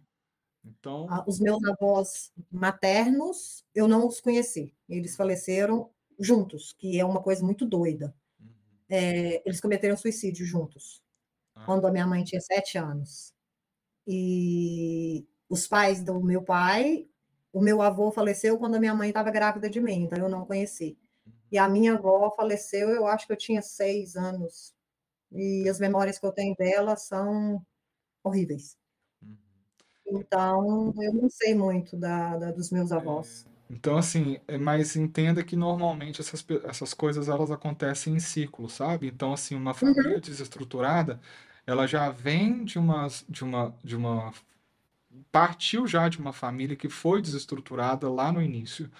então, 0.64 1.18
os 1.26 1.38
meus 1.40 1.62
avós 1.64 2.32
maternos, 2.50 3.64
eu 3.74 3.86
não 3.88 4.06
os 4.06 4.20
conheci. 4.20 4.74
Eles 4.88 5.16
faleceram 5.16 5.90
juntos, 6.18 6.72
que 6.72 6.98
é 6.98 7.04
uma 7.04 7.22
coisa 7.22 7.44
muito 7.44 7.66
doida. 7.66 8.14
Uhum. 9.00 9.34
É, 9.36 9.42
eles 9.46 9.60
cometeram 9.60 9.96
suicídio 9.96 10.46
juntos, 10.46 11.02
Ah, 11.56 11.64
quando 11.66 11.86
a 11.86 11.92
minha 11.92 12.06
mãe 12.06 12.24
tinha 12.24 12.40
sete 12.40 12.78
anos. 12.78 13.32
E 14.06 15.26
os 15.48 15.66
pais 15.66 16.02
do 16.04 16.20
meu 16.22 16.42
pai, 16.42 17.08
o 17.52 17.60
meu 17.62 17.82
avô 17.82 18.10
faleceu 18.12 18.58
quando 18.58 18.76
a 18.76 18.80
minha 18.80 18.94
mãe 18.94 19.08
estava 19.10 19.30
grávida 19.30 19.70
de 19.70 19.80
mim, 19.80 20.04
então 20.04 20.18
eu 20.24 20.28
não 20.30 20.46
conheci. 20.46 20.98
E 21.52 21.58
a 21.58 21.68
minha 21.68 21.94
avó 21.94 22.30
faleceu, 22.36 22.90
eu 22.90 23.06
acho 23.06 23.26
que 23.26 23.32
eu 23.32 23.36
tinha 23.38 23.62
seis 23.62 24.16
anos. 24.16 24.74
E 25.32 25.68
as 25.68 25.80
memórias 25.80 26.18
que 26.18 26.26
eu 26.26 26.32
tenho 26.32 26.56
dela 26.56 26.96
são 26.96 27.64
horríveis. 28.24 28.78
uhum. 29.22 29.36
Então, 30.06 30.94
eu 30.98 31.12
não 31.12 31.28
sei 31.28 31.54
muito 31.54 31.94
da, 31.96 32.36
da- 32.38 32.52
dos 32.52 32.70
meus 32.70 32.90
avós. 32.92 33.46
Então, 33.74 33.96
assim, 33.98 34.38
é, 34.48 34.56
mas 34.58 34.96
entenda 34.96 35.42
que 35.44 35.56
normalmente 35.56 36.20
essas, 36.20 36.44
essas 36.64 36.94
coisas 36.94 37.28
elas 37.28 37.50
acontecem 37.50 38.14
em 38.14 38.20
ciclo, 38.20 38.68
sabe? 38.68 39.08
Então, 39.08 39.32
assim, 39.32 39.54
uma 39.56 39.74
família 39.74 40.20
Uhum, 40.20 40.20
desestruturada, 40.20 41.20
ela 41.66 41.86
já 41.86 42.10
vem 42.10 42.64
de 42.64 42.78
uma, 42.78 43.08
de 43.28 43.42
uma, 43.44 43.74
de 43.84 43.96
uma, 43.96 44.32
partiu 45.32 45.86
já 45.86 46.08
de 46.08 46.18
uma 46.18 46.32
família 46.32 46.76
que 46.76 46.88
foi 46.88 47.20
desestruturada 47.22 48.10
lá 48.10 48.32
no 48.32 48.42
início. 48.42 48.90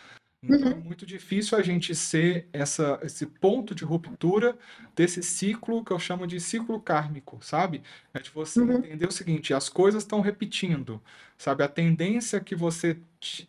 Então 0.49 0.70
é 0.72 0.74
uhum, 0.74 0.82
muito 0.82 1.07
difícil 1.07 1.57
a 1.59 1.62
gente 1.62 1.95
ser 1.95 2.49
essa, 2.53 2.99
esse 3.03 3.26
ponto 3.26 3.74
de 3.74 3.84
ruptura 3.84 4.59
desse 4.95 5.22
ciclo 5.22 5.84
que 5.84 5.92
eu 5.92 5.99
chamo 5.99 6.26
de 6.26 6.40
ciclo 6.40 6.80
kármico, 6.80 7.38
sabe? 7.42 7.82
É 8.12 8.18
de 8.20 8.30
você 8.30 8.62
uhum, 8.62 8.88
entender 8.90 9.07
o 9.09 9.12
seguinte, 9.12 9.55
as 9.55 9.68
coisas 9.68 10.03
estão 10.03 10.20
repetindo, 10.20 11.03
sabe? 11.38 11.62
A 11.64 11.68
tendência 11.68 12.40
que 12.40 12.55
você 12.55 12.99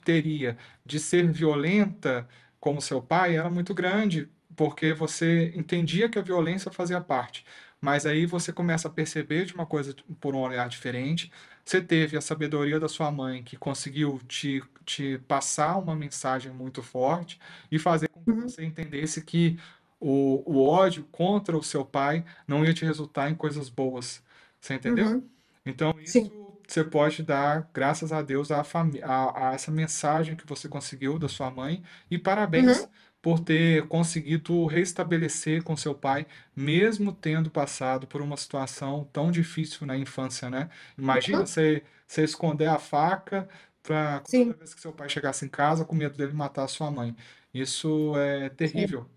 teria 0.04 0.58
de 0.86 1.00
ser 1.00 1.32
violenta 1.32 2.28
como 2.60 2.82
seu 2.82 3.02
pai 3.02 3.38
era 3.38 3.50
muito 3.50 3.74
grande, 3.74 4.30
porque 4.56 4.94
você 4.94 5.52
entendia 5.56 6.10
que 6.10 6.18
a 6.18 6.22
violência 6.22 6.72
fazia 6.72 7.02
parte. 7.02 7.46
Mas 7.82 8.06
aí 8.06 8.26
você 8.26 8.52
começa 8.54 8.88
a 8.88 8.92
perceber 8.92 9.46
de 9.46 9.54
uma 9.54 9.66
coisa 9.66 9.96
por 10.20 10.34
um 10.36 10.40
olhar 10.40 10.68
diferente. 10.70 11.32
Você 11.66 11.82
teve 11.82 12.18
a 12.18 12.22
sabedoria 12.22 12.80
da 12.80 12.88
sua 12.88 13.12
mãe 13.12 13.44
que 13.44 13.58
conseguiu 13.58 14.20
te 14.28 14.64
te 14.86 15.18
passar 15.28 15.78
uma 15.80 15.96
mensagem 15.96 16.52
muito 16.54 16.84
forte 16.84 17.40
e 17.72 17.80
fazer 17.80 18.08
com 18.10 18.24
que 18.26 18.28
uhum, 18.28 18.48
você 18.48 18.64
entendesse 18.64 19.24
que 19.24 19.58
o, 20.00 20.44
o 20.46 20.64
ódio 20.68 21.04
contra 21.12 21.58
o 21.58 21.64
seu 21.64 21.84
pai 21.84 22.24
não 22.48 22.64
ia 22.64 22.72
te 22.74 22.86
resultar 22.86 23.30
em 23.32 23.36
coisas 23.36 23.68
boas. 23.70 24.24
Você 24.62 24.76
entendeu? 24.76 25.06
uhum. 25.06 25.30
Então, 25.66 25.94
Sim. 26.04 26.32
isso 26.32 26.60
você 26.68 26.84
pode 26.84 27.24
dar 27.24 27.70
graças 27.74 28.12
a 28.12 28.22
Deus 28.22 28.50
fami- 28.66 29.02
a, 29.04 29.50
a 29.52 29.54
essa 29.54 29.72
mensagem 29.72 30.36
que 30.36 30.46
você 30.48 30.68
conseguiu 30.70 31.18
da 31.20 31.28
sua 31.30 31.50
mãe 31.52 31.84
e 32.10 32.18
parabéns 32.20 32.88
Uhum, 32.88 32.90
por 33.26 33.40
ter 33.40 33.88
conseguido 33.88 34.68
restabelecer 34.68 35.64
com 35.64 35.76
seu 35.76 35.96
pai, 35.96 36.28
mesmo 36.56 37.12
tendo 37.12 37.50
passado 37.50 38.06
por 38.08 38.22
uma 38.22 38.38
situação 38.38 39.04
tão 39.12 39.32
difícil 39.32 39.88
na 39.88 39.98
infância, 39.98 40.48
né? 40.50 40.70
Imagina 40.98 41.40
uhum. 41.40 41.46
você, 41.46 41.84
você 42.08 42.24
esconder 42.24 42.68
a 42.68 42.78
faca 42.80 43.50
para 43.82 44.22
toda 44.22 44.30
Sim, 44.30 44.56
vez 44.58 44.74
que 44.76 44.82
seu 44.82 44.94
pai 44.94 45.10
chegasse 45.10 45.44
em 45.46 45.50
casa 45.50 45.86
com 45.86 45.96
medo 45.96 46.16
dele 46.18 46.34
matar 46.34 46.66
a 46.66 46.68
sua 46.68 46.92
mãe. 46.92 47.16
Isso 47.54 48.16
é 48.18 48.50
sim. 48.64 48.88
terrível. 48.90 49.10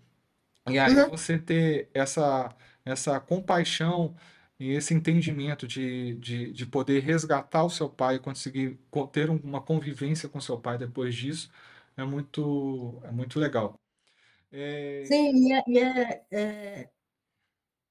E 0.67 0.77
aí 0.79 0.89
Uhum, 0.89 1.09
você 1.09 1.39
ter 1.39 1.89
essa, 1.93 2.55
essa 2.85 3.19
compaixão 3.19 4.15
e 4.59 4.71
esse 4.71 4.93
entendimento 4.93 5.67
de, 5.67 6.15
de, 6.15 6.51
de 6.53 6.65
poder 6.65 6.99
resgatar 7.01 7.63
o 7.63 7.69
seu 7.69 7.89
pai 7.89 8.19
conseguir 8.19 8.79
co- 8.91 9.07
ter 9.07 9.29
uma 9.29 9.61
convivência 9.61 10.29
com 10.29 10.39
seu 10.41 10.59
pai 10.59 10.77
depois 10.77 11.15
disso 11.15 11.49
é 11.97 12.03
muito, 12.05 12.99
é 13.03 13.11
muito 13.11 13.39
legal. 13.39 13.79
É, 14.51 15.03
sim, 15.03 15.49
e 15.49 15.53
é, 15.53 15.63
é, 15.79 16.25
é, 16.31 16.91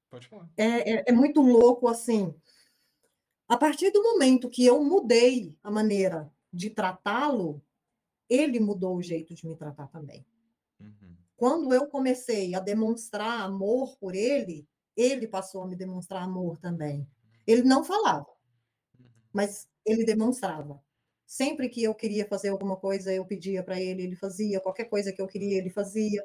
pode 0.09 0.27
falar. 0.27 0.49
é, 0.57 0.91
é 0.93 1.03
é 1.07 1.11
muito 1.11 1.41
louco 1.41 1.87
assim. 1.87 2.33
A 3.49 3.57
partir 3.57 3.91
do 3.91 4.01
momento 4.01 4.49
que 4.49 4.65
eu 4.65 4.81
mudei 4.81 5.57
a 5.61 5.69
maneira 5.69 6.31
de 6.53 6.69
tratá-lo, 6.69 7.61
ele 8.29 8.59
mudou 8.59 8.97
o 8.97 9.03
jeito 9.03 9.35
de 9.35 9.47
me 9.47 9.55
tratar 9.55 9.87
também. 9.89 10.25
Uhum, 10.79 11.17
Quando 11.35 11.73
eu 11.73 11.87
comecei 11.87 12.53
a 12.53 12.59
demonstrar 12.59 13.41
amor 13.41 13.97
por 13.97 14.13
ele, 14.13 14.67
ele 14.95 15.27
passou 15.27 15.63
a 15.63 15.67
me 15.67 15.75
demonstrar 15.75 16.21
amor 16.23 16.57
também. 16.59 17.07
Ele 17.47 17.63
não 17.63 17.83
falava, 17.83 18.27
uhum. 18.99 19.09
mas 19.33 19.67
ele 19.85 20.03
demonstrava. 20.05 20.81
Sempre 21.25 21.69
que 21.69 21.83
eu 21.83 21.93
queria 21.93 22.25
fazer 22.27 22.49
alguma 22.49 22.75
coisa, 22.77 23.13
eu 23.13 23.25
pedia 23.25 23.63
para 23.63 23.79
ele, 23.79 24.03
ele 24.03 24.15
fazia. 24.15 24.59
Qualquer 24.59 24.85
coisa 24.85 25.13
que 25.13 25.21
eu 25.21 25.27
queria, 25.27 25.57
ele 25.57 25.69
fazia. 25.69 26.23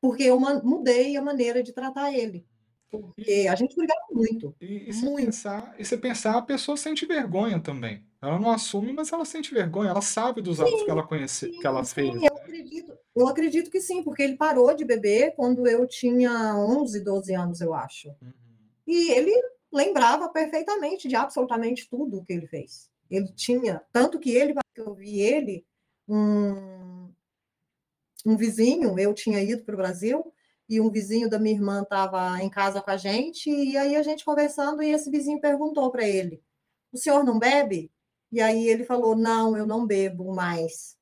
Porque 0.00 0.24
eu 0.24 0.38
mudei 0.40 1.16
a 1.16 1.22
maneira 1.22 1.62
de 1.62 1.72
tratar 1.72 2.12
ele. 2.12 2.46
Porque 2.90 3.46
a 3.48 3.54
gente 3.54 3.76
brigava 3.76 4.00
muito, 4.10 4.56
e, 4.60 4.88
e 4.90 4.92
se 4.92 5.04
muito. 5.04 5.26
pensar, 5.26 5.74
e 5.78 5.84
se 5.84 5.96
pensar, 5.96 6.36
a 6.36 6.42
pessoa 6.42 6.76
sente 6.76 7.06
vergonha 7.06 7.60
também. 7.60 8.04
Ela 8.20 8.38
não 8.38 8.50
assume, 8.50 8.92
mas 8.92 9.12
ela 9.12 9.24
sente 9.24 9.54
vergonha. 9.54 9.90
Ela 9.90 10.02
sabe 10.02 10.42
dos 10.42 10.60
atos 10.60 10.82
que 10.82 10.90
Sim, 10.90 10.90
ela 10.90 11.06
conhece, 11.06 11.50
que 11.52 11.66
ela 11.66 11.84
sim, 11.84 11.94
sim, 11.94 11.94
fez, 11.94 12.26
eu 12.26 12.34
né? 12.34 12.40
acredito. 12.42 12.98
Eu 13.14 13.28
acredito 13.28 13.70
que 13.70 13.80
sim, 13.80 14.02
porque 14.02 14.22
ele 14.22 14.36
parou 14.36 14.74
de 14.74 14.84
beber 14.84 15.34
quando 15.36 15.66
eu 15.66 15.86
tinha 15.86 16.54
11, 16.56 17.00
12 17.02 17.34
anos, 17.34 17.60
eu 17.60 17.74
acho. 17.74 18.14
Uhum, 18.22 18.32
E 18.86 19.10
ele 19.12 19.32
lembrava 19.72 20.28
perfeitamente 20.28 21.08
de 21.08 21.16
absolutamente 21.16 21.88
tudo 21.88 22.18
o 22.18 22.24
que 22.24 22.32
ele 22.32 22.46
fez. 22.46 22.90
Ele 23.10 23.32
tinha, 23.34 23.82
tanto 23.92 24.18
que 24.18 24.30
ele, 24.30 24.54
que 24.74 24.80
eu 24.80 24.94
vi 24.94 25.20
ele, 25.20 25.64
um, 26.08 26.99
um 28.24 28.36
vizinho, 28.36 28.98
eu 28.98 29.14
tinha 29.14 29.42
ido 29.42 29.64
para 29.64 29.74
o 29.74 29.78
Brasil, 29.78 30.32
e 30.68 30.80
um 30.80 30.90
vizinho 30.90 31.28
da 31.28 31.38
minha 31.38 31.56
irmã 31.56 31.82
estava 31.82 32.40
em 32.42 32.48
casa 32.48 32.80
com 32.80 32.90
a 32.90 32.96
gente, 32.96 33.50
e 33.50 33.76
aí 33.76 33.96
a 33.96 34.02
gente 34.02 34.24
conversando, 34.24 34.82
e 34.82 34.90
esse 34.90 35.10
vizinho 35.10 35.40
perguntou 35.40 35.90
para 35.90 36.06
ele: 36.06 36.42
O 36.92 36.96
senhor 36.96 37.24
não 37.24 37.38
bebe? 37.38 37.90
E 38.30 38.40
aí 38.40 38.68
ele 38.68 38.84
falou: 38.84 39.16
Não, 39.16 39.56
eu 39.56 39.66
não 39.66 39.86
bebo 39.86 40.32
mais. 40.32 40.96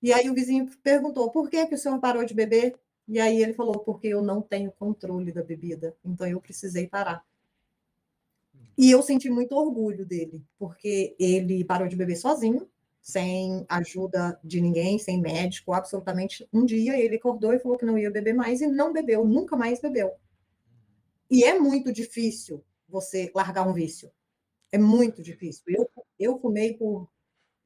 E 0.00 0.12
aí 0.12 0.30
o 0.30 0.34
vizinho 0.34 0.68
perguntou: 0.82 1.30
Por 1.30 1.50
que, 1.50 1.66
que 1.66 1.74
o 1.74 1.78
senhor 1.78 1.98
parou 1.98 2.24
de 2.24 2.34
beber? 2.34 2.78
E 3.08 3.18
aí 3.18 3.42
ele 3.42 3.52
falou: 3.52 3.80
Porque 3.80 4.08
eu 4.08 4.22
não 4.22 4.40
tenho 4.40 4.70
controle 4.72 5.32
da 5.32 5.42
bebida, 5.42 5.96
então 6.04 6.26
eu 6.26 6.40
precisei 6.40 6.86
parar. 6.86 7.24
E 8.78 8.90
eu 8.90 9.02
senti 9.02 9.28
muito 9.28 9.54
orgulho 9.54 10.06
dele, 10.06 10.42
porque 10.58 11.14
ele 11.18 11.64
parou 11.64 11.88
de 11.88 11.96
beber 11.96 12.16
sozinho, 12.16 12.68
sem 13.02 13.66
ajuda 13.68 14.38
de 14.44 14.60
ninguém, 14.60 14.96
sem 14.96 15.20
médico, 15.20 15.72
absolutamente. 15.72 16.48
Um 16.52 16.64
dia 16.64 16.96
ele 16.96 17.16
acordou 17.16 17.52
e 17.52 17.58
falou 17.58 17.76
que 17.76 17.84
não 17.84 17.98
ia 17.98 18.10
beber 18.10 18.32
mais 18.32 18.60
e 18.60 18.66
não 18.68 18.92
bebeu, 18.92 19.26
nunca 19.26 19.56
mais 19.56 19.80
bebeu. 19.80 20.12
E 21.28 21.42
é 21.42 21.58
muito 21.58 21.92
difícil 21.92 22.64
você 22.88 23.30
largar 23.34 23.66
um 23.66 23.72
vício. 23.72 24.10
É 24.70 24.78
muito 24.78 25.20
difícil. 25.20 25.64
Eu, 25.66 25.90
eu 26.18 26.38
fumei 26.38 26.74
por 26.74 27.10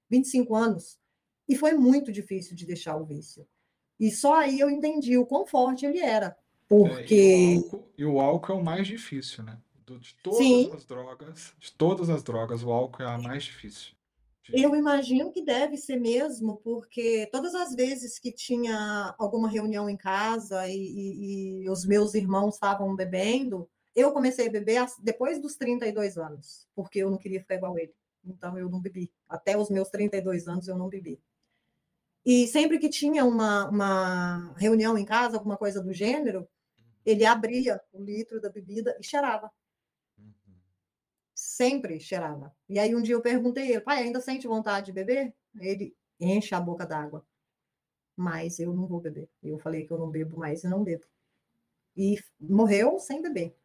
25 0.08 0.54
anos 0.54 0.98
e 1.46 1.54
foi 1.54 1.74
muito 1.74 2.10
difícil 2.10 2.56
de 2.56 2.64
deixar 2.64 2.96
o 2.96 3.04
vício. 3.04 3.46
E 4.00 4.10
só 4.10 4.36
aí 4.36 4.58
eu 4.58 4.70
entendi 4.70 5.18
o 5.18 5.26
quão 5.26 5.46
forte 5.46 5.84
ele 5.84 5.98
era. 5.98 6.36
Porque. 6.68 7.14
É, 7.14 7.54
e, 7.54 7.58
o 7.58 7.60
álcool, 7.60 7.92
e, 7.98 8.04
o 8.04 8.20
álcool, 8.20 8.52
é 8.52 8.54
o 8.56 8.64
mais 8.64 8.86
difícil, 8.86 9.44
né? 9.44 9.58
De 9.86 10.16
todas 10.16 10.38
Sim. 10.38 10.72
as 10.74 10.84
drogas, 10.84 11.54
de 11.58 11.72
todas 11.72 12.10
as 12.10 12.22
drogas, 12.22 12.64
o 12.64 12.72
álcool 12.72 13.04
é 13.04 13.06
a 13.06 13.18
mais 13.18 13.44
difícil. 13.44 13.94
Eu 14.52 14.76
imagino 14.76 15.32
que 15.32 15.42
deve 15.42 15.76
ser 15.76 15.96
mesmo, 15.96 16.58
porque 16.62 17.28
todas 17.32 17.54
as 17.54 17.74
vezes 17.74 18.18
que 18.18 18.30
tinha 18.30 19.14
alguma 19.18 19.48
reunião 19.48 19.90
em 19.90 19.96
casa 19.96 20.68
e, 20.68 20.76
e, 20.76 21.62
e 21.62 21.70
os 21.70 21.84
meus 21.84 22.14
irmãos 22.14 22.54
estavam 22.54 22.94
bebendo, 22.94 23.68
eu 23.94 24.12
comecei 24.12 24.46
a 24.46 24.50
beber 24.50 24.86
depois 25.00 25.40
dos 25.40 25.56
32 25.56 26.16
anos, 26.18 26.68
porque 26.74 27.00
eu 27.00 27.10
não 27.10 27.18
queria 27.18 27.40
ficar 27.40 27.56
igual 27.56 27.78
ele. 27.78 27.94
Então 28.24 28.58
eu 28.58 28.68
não 28.68 28.80
bebi. 28.80 29.10
Até 29.28 29.56
os 29.56 29.70
meus 29.70 29.88
32 29.88 30.46
anos 30.48 30.68
eu 30.68 30.76
não 30.76 30.88
bebi. 30.88 31.20
E 32.24 32.46
sempre 32.48 32.78
que 32.78 32.88
tinha 32.88 33.24
uma, 33.24 33.68
uma 33.68 34.52
reunião 34.56 34.98
em 34.98 35.04
casa, 35.04 35.36
alguma 35.36 35.56
coisa 35.56 35.80
do 35.80 35.92
gênero, 35.92 36.46
ele 37.04 37.24
abria 37.24 37.80
o 37.92 38.02
litro 38.02 38.40
da 38.40 38.50
bebida 38.50 38.96
e 39.00 39.04
cheirava. 39.04 39.50
Sempre 41.56 41.98
cheirava. 41.98 42.54
E 42.68 42.78
aí 42.78 42.94
um 42.94 43.00
dia 43.00 43.14
eu 43.14 43.22
perguntei 43.22 43.70
ele, 43.70 43.80
pai, 43.80 44.02
ainda 44.02 44.20
sente 44.20 44.46
vontade 44.46 44.86
de 44.86 44.92
beber? 44.92 45.34
Ele 45.58 45.96
enche 46.20 46.54
a 46.54 46.60
boca 46.60 46.84
d'água. 46.84 47.26
Mas 48.14 48.58
eu 48.58 48.74
não 48.74 48.86
vou 48.86 49.00
beber. 49.00 49.26
Eu 49.42 49.58
falei 49.58 49.86
que 49.86 49.90
eu 49.90 49.96
não 49.98 50.10
bebo 50.10 50.38
mais 50.38 50.64
e 50.64 50.68
não 50.68 50.84
bebo. 50.84 51.06
E 51.96 52.22
morreu 52.38 52.98
sem 52.98 53.22
beber. 53.22 53.56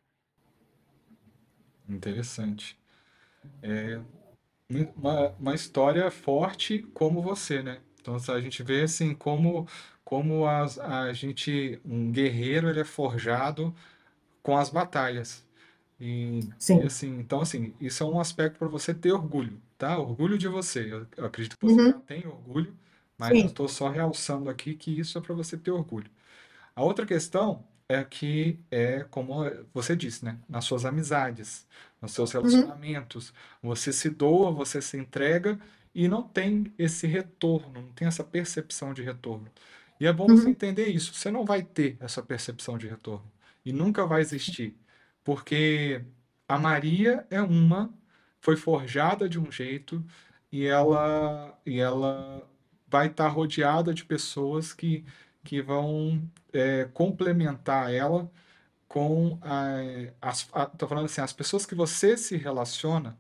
Interessante. 1.90 2.80
É 3.62 4.00
uma, 4.96 5.32
uma 5.32 5.54
história 5.54 6.10
forte 6.10 6.84
como 6.94 7.22
você, 7.22 7.62
né? 7.62 7.82
Então 8.00 8.16
a 8.16 8.40
gente 8.40 8.64
vê 8.64 8.84
assim 8.84 9.14
como 9.14 9.68
como 10.06 10.46
a 10.46 11.12
gente 11.12 11.82
um 11.84 12.10
guerreiro 12.10 12.70
ele 12.70 12.80
é 12.80 12.86
forjado 12.86 13.76
com 14.42 14.58
as 14.58 14.70
batalhas. 14.70 15.46
E, 16.04 16.40
e 16.40 16.84
assim, 16.84 17.20
então 17.20 17.42
assim, 17.42 17.76
isso 17.80 18.04
é 18.04 18.08
um 18.08 18.20
aspecto 18.20 18.58
para 18.58 18.68
você 18.68 18.92
ter 18.92 19.12
orgulho, 19.12 19.62
tá? 19.78 20.00
Orgulho 20.00 20.36
de 20.36 20.48
você. 20.48 20.92
Eu, 20.92 21.06
eu 21.16 21.26
acredito 21.26 21.56
que 21.56 21.64
você 21.64 21.80
uhum. 21.80 21.92
já 21.92 22.00
tem 22.00 22.26
orgulho, 22.26 22.76
mas 23.16 23.30
Sim. 23.30 23.42
eu 23.42 23.46
estou 23.46 23.68
só 23.68 23.88
realçando 23.88 24.50
aqui 24.50 24.74
que 24.74 25.00
isso 25.00 25.16
é 25.20 25.22
para 25.22 25.36
você 25.36 25.56
ter 25.56 25.70
orgulho. 25.70 26.10
A 26.76 26.84
outra 26.84 27.06
questão 27.06 27.64
é 27.88 28.04
que 28.04 28.58
é 28.72 29.06
como 29.12 29.44
você 29.72 29.96
disse, 29.96 30.26
né? 30.26 30.40
Nas 30.50 30.66
suas 30.66 30.86
amizades, 30.86 31.68
nos 32.02 32.14
seus 32.14 32.34
uhum. 32.34 32.42
relacionamentos, 32.42 33.30
uhum. 33.62 33.70
você 33.70 33.94
se 33.94 34.10
doa, 34.10 34.50
você 34.50 34.82
se 34.82 34.98
entrega 34.98 35.60
e 35.94 36.08
não 36.08 36.24
tem 36.24 36.74
esse 36.80 37.06
retorno, 37.06 37.80
não 37.80 37.92
tem 37.92 38.08
essa 38.08 38.24
percepção 38.24 38.92
de 38.92 39.04
retorno. 39.04 39.48
E 40.00 40.08
é 40.08 40.12
bom 40.12 40.28
uhum. 40.28 40.36
você 40.36 40.50
entender 40.50 40.88
isso. 40.88 41.14
Você 41.14 41.30
não 41.30 41.46
vai 41.46 41.62
ter 41.62 41.96
essa 42.00 42.24
percepção 42.24 42.76
de 42.76 42.88
retorno 42.88 43.32
e 43.64 43.72
nunca 43.72 44.04
vai 44.04 44.22
existir, 44.22 44.76
porque 45.24 46.04
a 46.48 46.58
Maria 46.58 47.26
é 47.30 47.42
uma, 47.42 47.94
foi 48.40 48.56
forjada 48.56 49.30
de 49.30 49.40
um 49.40 49.52
jeito 49.52 50.04
e 50.52 50.66
ela 50.66 51.58
e 51.66 51.80
ela 51.80 52.48
vai 52.88 53.08
estar 53.08 53.28
rodeada 53.30 53.94
de 53.94 54.06
pessoas 54.06 54.74
que 54.74 55.06
que 55.44 55.62
vão 55.62 56.22
é, 56.54 56.88
complementar 56.94 57.92
ela 57.92 58.30
com 58.88 59.40
a, 59.42 59.78
as, 60.22 60.48
a, 60.54 60.66
tô 60.66 60.88
falando 60.88 61.06
assim, 61.06 61.22
as 61.22 61.34
pessoas 61.34 61.66
que 61.66 61.74
você 61.74 62.18
se 62.18 62.36
relaciona 62.38 63.18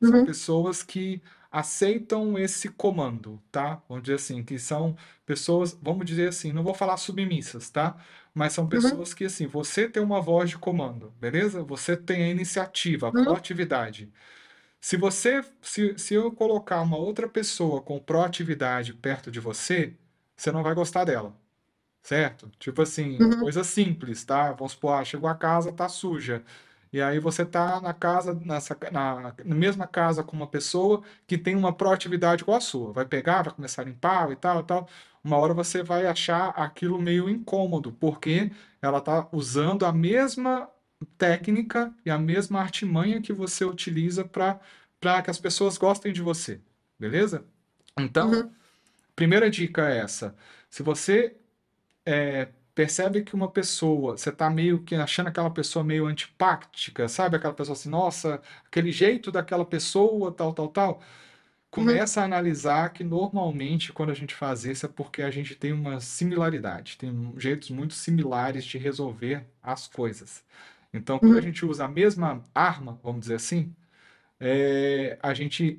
uhum. 0.00 0.10
são 0.10 0.26
pessoas 0.26 0.82
que 0.82 1.22
aceitam 1.58 2.38
esse 2.38 2.68
comando, 2.68 3.42
tá? 3.50 3.82
Vamos 3.88 4.04
dizer 4.04 4.16
assim, 4.16 4.42
que 4.44 4.58
são 4.58 4.94
pessoas, 5.24 5.78
vamos 5.80 6.04
dizer 6.04 6.28
assim, 6.28 6.52
não 6.52 6.62
vou 6.62 6.74
falar 6.74 6.98
submissas, 6.98 7.70
tá? 7.70 7.96
Mas 8.34 8.52
são 8.52 8.64
uhum. 8.64 8.70
pessoas 8.70 9.10
uhum. 9.10 9.16
que, 9.16 9.24
assim, 9.24 9.46
você 9.46 9.88
tem 9.88 10.02
uma 10.02 10.20
voz 10.20 10.50
de 10.50 10.58
comando, 10.58 11.14
beleza? 11.18 11.62
Você 11.62 11.96
tem 11.96 12.24
a 12.24 12.28
iniciativa, 12.28 13.06
a 13.08 13.10
uhum. 13.10 13.24
proatividade. 13.24 14.12
Se 14.80 14.96
você, 14.98 15.42
se, 15.62 15.98
se 15.98 16.14
eu 16.14 16.30
colocar 16.30 16.82
uma 16.82 16.98
outra 16.98 17.28
pessoa 17.28 17.80
com 17.80 17.98
proatividade 17.98 18.92
perto 18.92 19.30
de 19.30 19.40
você, 19.40 19.94
você 20.36 20.52
não 20.52 20.62
vai 20.62 20.74
gostar 20.74 21.04
dela 21.04 21.34
certo? 22.02 22.48
Tipo 22.58 22.82
assim, 22.82 23.18
uhum. 23.20 23.40
coisa 23.40 23.64
simples, 23.64 24.24
tá? 24.24 24.52
Vamos 24.52 24.72
supor, 24.72 25.00
ah, 25.00 25.04
chegou 25.04 25.28
a 25.28 25.34
casa, 25.34 25.72
tá 25.72 25.88
suja. 25.88 26.44
E 26.96 27.02
aí 27.02 27.18
você 27.18 27.44
tá 27.44 27.78
na 27.78 27.92
casa, 27.92 28.32
nessa, 28.32 28.74
na, 28.90 29.34
na, 29.44 29.54
mesma 29.54 29.86
casa 29.86 30.22
com 30.22 30.34
uma 30.34 30.46
pessoa 30.46 31.02
que 31.26 31.36
tem 31.36 31.54
uma 31.54 31.70
proatividade 31.70 32.42
com 32.42 32.54
a 32.54 32.60
sua. 32.60 32.90
Vai 32.90 33.04
pegar, 33.04 33.42
vai 33.42 33.52
começar 33.52 33.82
a 33.82 33.84
limpar 33.84 34.32
e 34.32 34.36
tal 34.36 34.60
e 34.60 34.62
tal. 34.62 34.88
Uma 35.22 35.36
hora 35.36 35.52
você 35.52 35.82
vai 35.82 36.06
achar 36.06 36.48
aquilo 36.56 36.98
meio 36.98 37.28
incômodo, 37.28 37.92
porque 37.92 38.50
ela 38.80 38.98
tá 38.98 39.28
usando 39.30 39.84
a 39.84 39.92
mesma 39.92 40.70
técnica 41.18 41.92
e 42.02 42.10
a 42.10 42.16
mesma 42.16 42.62
artimanha 42.62 43.20
que 43.20 43.30
você 43.30 43.62
utiliza 43.62 44.24
para 44.24 45.22
que 45.22 45.30
as 45.30 45.38
pessoas 45.38 45.76
gostem 45.76 46.14
de 46.14 46.22
você. 46.22 46.62
Beleza? 46.98 47.44
Então, 47.98 48.30
uhum. 48.30 48.50
primeira 49.14 49.50
dica 49.50 49.86
é 49.86 49.98
essa. 49.98 50.34
Se 50.70 50.82
você 50.82 51.36
é, 52.06 52.48
percebe 52.76 53.22
que 53.22 53.34
uma 53.34 53.50
pessoa, 53.50 54.18
você 54.18 54.30
tá 54.30 54.50
meio 54.50 54.82
que 54.82 54.94
achando 54.94 55.28
aquela 55.28 55.50
pessoa 55.50 55.82
meio 55.82 56.06
antipática, 56.06 57.08
sabe? 57.08 57.36
Aquela 57.36 57.54
pessoa 57.54 57.74
assim, 57.74 57.88
nossa, 57.88 58.40
aquele 58.66 58.92
jeito 58.92 59.32
daquela 59.32 59.64
pessoa, 59.64 60.30
tal, 60.30 60.52
tal, 60.52 60.68
tal. 60.68 61.02
Começa 61.70 62.20
uhum. 62.20 62.24
a 62.24 62.26
analisar 62.26 62.92
que 62.92 63.02
normalmente 63.02 63.94
quando 63.94 64.10
a 64.10 64.14
gente 64.14 64.34
faz 64.34 64.66
isso 64.66 64.84
é 64.84 64.88
porque 64.90 65.22
a 65.22 65.30
gente 65.30 65.54
tem 65.54 65.72
uma 65.72 66.00
similaridade, 66.00 66.98
tem 66.98 67.32
jeitos 67.38 67.70
muito 67.70 67.94
similares 67.94 68.64
de 68.64 68.76
resolver 68.76 69.46
as 69.62 69.88
coisas. 69.88 70.44
Então, 70.92 71.18
quando 71.18 71.32
uhum. 71.32 71.38
a 71.38 71.42
gente 71.42 71.64
usa 71.64 71.86
a 71.86 71.88
mesma 71.88 72.42
arma, 72.54 73.00
vamos 73.02 73.22
dizer 73.22 73.36
assim, 73.36 73.74
é, 74.38 75.18
a 75.22 75.32
gente, 75.32 75.78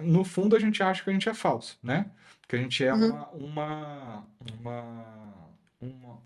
no 0.00 0.24
fundo, 0.24 0.56
a 0.56 0.58
gente 0.58 0.82
acha 0.82 1.04
que 1.04 1.10
a 1.10 1.12
gente 1.12 1.28
é 1.28 1.34
falso, 1.34 1.78
né? 1.82 2.10
Que 2.48 2.56
a 2.56 2.58
gente 2.58 2.82
é 2.82 2.92
uhum. 2.92 3.08
uma, 3.08 3.28
uma, 3.34 4.26
uma 4.60 5.51
uma, 5.82 6.22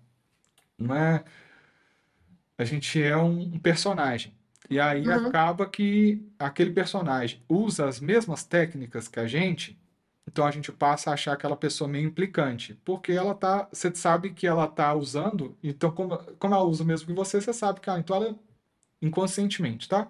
não 0.77 0.95
é, 0.95 1.23
a 2.57 2.63
gente 2.63 3.01
é 3.01 3.17
um 3.17 3.57
personagem. 3.59 4.33
E 4.69 4.79
aí 4.79 5.07
uhum. 5.07 5.27
acaba 5.27 5.65
que 5.65 6.25
aquele 6.37 6.71
personagem 6.71 7.41
usa 7.47 7.87
as 7.87 7.99
mesmas 7.99 8.43
técnicas 8.43 9.07
que 9.07 9.19
a 9.19 9.27
gente, 9.27 9.79
então 10.27 10.45
a 10.45 10.51
gente 10.51 10.71
passa 10.71 11.09
a 11.09 11.13
achar 11.13 11.33
aquela 11.33 11.55
pessoa 11.55 11.87
meio 11.87 12.07
implicante, 12.07 12.73
porque 12.83 13.13
ela 13.13 13.33
tá, 13.33 13.67
você 13.71 13.93
sabe 13.95 14.31
que 14.31 14.45
ela 14.45 14.67
tá 14.67 14.93
usando, 14.93 15.57
então 15.63 15.89
como, 15.91 16.17
como 16.37 16.53
ela 16.53 16.65
usa 16.65 16.83
mesmo 16.83 17.07
que 17.07 17.13
você, 17.13 17.39
você 17.39 17.53
sabe 17.53 17.79
que 17.79 17.89
ah, 17.89 17.97
então 17.97 18.15
ela 18.15 18.35
inconscientemente, 19.01 19.87
tá? 19.87 20.09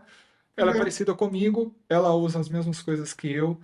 Ela 0.55 0.71
é 0.71 0.73
uhum. 0.73 0.77
é 0.77 0.79
parecida 0.79 1.13
comigo, 1.13 1.75
ela 1.87 2.13
usa 2.15 2.39
as 2.39 2.49
mesmas 2.49 2.81
coisas 2.81 3.13
que 3.13 3.31
eu, 3.31 3.61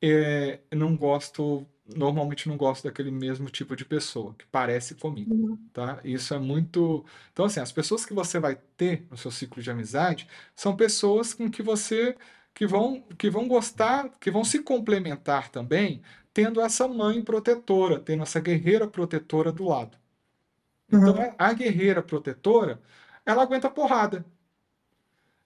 é, 0.00 0.60
não 0.72 0.96
gosto 0.96 1.66
normalmente 1.86 2.48
não 2.48 2.56
gosto 2.56 2.84
daquele 2.84 3.10
mesmo 3.10 3.50
tipo 3.50 3.76
de 3.76 3.84
pessoa 3.84 4.34
que 4.38 4.46
parece 4.46 4.94
comigo, 4.94 5.34
uhum. 5.34 5.58
tá? 5.72 6.00
Isso 6.04 6.32
é 6.34 6.38
muito. 6.38 7.04
Então, 7.32 7.44
assim, 7.44 7.60
as 7.60 7.72
pessoas 7.72 8.06
que 8.06 8.14
você 8.14 8.38
vai 8.38 8.56
ter 8.76 9.06
no 9.10 9.16
seu 9.16 9.30
ciclo 9.30 9.62
de 9.62 9.70
amizade 9.70 10.26
são 10.54 10.76
pessoas 10.76 11.34
com 11.34 11.50
que 11.50 11.62
você 11.62 12.16
que 12.54 12.66
vão 12.66 13.02
que 13.18 13.28
vão 13.28 13.46
gostar, 13.48 14.08
que 14.20 14.30
vão 14.30 14.44
se 14.44 14.60
complementar 14.60 15.50
também, 15.50 16.02
tendo 16.32 16.60
essa 16.60 16.88
mãe 16.88 17.22
protetora, 17.22 18.00
tendo 18.00 18.22
essa 18.22 18.40
guerreira 18.40 18.86
protetora 18.88 19.52
do 19.52 19.64
lado. 19.64 19.96
Então, 20.88 21.14
uhum. 21.14 21.34
a 21.38 21.52
guerreira 21.52 22.02
protetora, 22.02 22.80
ela 23.26 23.42
aguenta 23.42 23.68
porrada. 23.70 24.24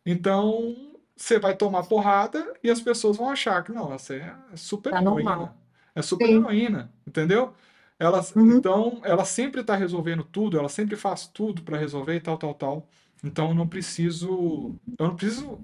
Então, 0.05 0.76
você 1.16 1.39
vai 1.39 1.57
tomar 1.57 1.84
porrada 1.84 2.55
e 2.62 2.70
as 2.70 2.80
pessoas 2.80 3.16
vão 3.16 3.28
achar 3.28 3.62
que 3.64 3.72
não, 3.72 3.89
você 3.89 4.16
é 4.53 4.57
super 4.57 4.93
tá 4.93 5.01
normal. 5.01 5.57
É 5.99 6.03
super 6.03 6.28
heroína, 6.30 6.92
entendeu? 7.07 7.55
Ela, 7.99 8.20
uhum. 8.36 8.59
Então, 8.59 9.01
ela 9.05 9.24
sempre 9.24 9.61
está 9.62 9.74
resolvendo 9.76 10.24
tudo, 10.24 10.59
ela 10.59 10.68
sempre 10.68 10.96
faz 10.96 11.26
tudo 11.26 11.62
para 11.62 11.76
resolver 11.78 12.14
e 12.16 12.20
tal, 12.20 12.38
tal, 12.38 12.55
tal. 12.55 12.88
Então, 13.24 13.49
eu 13.49 13.55
não 13.55 13.68
preciso, 13.68 14.78
eu 14.99 15.09
não 15.09 15.16
preciso 15.16 15.61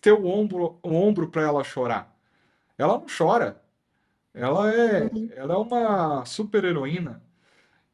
ter 0.00 0.12
o 0.12 0.26
ombro, 0.26 0.78
o 0.82 0.90
ombro 0.94 1.28
para 1.30 1.42
ela 1.42 1.64
chorar. 1.64 2.14
Ela 2.78 2.98
não 2.98 3.06
chora. 3.08 3.62
Ela 4.34 4.72
é, 4.72 5.04
uhum. 5.04 5.28
ela 5.36 5.54
é 5.54 5.56
uma 5.58 6.24
super 6.26 6.64
heroína. 6.64 7.22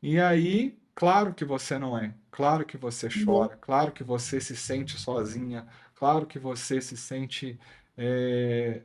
E 0.03 0.21
aí, 0.21 0.79
claro 0.95 1.35
que 1.35 1.45
você 1.45 1.79
não 1.79 1.97
é. 1.99 2.15
claro 2.31 2.65
que 2.67 2.77
você 2.79 3.09
Uhum. 3.09 3.25
chora, 3.25 3.57
claro 3.59 3.93
que 3.93 4.05
você 4.05 4.41
se 4.41 4.57
sente 4.57 4.99
sozinha, 4.99 5.67
claro 5.95 6.27
que 6.27 6.39
você 6.39 6.81
se 6.81 6.97
sente, 6.97 7.59
é, 7.97 8.83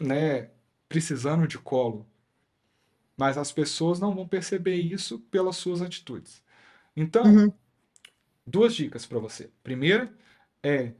né, 0.00 0.50
precisando 0.88 1.46
de 1.48 1.58
colo. 1.58 2.06
Mas 3.16 3.38
as 3.38 3.52
pessoas 3.52 4.00
não 4.00 4.14
vão 4.14 4.26
perceber 4.28 4.76
isso 4.76 5.20
pelas 5.30 5.56
suas 5.56 5.82
atitudes. 5.82 6.42
Então, 6.96 7.24
Uhum. 7.24 7.52
duas 8.46 8.74
dicas 8.74 9.06
para 9.06 9.18
você. 9.18 9.50
Primeira 9.62 10.12
é 10.62 10.92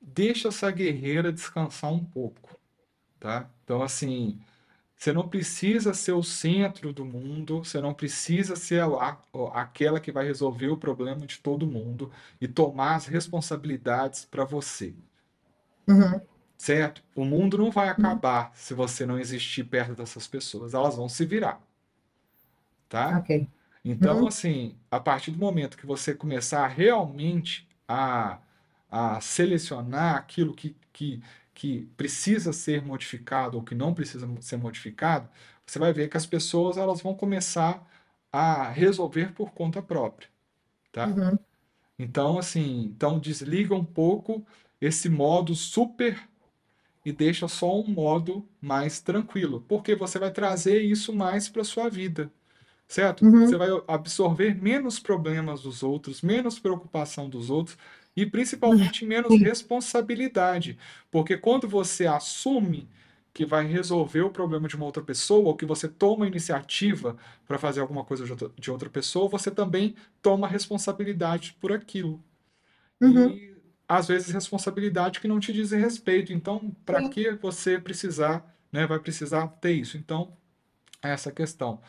deixa 0.00 0.48
essa 0.48 0.70
guerreira 0.70 1.32
descansar 1.32 1.92
um 1.92 2.04
pouco, 2.04 2.58
tá? 3.20 3.50
Então, 3.64 3.82
assim, 3.82 4.40
você 4.96 5.12
não 5.12 5.28
precisa 5.28 5.94
ser 5.94 6.12
o 6.12 6.22
centro 6.22 6.92
do 6.92 7.04
mundo, 7.04 7.60
você 7.64 7.80
não 7.80 7.94
precisa 7.94 8.56
ser 8.56 8.82
a, 8.82 9.18
aquela 9.54 10.00
que 10.00 10.12
vai 10.12 10.26
resolver 10.26 10.68
o 10.68 10.78
problema 10.78 11.26
de 11.26 11.38
todo 11.40 11.66
mundo 11.66 12.12
e 12.40 12.48
tomar 12.48 12.96
as 12.96 13.06
responsabilidades 13.06 14.24
para 14.26 14.44
você. 14.44 14.94
Uhum. 15.88 16.20
Certo? 16.64 17.02
O 17.14 17.24
mundo 17.24 17.58
não 17.58 17.70
vai 17.70 17.88
acabar 17.88 18.50
se 18.54 18.74
você 18.74 19.04
não 19.06 19.18
existir 19.18 19.64
perto 19.64 19.94
dessas 19.94 20.26
pessoas, 20.26 20.74
elas 20.74 20.96
vão 20.96 21.08
se 21.08 21.24
virar. 21.26 21.60
Tá? 22.88 23.18
Ok. 23.18 23.48
Então, 23.84 24.20
Uhum. 24.20 24.28
assim, 24.28 24.76
a 24.90 25.00
partir 25.00 25.30
do 25.32 25.38
momento 25.38 25.76
que 25.78 25.86
você 25.86 26.14
começar 26.14 26.66
realmente 26.68 27.68
a, 27.88 28.40
a 28.90 29.20
selecionar 29.20 30.16
aquilo 30.16 30.54
que, 30.54 30.76
que, 30.92 31.22
que 31.54 31.86
precisa 31.96 32.52
ser 32.52 32.82
modificado 32.84 33.58
ou 33.58 33.64
que 33.64 33.74
não 33.74 33.94
precisa 33.94 34.28
ser 34.42 34.58
modificado, 34.58 35.28
você 35.66 35.78
vai 35.78 35.92
ver 35.92 36.08
que 36.10 36.16
as 36.16 36.26
pessoas 36.26 36.76
elas 36.78 37.02
vão 37.02 37.14
começar 37.16 37.86
a 38.32 38.70
resolver 38.70 39.32
por 39.34 39.52
conta 39.52 39.82
própria, 39.82 40.28
tá? 40.92 41.16
Uhum. 41.16 41.38
Então, 41.98 42.38
assim, 42.38 42.82
então 42.86 43.18
desliga 43.18 43.74
um 43.74 43.84
pouco 43.84 44.44
esse 44.80 45.08
modo 45.08 45.54
super 45.54 46.28
e 47.04 47.12
deixa 47.12 47.48
só 47.48 47.78
um 47.80 47.86
modo 47.86 48.46
mais 48.60 49.00
tranquilo, 49.00 49.64
porque 49.68 49.94
você 49.94 50.18
vai 50.18 50.30
trazer 50.30 50.80
isso 50.80 51.12
mais 51.12 51.48
para 51.48 51.64
sua 51.64 51.88
vida, 51.88 52.30
certo? 52.88 53.24
Uhum. 53.24 53.46
Você 53.46 53.56
vai 53.56 53.68
absorver 53.88 54.54
menos 54.60 54.98
problemas 54.98 55.62
dos 55.62 55.82
outros, 55.82 56.22
menos 56.22 56.58
preocupação 56.58 57.28
dos 57.28 57.50
outros 57.50 57.76
e 58.16 58.24
principalmente 58.24 59.04
menos 59.04 59.32
Sim. 59.32 59.38
responsabilidade, 59.38 60.78
porque 61.10 61.36
quando 61.36 61.68
você 61.68 62.06
assume 62.06 62.88
que 63.34 63.44
vai 63.44 63.66
resolver 63.66 64.22
o 64.22 64.30
problema 64.30 64.68
de 64.68 64.76
uma 64.76 64.86
outra 64.86 65.02
pessoa, 65.02 65.48
ou 65.48 65.56
que 65.56 65.66
você 65.66 65.88
toma 65.88 66.26
iniciativa 66.26 67.16
para 67.48 67.58
fazer 67.58 67.80
alguma 67.80 68.04
coisa 68.04 68.24
de 68.24 68.30
outra, 68.30 68.50
de 68.56 68.70
outra 68.70 68.88
pessoa, 68.88 69.28
você 69.28 69.50
também 69.50 69.96
toma 70.22 70.46
responsabilidade 70.46 71.56
por 71.60 71.72
aquilo. 71.72 72.22
Uhum. 73.00 73.30
E 73.30 73.53
às 73.88 74.08
vezes 74.08 74.30
responsabilidade 74.30 75.20
que 75.20 75.28
não 75.28 75.40
te 75.40 75.52
dizem 75.52 75.80
respeito. 75.80 76.32
Então, 76.32 76.70
para 76.84 77.02
que 77.02 77.32
você 77.32 77.78
precisar, 77.78 78.54
né, 78.72 78.86
vai 78.86 78.98
precisar 78.98 79.48
ter 79.60 79.72
isso? 79.72 79.96
Então, 79.96 80.36
é 81.02 81.10
essa 81.12 81.32
questão. 81.32 81.80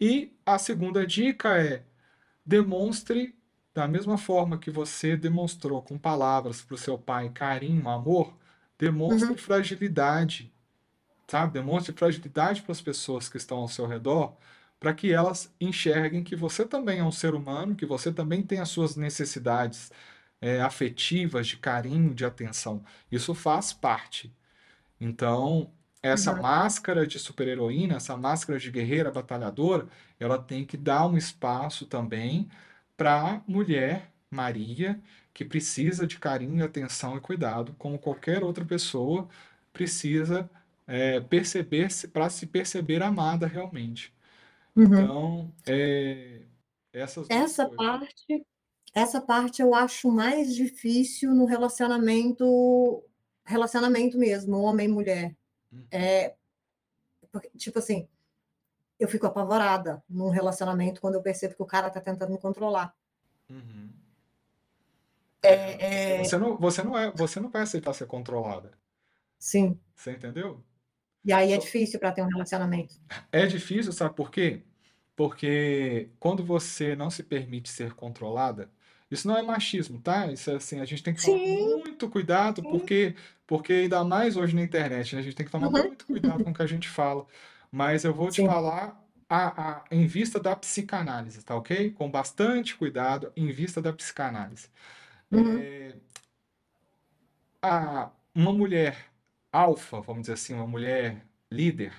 E 0.00 0.32
a 0.46 0.58
segunda 0.58 1.06
dica 1.06 1.58
é 1.58 1.84
demonstre 2.46 3.36
da 3.74 3.88
mesma 3.88 4.18
forma 4.18 4.58
que 4.58 4.70
você 4.70 5.16
demonstrou 5.16 5.82
com 5.82 5.98
palavras 5.98 6.62
para 6.62 6.74
o 6.74 6.78
seu 6.78 6.98
pai 6.98 7.30
carinho, 7.30 7.88
amor, 7.88 8.36
demonstre 8.78 9.32
Uhum. 9.32 9.38
fragilidade, 9.38 10.52
sabe? 11.28 11.52
Demonstre 11.54 11.92
fragilidade 11.94 12.62
para 12.62 12.72
as 12.72 12.80
pessoas 12.80 13.28
que 13.28 13.36
estão 13.36 13.58
ao 13.58 13.68
seu 13.68 13.86
redor, 13.86 14.36
para 14.80 14.94
que 14.94 15.12
elas 15.12 15.52
enxerguem 15.60 16.22
que 16.22 16.36
você 16.36 16.66
também 16.66 16.98
é 17.00 17.04
um 17.04 17.12
ser 17.12 17.34
humano, 17.34 17.74
que 17.76 17.86
você 17.86 18.12
também 18.12 18.42
tem 18.42 18.60
as 18.60 18.68
suas 18.68 18.96
necessidades 18.96 19.90
é, 20.44 20.60
afetivas, 20.62 21.46
de 21.48 21.56
carinho, 21.58 22.14
de 22.14 22.24
atenção. 22.24 22.84
Isso 23.12 23.34
faz 23.34 23.72
parte. 23.72 24.32
Então, 25.00 25.72
essa 26.02 26.34
Uhum. 26.34 26.42
máscara 26.42 27.06
de 27.06 27.18
super-heroína, 27.18 27.96
essa 27.96 28.16
máscara 28.16 28.58
de 28.58 28.70
guerreira 28.70 29.10
batalhadora, 29.10 29.88
ela 30.18 30.38
tem 30.42 30.64
que 30.64 30.76
dar 30.76 31.06
um 31.06 31.16
espaço 31.16 31.86
também 31.86 32.48
para 32.96 33.42
mulher 33.46 34.12
Maria, 34.30 35.00
que 35.32 35.44
precisa 35.44 36.06
de 36.06 36.18
carinho, 36.18 36.64
atenção 36.64 37.16
e 37.16 37.20
cuidado, 37.20 37.74
como 37.78 37.98
qualquer 37.98 38.42
outra 38.44 38.64
pessoa 38.64 39.28
precisa 39.72 40.50
é, 40.86 41.20
perceber 41.20 41.88
para 42.12 42.28
se 42.30 42.46
perceber 42.46 43.02
amada 43.02 43.46
realmente. 43.46 44.12
Uhum. 44.76 45.08
Então, 45.08 45.52
é, 45.66 46.42
essas 46.92 47.28
Essa 47.28 47.68
parte, 47.68 48.46
essa 48.94 49.20
parte 49.20 49.60
eu 49.60 49.74
acho 49.74 50.10
mais 50.10 50.54
difícil 50.54 51.34
no 51.34 51.44
relacionamento, 51.46 53.04
relacionamento 53.44 54.18
mesmo, 54.18 54.56
homem 54.58 54.86
e 54.88 54.92
mulher. 54.92 55.36
Uhum. 55.72 55.86
É, 55.90 56.36
tipo 57.56 57.78
assim, 57.78 58.08
eu 58.98 59.08
fico 59.08 59.26
apavorada 59.26 60.02
num 60.08 60.30
relacionamento 60.30 61.00
quando 61.00 61.14
eu 61.16 61.22
percebo 61.22 61.54
que 61.56 61.62
o 61.62 61.66
cara 61.66 61.90
tá 61.90 62.00
tentando 62.00 62.32
me 62.32 62.38
controlar. 62.40 62.94
Uhum. 63.48 63.92
É, 65.42 66.16
é, 66.20 66.24
Você 66.24 66.38
não, 66.38 66.56
você 66.58 66.82
não 66.82 66.98
é, 66.98 67.10
você 67.12 67.38
não 67.40 67.50
vai 67.50 67.62
aceitar 67.62 67.92
ser 67.92 68.06
controlada. 68.06 68.72
sim. 69.38 69.80
Você 69.94 70.12
entendeu? 70.12 70.64
E 71.24 71.32
aí 71.32 71.52
é 71.52 71.58
difícil 71.58 71.98
para 71.98 72.12
ter 72.12 72.22
um 72.22 72.28
relacionamento. 72.28 72.94
É 73.32 73.46
difícil, 73.46 73.92
sabe 73.92 74.14
por 74.14 74.30
quê? 74.30 74.64
Porque 75.16 76.10
quando 76.18 76.44
você 76.44 76.96
não 76.96 77.10
se 77.10 77.22
permite 77.22 77.68
ser 77.70 77.94
controlada, 77.94 78.70
isso 79.14 79.28
não 79.28 79.36
é 79.36 79.42
machismo, 79.42 80.00
tá? 80.00 80.30
Isso 80.32 80.50
é 80.50 80.56
assim, 80.56 80.80
a 80.80 80.84
gente 80.84 81.02
tem 81.02 81.14
que 81.14 81.20
tomar 81.22 81.38
Sim, 81.40 81.82
muito 81.84 82.08
cuidado, 82.10 82.64
porque, 82.64 83.16
porque 83.46 83.72
ainda 83.72 84.04
mais 84.04 84.36
hoje 84.36 84.54
na 84.56 84.62
internet, 84.62 85.14
né? 85.14 85.20
A 85.20 85.24
gente 85.24 85.36
tem 85.36 85.46
que 85.46 85.52
tomar 85.52 85.70
Uhum. 85.70 85.88
muito 85.88 86.06
cuidado 86.06 86.42
com 86.44 86.50
o 86.50 86.54
que 86.54 86.62
a 86.62 86.66
gente 86.66 86.88
fala. 86.88 87.26
Mas 87.72 88.04
eu 88.04 88.14
vou 88.14 88.30
te 88.30 88.40
Sim. 88.40 88.44
falar 88.44 89.02
a, 89.28 89.78
a- 89.80 89.84
em 89.90 90.06
vista 90.06 90.40
da 90.40 90.56
psicanálise, 90.56 91.42
tá 91.44 91.56
ok? 91.56 91.90
Com 91.92 92.10
bastante 92.10 92.76
cuidado, 92.76 93.32
em 93.36 93.50
vista 93.50 93.82
da 93.82 93.92
psicanálise. 93.92 94.68
Uhum. 95.32 95.66
É, 95.66 95.94
a, 97.62 98.10
uma 98.34 98.52
mulher 98.52 99.10
alfa, 99.52 100.00
vamos 100.00 100.22
dizer 100.22 100.34
assim, 100.34 100.54
uma 100.54 100.66
mulher 100.66 101.26
líder, 101.50 101.94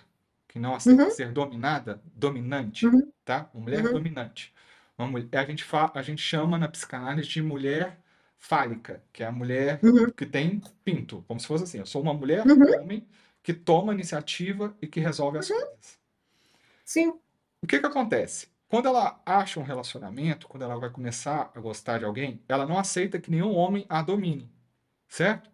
que 0.47 0.59
não 0.59 0.75
aceita 0.75 1.03
Uhum. 1.03 1.09
ser 1.09 1.31
dominada, 1.31 2.01
dominante, 2.13 2.93
Uhum. 2.93 3.11
tá? 3.23 3.49
Uma 3.53 3.63
mulher 3.63 3.87
Uhum. 3.87 3.89
dominante. 3.89 4.53
Uma 4.97 5.07
mulher, 5.07 5.29
a 5.33 5.45
gente 5.45 5.65
a 5.93 6.01
gente 6.01 6.21
chama 6.21 6.57
na 6.57 6.67
psicanálise 6.69 7.27
de 7.29 7.41
mulher 7.41 8.01
fálica, 8.37 9.03
que 9.11 9.23
é 9.23 9.25
a 9.27 9.31
mulher 9.31 9.83
Uhum. 9.83 10.11
que 10.15 10.25
tem 10.25 10.61
pinto, 10.83 11.23
como 11.27 11.39
se 11.39 11.47
fosse 11.47 11.63
assim, 11.65 11.79
eu 11.79 11.85
sou 11.85 12.01
uma 12.01 12.13
mulher, 12.13 12.45
Uhum. 12.45 12.65
um 12.65 12.81
homem, 12.83 13.07
que 13.43 13.53
toma 13.53 13.93
iniciativa 13.93 14.75
e 14.81 14.87
que 14.87 14.99
resolve 14.99 15.37
as 15.39 15.51
coisas. 15.51 15.99
Sim. 16.85 17.19
O 17.63 17.67
que 17.67 17.79
que 17.79 17.85
acontece? 17.85 18.47
Quando 18.67 18.87
ela 18.87 19.21
acha 19.25 19.59
um 19.59 19.63
relacionamento, 19.63 20.47
quando 20.47 20.63
ela 20.63 20.77
vai 20.79 20.89
começar 20.89 21.51
a 21.55 21.59
gostar 21.59 21.99
de 21.99 22.05
alguém, 22.05 22.43
ela 22.47 22.65
não 22.65 22.77
aceita 22.77 23.19
que 23.19 23.31
nenhum 23.31 23.53
homem 23.55 23.85
a 23.89 24.01
domine, 24.01 24.51
certo? 25.07 25.51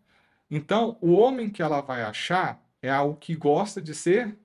Então, 0.50 0.98
o 1.02 1.14
homem 1.14 1.50
que 1.52 1.62
ela 1.64 1.82
vai 1.82 2.04
achar 2.04 2.64
é 2.82 2.90
algo 2.92 3.18
que 3.20 3.36
gosta 3.36 3.82
de 3.82 3.96
ser 3.96 4.38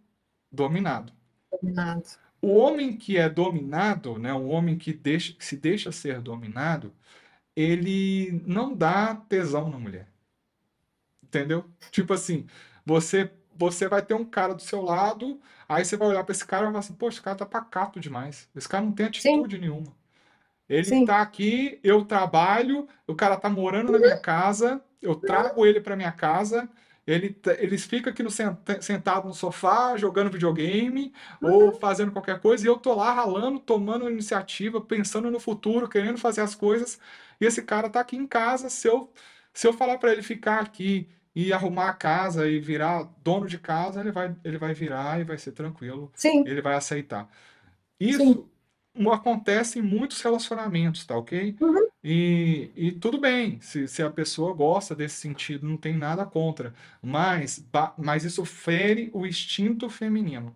dominado. 0.53 1.12
Dominado. 1.51 2.03
O 2.41 2.55
homem 2.57 2.97
que 2.97 3.16
é 3.18 3.28
dominado, 3.28 4.18
né, 4.18 4.32
o 4.32 4.47
homem 4.49 4.78
que, 4.78 4.93
deixa, 4.93 5.32
que 5.32 5.45
se 5.45 5.57
deixa 5.57 5.91
ser 5.93 6.20
dominado, 6.20 6.93
ele 7.57 8.43
não 8.47 8.74
dá 8.74 9.14
tesão 9.16 9.70
na 9.70 9.78
mulher. 9.78 10.09
Entendeu? 11.22 11.64
Tipo 11.91 12.12
assim, 12.14 12.47
você 12.84 13.30
você 13.59 13.89
vai 13.89 14.03
ter 14.05 14.14
um 14.14 14.24
cara 14.24 14.55
do 14.55 14.61
seu 14.62 14.82
lado, 14.82 15.41
aí 15.68 15.84
você 15.84 15.97
vai 15.97 16.09
olhar 16.09 16.22
para 16.24 16.32
esse 16.32 16.47
cara 16.47 16.62
e 16.62 16.64
vai 16.64 16.72
falar 16.74 16.80
assim, 16.80 16.95
poxa, 16.95 17.16
esse 17.16 17.22
cara 17.22 17.37
tá 17.37 17.47
pacato 17.47 17.99
demais. 17.99 18.49
Esse 18.55 18.68
cara 18.68 18.84
não 18.84 18.93
tem 18.93 19.11
Sim. 19.14 19.41
atitude 19.41 19.59
nenhuma. 19.59 19.97
Ele 20.68 20.84
Sim. 20.84 21.07
tá 21.07 21.20
aqui, 21.22 21.80
eu 21.82 22.05
trabalho, 22.05 22.89
o 23.07 23.14
cara 23.14 23.37
tá 23.37 23.49
morando 23.49 23.93
na 23.93 23.99
minha 23.99 24.18
casa, 24.18 24.82
eu 25.01 25.14
trago 25.14 25.64
ele 25.64 25.80
para 25.80 25.97
minha 25.97 26.12
casa, 26.12 26.68
ele, 27.07 27.30
tá- 27.32 27.54
ele 27.59 27.78
fica 27.78 28.11
aqui 28.11 28.22
no 28.22 28.30
senta- 28.30 28.80
sentado 28.82 29.26
no 29.28 29.34
sofá, 29.34 29.96
jogando 29.96 30.30
videogame 30.30 31.12
ou 31.42 31.72
fazendo 31.72 32.12
qualquer 32.12 32.40
coisa, 32.40 32.64
e 32.64 32.68
eu 32.68 32.76
tô 32.76 32.94
lá 32.94 33.12
ralando, 33.12 33.59
tomando 33.61 34.11
iniciativa, 34.11 34.80
pensando 34.80 35.30
no 35.30 35.38
futuro, 35.40 35.88
querendo 35.88 36.18
fazer 36.18 36.40
as 36.40 36.54
coisas, 36.54 36.98
e 37.40 37.44
esse 37.46 37.62
cara 37.62 37.88
tá 37.88 38.00
aqui 38.00 38.16
em 38.16 38.26
casa, 38.26 38.68
se 38.68 38.88
eu, 38.88 39.12
se 39.52 39.66
eu 39.66 39.72
falar 39.72 39.98
para 39.98 40.12
ele 40.12 40.22
ficar 40.22 40.61
aqui 40.61 41.09
e 41.34 41.52
arrumar 41.52 41.90
a 41.90 41.94
casa 41.94 42.48
e 42.48 42.59
virar 42.59 43.04
dono 43.22 43.46
de 43.46 43.59
casa, 43.59 44.00
ele 44.00 44.11
vai, 44.11 44.34
ele 44.42 44.59
vai 44.59 44.72
virar 44.74 45.20
e 45.20 45.24
vai 45.24 45.38
ser 45.38 45.52
tranquilo, 45.52 46.11
Sim. 46.14 46.44
ele 46.46 46.62
vai 46.62 46.74
aceitar. 46.74 47.28
Sim. 48.00 48.09
Isso 48.09 48.24
não 48.24 48.55
acontece 49.12 49.78
em 49.78 49.82
muitos 49.82 50.20
relacionamentos, 50.22 51.05
tá 51.07 51.16
ok? 51.16 51.57
Uhum. 51.61 51.86
E, 52.03 52.70
e 52.76 52.92
tudo 52.92 53.18
bem, 53.20 53.61
se, 53.61 53.88
se 53.88 54.03
a 54.03 54.11
pessoa 54.11 54.53
gosta 54.55 54.94
desse 54.94 55.16
sentido, 55.16 55.66
não 55.66 55.76
tem 55.76 55.97
nada 55.97 56.24
contra. 56.24 56.74
Mas, 57.03 57.64
mas 57.99 58.24
isso 58.24 58.44
fere 58.44 59.11
o 59.12 59.26
instinto 59.26 59.88
feminino 59.90 60.55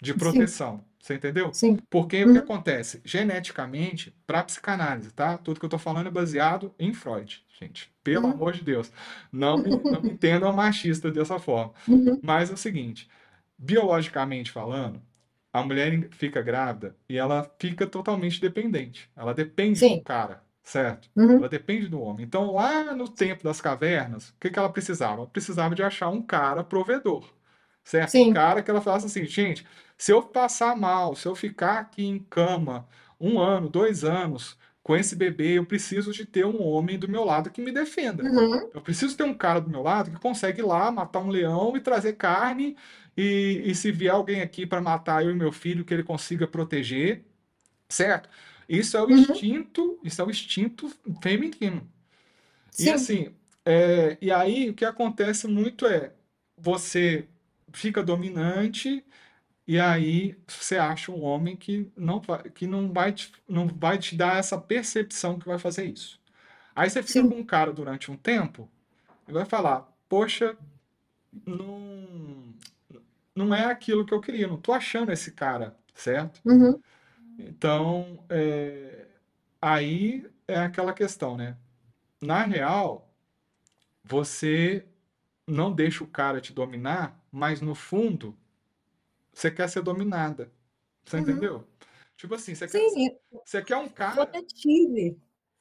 de 0.00 0.12
Sim. 0.12 0.18
proteção, 0.18 0.84
Você 1.00 1.14
entendeu? 1.14 1.52
Sim. 1.52 1.78
Porque 1.88 2.24
o 2.24 2.32
que 2.32 2.38
Uhum. 2.38 2.44
acontece? 2.44 3.00
Geneticamente, 3.04 4.10
para 4.26 4.42
psicanálise, 4.42 5.12
tá? 5.12 5.38
Tudo 5.38 5.60
que 5.60 5.66
eu 5.66 5.70
tô 5.70 5.78
falando 5.78 6.08
é 6.08 6.10
baseado 6.10 6.74
em 6.78 6.92
Freud, 6.92 7.44
gente. 7.60 7.92
Pelo 8.02 8.26
Uhum. 8.26 8.32
amor 8.32 8.52
de 8.54 8.62
Deus. 8.64 8.90
Não 9.32 9.56
me, 9.58 9.70
não 9.88 10.00
entendam 10.10 10.52
machista 10.52 11.10
dessa 11.12 11.38
forma. 11.38 11.72
Uhum. 11.88 12.20
Mas 12.20 12.50
é 12.50 12.54
o 12.54 12.56
seguinte, 12.56 13.08
biologicamente 13.58 14.50
falando, 14.50 15.00
a 15.56 15.64
mulher 15.64 16.08
fica 16.12 16.42
grávida 16.42 16.96
e 17.08 17.16
ela 17.16 17.50
fica 17.58 17.86
totalmente 17.86 18.40
dependente. 18.40 19.10
Ela 19.16 19.32
depende 19.32 19.78
Sim. 19.78 19.98
do 19.98 20.04
cara, 20.04 20.42
certo? 20.62 21.08
Uhum. 21.16 21.38
Ela 21.38 21.48
depende 21.48 21.88
do 21.88 22.00
homem. 22.00 22.24
Então, 22.24 22.52
lá 22.52 22.94
no 22.94 23.08
tempo 23.08 23.42
das 23.42 23.60
cavernas, 23.60 24.30
o 24.30 24.34
que 24.38 24.50
que 24.50 24.58
ela 24.58 24.70
precisava? 24.70 25.14
Ela 25.14 25.26
precisava 25.26 25.74
de 25.74 25.82
achar 25.82 26.08
um 26.08 26.20
cara 26.20 26.62
provedor, 26.62 27.32
certo? 27.82 28.08
Um 28.08 28.10
Sim. 28.10 28.32
cara 28.34 28.62
que 28.62 28.70
ela 28.70 28.80
falasse 28.80 29.06
assim, 29.06 29.24
gente, 29.24 29.66
se 29.96 30.12
eu 30.12 30.22
passar 30.22 30.76
mal, 30.76 31.14
se 31.16 31.26
eu 31.26 31.34
ficar 31.34 31.78
aqui 31.78 32.04
em 32.04 32.18
cama 32.18 32.86
um 33.18 33.38
ano, 33.40 33.68
dois 33.68 34.04
anos 34.04 34.58
com 34.82 34.94
esse 34.94 35.16
bebê, 35.16 35.58
eu 35.58 35.66
preciso 35.66 36.12
de 36.12 36.24
ter 36.24 36.46
um 36.46 36.62
homem 36.62 36.96
do 36.96 37.08
meu 37.08 37.24
lado 37.24 37.50
que 37.50 37.60
me 37.60 37.72
defenda. 37.72 38.22
Uhum. 38.22 38.70
Eu 38.72 38.80
preciso 38.80 39.16
ter 39.16 39.24
um 39.24 39.34
cara 39.34 39.60
do 39.60 39.68
meu 39.68 39.82
lado 39.82 40.12
que 40.12 40.20
consegue 40.20 40.60
ir 40.60 40.64
lá 40.64 40.92
matar 40.92 41.18
um 41.18 41.28
leão 41.28 41.76
e 41.76 41.80
trazer 41.80 42.12
carne 42.12 42.76
e, 43.16 43.62
e 43.66 43.74
se 43.74 43.92
vier 43.92 44.12
alguém 44.14 44.42
aqui 44.42 44.66
para 44.66 44.80
matar 44.80 45.24
eu 45.24 45.30
e 45.32 45.34
meu 45.34 45.52
filho, 45.52 45.84
que 45.84 45.94
ele 45.94 46.02
consiga 46.04 46.46
proteger, 46.46 47.24
certo? 47.88 48.28
Isso 48.68 48.96
é 48.96 49.02
o 49.02 49.10
Uhum. 49.10 49.12
instinto, 49.12 49.98
isso 50.04 50.22
é 50.22 50.24
o 50.26 50.30
instinto 50.30 50.90
feminino. 51.22 51.88
E 52.78 52.88
Sim. 52.88 52.90
assim, 52.90 53.34
é, 53.64 54.18
e 54.20 54.30
aí 54.30 54.70
o 54.70 54.74
que 54.74 54.84
acontece 54.84 55.46
muito 55.46 55.86
é 55.86 56.12
você 56.56 57.28
fica 57.72 58.02
dominante 58.02 59.04
e 59.66 59.78
aí 59.80 60.36
você 60.48 60.78
acha 60.78 61.12
um 61.12 61.22
homem 61.24 61.56
que 61.56 61.90
não 61.96 62.20
vai, 62.20 62.42
que 62.50 62.66
não 62.66 62.92
vai 62.92 63.12
te, 63.12 63.32
não 63.48 63.68
vai 63.68 63.98
te 63.98 64.16
dar 64.16 64.38
essa 64.38 64.60
percepção 64.60 65.38
que 65.38 65.46
vai 65.46 65.58
fazer 65.58 65.86
isso. 65.86 66.20
Aí 66.74 66.90
você 66.90 67.02
fica 67.02 67.22
Sim. 67.22 67.26
com 67.26 67.36
um 67.36 67.44
cara 67.44 67.72
durante 67.72 68.10
um 68.10 68.16
tempo 68.16 68.70
e 69.28 69.32
vai 69.32 69.44
falar, 69.46 69.82
poxa, 70.08 70.56
não, 71.46 72.54
não 73.36 73.54
é 73.54 73.66
aquilo 73.66 74.06
que 74.06 74.14
eu 74.14 74.20
queria, 74.20 74.48
não 74.48 74.60
tô 74.60 74.72
achando 74.72 75.12
esse 75.12 75.32
cara, 75.32 75.76
certo? 75.94 76.42
Uhum. 76.44 76.80
Então, 77.38 78.24
é, 78.30 79.06
aí 79.60 80.30
é 80.48 80.58
aquela 80.58 80.92
questão, 80.94 81.36
né? 81.36 81.56
Na 82.22 82.42
real, 82.44 83.10
você 84.04 84.86
não 85.46 85.72
deixa 85.72 86.04
o 86.04 86.08
cara 86.08 86.40
te 86.40 86.52
dominar, 86.52 87.20
mas 87.32 87.60
no 87.60 87.74
fundo, 87.74 88.36
você 89.32 89.50
quer 89.50 89.68
ser 89.68 89.82
dominada. 89.82 90.52
Você 91.04 91.18
Uhum. 91.18 91.22
entendeu? 91.24 91.68
Tipo 92.16 92.34
assim, 92.36 92.54
você 92.54 92.68
quer, 92.68 92.80
você 93.44 93.62
quer 93.62 93.76
um 93.76 93.84
eu 93.86 93.92
cara, 93.94 94.22
até 94.22 94.42
tive. 94.42 95.18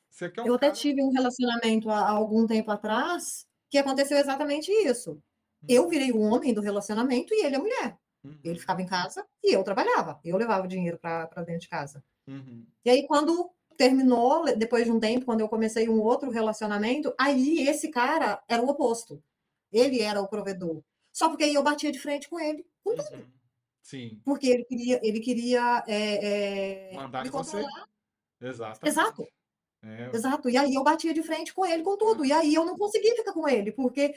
você 0.09 0.29
quer 0.29 0.41
um 0.43 0.45
Eu 0.47 0.55
até 0.55 0.67
cara. 0.67 0.73
tive 0.77 1.03
um 1.03 1.11
relacionamento 1.11 1.89
há 1.89 2.09
algum 2.09 2.47
tempo 2.47 2.71
atrás 2.71 3.47
que 3.69 3.77
aconteceu 3.77 4.17
exatamente 4.17 4.71
isso. 4.71 5.21
Eu 5.67 5.89
virei 5.89 6.11
o 6.11 6.19
homem 6.21 6.53
do 6.53 6.61
relacionamento 6.61 7.33
e 7.33 7.45
ele 7.45 7.55
a 7.55 7.59
mulher. 7.59 7.97
Ele 8.43 8.55
Uhum, 8.55 8.59
ficava 8.59 8.81
em 8.81 8.85
casa 8.85 9.25
e 9.43 9.53
eu 9.55 9.63
trabalhava. 9.63 10.19
Eu 10.23 10.37
levava 10.37 10.65
o 10.65 10.67
dinheiro 10.67 10.99
para 10.99 11.25
dentro 11.43 11.61
de 11.61 11.69
casa. 11.69 12.03
uhum, 12.27 12.67
E 12.85 12.89
aí, 12.89 13.07
quando 13.07 13.51
terminou, 13.77 14.45
depois 14.57 14.85
de 14.85 14.91
um 14.91 14.99
tempo, 14.99 15.25
quando 15.25 15.41
eu 15.41 15.49
comecei 15.49 15.89
um 15.89 16.01
outro 16.01 16.29
relacionamento, 16.31 17.13
aí 17.19 17.67
esse 17.67 17.89
cara 17.89 18.43
era 18.47 18.61
o 18.63 18.69
oposto. 18.69 19.21
Ele 19.71 20.01
era 20.01 20.21
o 20.21 20.27
provedor. 20.29 20.83
Só 21.13 21.29
porque 21.29 21.43
aí 21.45 21.53
eu 21.53 21.63
batia 21.63 21.91
de 21.91 21.99
frente 21.99 22.29
com 22.29 22.39
ele, 22.39 22.65
com 22.83 22.95
tudo. 22.95 23.03
uhum. 23.11 23.33
Sim, 23.81 24.21
Porque 24.23 24.47
ele 24.47 24.65
queria, 24.65 24.99
ele 25.03 25.19
queria 25.19 25.83
é, 25.87 26.93
é, 26.93 26.95
mandar 26.95 27.25
em 27.25 27.29
você. 27.29 27.61
Exatamente. 28.41 28.85
Exato, 28.89 29.27
É, 29.83 30.09
exato. 30.13 30.49
E 30.49 30.57
aí 30.57 30.73
eu 30.75 30.83
batia 30.83 31.13
de 31.13 31.23
frente 31.23 31.53
com 31.53 31.65
ele, 31.65 31.83
com 31.83 31.97
tudo. 31.97 32.25
E 32.25 32.31
aí 32.33 32.53
eu 32.55 32.65
não 32.65 32.77
conseguia 32.77 33.15
ficar 33.15 33.33
com 33.33 33.47
ele, 33.47 33.71
porque 33.71 34.15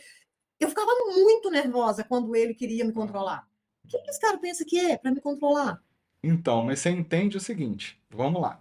eu 0.61 0.69
ficava 0.69 0.91
muito 1.17 1.51
nervosa 1.51 2.05
quando 2.05 2.35
ele 2.37 2.55
queria 2.55 2.85
me 2.85 2.93
controlar. 2.93 3.49
O 3.85 3.89
que 3.89 3.97
esse 4.11 4.21
cara 4.21 4.39
pensa 4.39 4.65
que 4.65 4.79
é 4.79 4.97
para 4.99 5.11
me 5.13 5.21
controlar? 5.21 5.83
Então, 6.23 6.65
mas 6.65 6.81
você 6.81 6.91
entende 6.91 7.37
o 7.37 7.41
seguinte, 7.41 8.01
vamos 8.11 8.43
lá. 8.43 8.61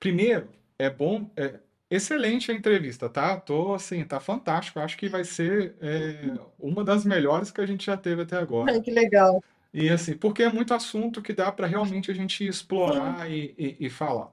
Primeiro, 0.00 0.48
é 0.78 0.90
bom, 0.90 1.30
é 1.36 1.60
excelente 1.90 2.50
a 2.52 2.54
entrevista, 2.54 3.08
tá? 3.08 3.38
Tô 3.40 3.74
assim, 3.74 4.04
tá 4.04 4.20
fantástico. 4.20 4.80
Acho 4.80 4.96
que 4.98 5.08
vai 5.08 5.24
ser 5.24 5.76
é, 5.80 6.34
uma 6.58 6.84
das 6.84 7.04
melhores 7.04 7.50
que 7.50 7.60
a 7.60 7.66
gente 7.66 7.86
já 7.86 7.96
teve 7.96 8.22
até 8.22 8.36
Ai, 8.66 8.78
agora. 8.78 8.80
que 8.80 8.90
legal. 8.92 9.42
E 9.74 9.88
assim, 9.90 10.16
porque 10.16 10.42
é 10.42 10.52
muito 10.52 10.74
assunto 10.74 11.22
que 11.22 11.32
dá 11.32 11.52
para 11.52 11.66
realmente 11.66 12.10
a 12.10 12.14
gente 12.14 12.46
explorar 12.46 13.30
e, 13.30 13.54
e- 13.58 13.76
e 13.86 13.90
falar. 13.90 14.32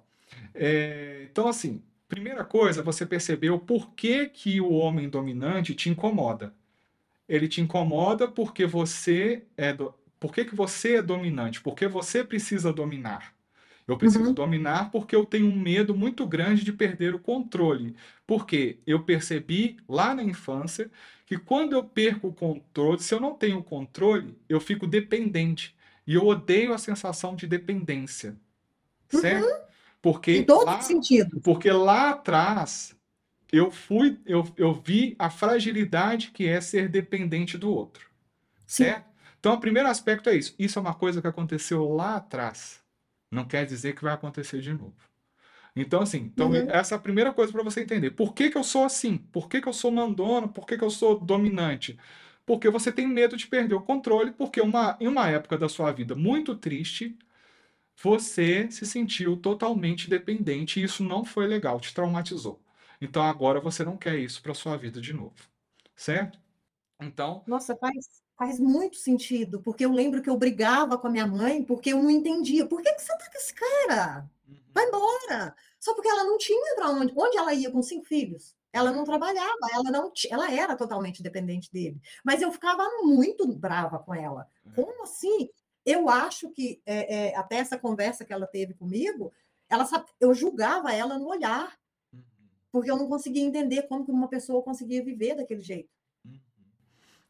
É, 0.54 1.28
então, 1.32 1.48
assim, 1.48 1.84
primeira 2.08 2.46
coisa, 2.46 2.84
você 2.84 3.06
percebeu 3.06 3.60
por 3.60 3.94
que 3.96 4.28
que 4.30 4.62
o 4.62 4.72
homem 4.74 5.10
dominante 5.10 5.76
te 5.76 5.90
incomoda. 5.90 6.54
Ele 7.28 7.48
te 7.48 7.62
incomoda 7.62 8.28
porque 8.28 8.66
você 8.66 9.44
é 9.58 9.74
do... 9.74 9.94
Por 10.20 10.34
que 10.34 10.46
que 10.46 10.56
você 10.56 10.96
é 10.98 11.02
dominante? 11.02 11.62
Porque 11.62 11.88
você 11.88 12.24
precisa 12.24 12.72
dominar. 12.74 13.34
Eu 13.88 13.98
preciso 13.98 14.32
Uhum. 14.32 14.34
dominar 14.34 14.90
porque 14.92 15.16
eu 15.16 15.26
tenho 15.26 15.48
um 15.48 15.56
medo 15.60 15.96
muito 15.96 16.26
grande 16.28 16.64
de 16.64 16.74
perder 16.74 17.14
o 17.16 17.20
controle. 17.20 17.96
Porque 18.26 18.80
eu 18.88 19.04
percebi 19.04 19.78
lá 19.88 20.16
na 20.16 20.24
infância 20.24 20.90
que 21.26 21.38
quando 21.38 21.74
eu 21.74 21.84
perco 21.84 22.30
o 22.30 22.34
controle, 22.34 23.00
se 23.02 23.14
eu 23.14 23.20
não 23.20 23.36
tenho 23.36 23.64
controle, 23.64 24.38
eu 24.50 24.60
fico 24.60 24.88
dependente. 24.88 25.76
E 26.08 26.14
eu 26.16 26.26
odeio 26.26 26.74
a 26.74 26.78
sensação 26.78 27.36
de 27.36 27.48
dependência, 27.48 28.36
Uhum. 29.14 29.24
certo? 29.24 29.60
Em 30.32 30.44
Porque 30.44 30.46
todos 30.46 30.66
lá, 30.66 30.80
os 30.80 30.86
sentidos. 30.86 31.42
porque 31.44 31.72
lá 31.72 32.12
atrás 32.12 32.95
eu 33.52 33.72
fui, 33.72 34.20
eu, 34.26 34.44
eu 34.58 34.74
vi 34.74 35.16
a 35.20 35.30
fragilidade 35.30 36.32
que 36.32 36.48
é 36.48 36.62
ser 36.62 36.90
dependente 36.90 37.58
do 37.58 37.72
outro, 37.72 38.10
Sim. 38.66 38.84
certo? 38.84 39.06
Então, 39.40 39.54
o 39.56 39.60
primeiro 39.60 39.90
aspecto 39.90 40.30
é 40.30 40.36
isso. 40.36 40.56
Isso 40.60 40.80
é 40.80 40.82
uma 40.82 40.94
coisa 40.96 41.22
que 41.22 41.28
aconteceu 41.28 41.88
lá 41.94 42.18
atrás. 42.18 42.84
Não 43.32 43.46
quer 43.46 43.66
dizer 43.66 43.96
que 43.96 44.04
vai 44.04 44.14
acontecer 44.14 44.62
de 44.62 44.74
novo. 44.74 44.96
Então, 45.76 46.02
assim, 46.02 46.20
então 46.20 46.50
Uhum. 46.52 46.70
essa 46.70 46.96
é 46.96 46.98
a 46.98 47.02
primeira 47.02 47.34
coisa 47.34 47.52
para 47.52 47.64
você 47.64 47.82
entender. 47.82 48.12
Por 48.12 48.34
que 48.34 48.50
que 48.50 48.58
eu 48.58 48.64
sou 48.64 48.86
assim? 48.86 49.18
Por 49.18 49.50
que 49.50 49.62
que 49.62 49.68
eu 49.68 49.74
sou 49.74 49.92
mandona? 49.92 50.48
Por 50.48 50.66
que 50.66 50.78
que 50.78 50.84
eu 50.84 50.90
sou 50.90 51.20
dominante? 51.20 51.98
Porque 52.46 52.70
você 52.70 52.92
tem 52.92 53.08
medo 53.08 53.36
de 53.38 53.48
perder 53.48 53.76
o 53.76 53.82
controle, 53.82 54.32
porque 54.32 54.62
uma, 54.62 54.98
em 55.00 55.08
uma 55.08 55.30
época 55.30 55.58
da 55.58 55.68
sua 55.70 55.92
vida 55.92 56.16
muito 56.16 56.56
triste, 56.56 57.18
você 58.02 58.70
se 58.72 58.86
sentiu 58.86 59.38
totalmente 59.38 60.10
dependente 60.10 60.80
e 60.80 60.84
isso 60.84 61.04
não 61.04 61.26
foi 61.26 61.48
legal, 61.48 61.80
te 61.80 61.94
traumatizou. 61.94 62.62
Então 63.06 63.24
agora 63.24 63.62
você 63.62 63.84
não 63.84 63.96
quer 63.96 64.18
isso 64.18 64.42
para 64.42 64.54
sua 64.54 64.76
vida 64.78 65.00
de 65.00 65.14
novo, 65.14 65.36
certo? 65.96 66.40
Então, 67.00 67.44
Nossa, 67.46 67.76
faz, 67.76 68.24
faz 68.38 68.60
muito 68.60 68.98
sentido, 68.98 69.62
porque 69.62 69.86
eu 69.86 69.92
lembro 69.92 70.22
que 70.22 70.30
eu 70.30 70.38
brigava 70.38 70.98
com 70.98 71.08
a 71.08 71.12
minha 71.12 71.28
mãe 71.28 71.64
porque 71.64 71.94
eu 71.94 72.02
não 72.02 72.10
entendia. 72.10 72.66
Por 72.66 72.82
que 72.82 72.92
que 72.94 73.02
você 73.02 73.18
tá 73.18 73.30
com 73.30 73.38
esse 73.38 73.54
cara? 73.54 74.30
Vai 74.74 74.86
embora! 74.88 75.56
Só 75.80 75.94
porque 75.94 76.10
ela 76.10 76.24
não 76.24 76.38
tinha 76.38 76.76
para 76.76 76.90
onde. 76.90 77.14
Onde 77.16 77.38
ela 77.38 77.54
ia 77.54 77.70
com 77.70 77.82
cinco 77.82 78.06
filhos? 78.06 78.56
Ela 78.74 78.92
não 78.92 79.06
trabalhava, 79.06 79.58
ela 79.72 79.90
não 79.90 80.12
ela 80.30 80.52
era 80.52 80.76
totalmente 80.76 81.24
dependente 81.24 81.72
dele. 81.72 82.02
Mas 82.24 82.42
eu 82.42 82.52
ficava 82.52 82.84
muito 83.04 83.48
brava 83.48 84.00
com 84.00 84.14
ela. 84.14 84.50
Como 84.74 85.04
assim? 85.04 85.50
Eu 85.86 86.10
acho 86.10 86.50
que 86.50 86.82
é, 86.86 87.30
é, 87.30 87.36
até 87.38 87.58
essa 87.58 87.78
conversa 87.78 88.26
que 88.26 88.34
ela 88.34 88.48
teve 88.48 88.74
comigo, 88.74 89.32
ela 89.70 89.88
eu 90.20 90.34
julgava 90.34 90.92
ela 90.92 91.18
no 91.18 91.28
olhar, 91.28 91.78
porque 92.76 92.92
eu 92.92 92.98
não 92.98 93.08
conseguia 93.08 93.42
entender 93.42 93.84
como 93.88 94.04
que 94.06 94.12
uma 94.12 94.28
pessoa 94.28 94.62
conseguia 94.62 95.02
viver 95.02 95.34
daquele 95.36 95.62
jeito. 95.62 95.90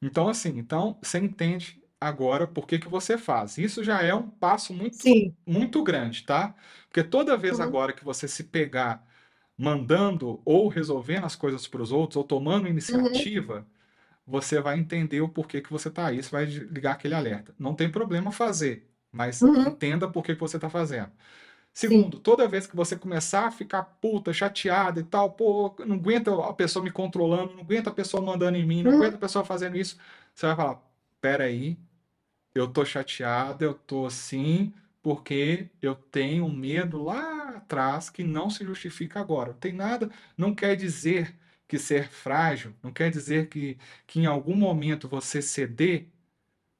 então 0.01 0.27
assim, 0.29 0.57
então 0.57 0.99
você 1.01 1.19
entende 1.19 1.81
agora 1.99 2.47
por 2.47 2.67
que 2.67 2.79
que 2.79 2.87
você 2.89 3.17
faz. 3.17 3.57
Isso 3.57 3.83
já 3.83 4.01
é 4.01 4.13
um 4.13 4.29
passo 4.29 4.73
muito 4.73 4.97
Sim. 5.01 5.35
muito 5.47 5.83
grande, 5.83 6.23
tá? 6.25 6.55
Porque 6.87 7.03
toda 7.03 7.37
vez 7.37 7.59
Uhum. 7.59 7.59
agora 7.59 7.93
que 7.93 8.03
você 8.03 8.27
se 8.27 8.45
pegar 8.45 9.07
mandando 9.57 10.41
ou 10.45 10.67
resolvendo 10.69 11.25
as 11.25 11.35
coisas 11.35 11.67
para 11.67 11.81
os 11.83 11.91
outros 11.91 12.17
ou 12.17 12.23
tomando 12.23 12.67
Uhum. 12.89 13.29
iniciativa, 13.29 13.67
você 14.27 14.61
vai 14.61 14.79
entender 14.79 15.21
o 15.21 15.29
porquê 15.29 15.61
que 15.61 15.71
você 15.71 15.91
tá 15.91 16.07
aí, 16.07 16.23
você 16.23 16.31
vai 16.31 16.45
ligar 16.45 16.93
aquele 16.93 17.15
alerta. 17.15 17.55
Não 17.59 17.75
tem 17.75 17.91
problema 17.91 18.31
fazer, 18.31 18.89
mas 19.11 19.41
Uhum. 19.41 19.81
entenda 19.83 20.09
por 20.11 20.23
que 20.23 20.35
que 20.35 20.41
você 20.41 20.59
tá 20.59 20.69
fazendo. 20.69 21.11
Sim. 21.83 22.05
Segundo, 22.05 22.19
toda 22.19 22.47
vez 22.47 22.65
que 22.67 22.75
você 22.75 22.97
começar 22.97 23.47
a 23.47 23.51
ficar 23.51 23.83
puta, 23.83 24.31
chateada 24.33 24.99
e 25.01 25.03
tal, 25.03 25.33
pô, 25.33 25.75
não 25.85 25.95
aguenta 25.97 26.31
a 26.49 26.53
pessoa 26.53 26.83
me 26.83 26.89
controlando, 26.91 27.53
não 27.53 27.61
aguenta 27.63 27.89
a 27.89 27.93
pessoa 27.93 28.23
mandando 28.23 28.57
em 28.57 28.65
mim, 28.65 28.81
não 28.83 28.91
Uhum. 28.91 28.93
aguenta 28.93 29.17
a 29.17 29.19
pessoa 29.19 29.43
fazendo 29.43 29.77
isso, 29.77 29.97
você 30.33 30.45
vai 30.47 30.55
falar: 30.55 30.81
peraí, 31.19 31.77
eu 32.55 32.67
tô 32.71 32.85
chateada, 32.85 33.65
eu 33.65 33.73
tô 33.73 34.05
assim, 34.05 34.73
porque 35.01 35.69
eu 35.81 35.95
tenho 35.95 36.49
medo 36.49 37.03
lá 37.03 37.57
atrás 37.57 38.09
que 38.09 38.23
não 38.23 38.49
se 38.49 38.63
justifica 38.65 39.19
agora. 39.19 39.51
Não 39.53 39.59
tem 39.59 39.73
nada, 39.73 40.09
não 40.37 40.53
quer 40.55 40.75
dizer 40.75 41.37
que 41.67 41.77
ser 41.79 42.09
frágil, 42.09 42.75
não 42.83 42.91
quer 42.93 43.09
dizer 43.11 43.49
que, 43.49 43.77
que 44.07 44.19
em 44.19 44.25
algum 44.25 44.55
momento 44.55 45.07
você 45.09 45.41
ceder, 45.41 46.07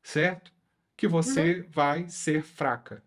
certo? 0.04 0.52
Que 0.98 1.08
Uhum. 1.24 1.54
você 1.54 1.64
vai 1.64 2.10
ser 2.10 2.44
fraca. 2.44 3.04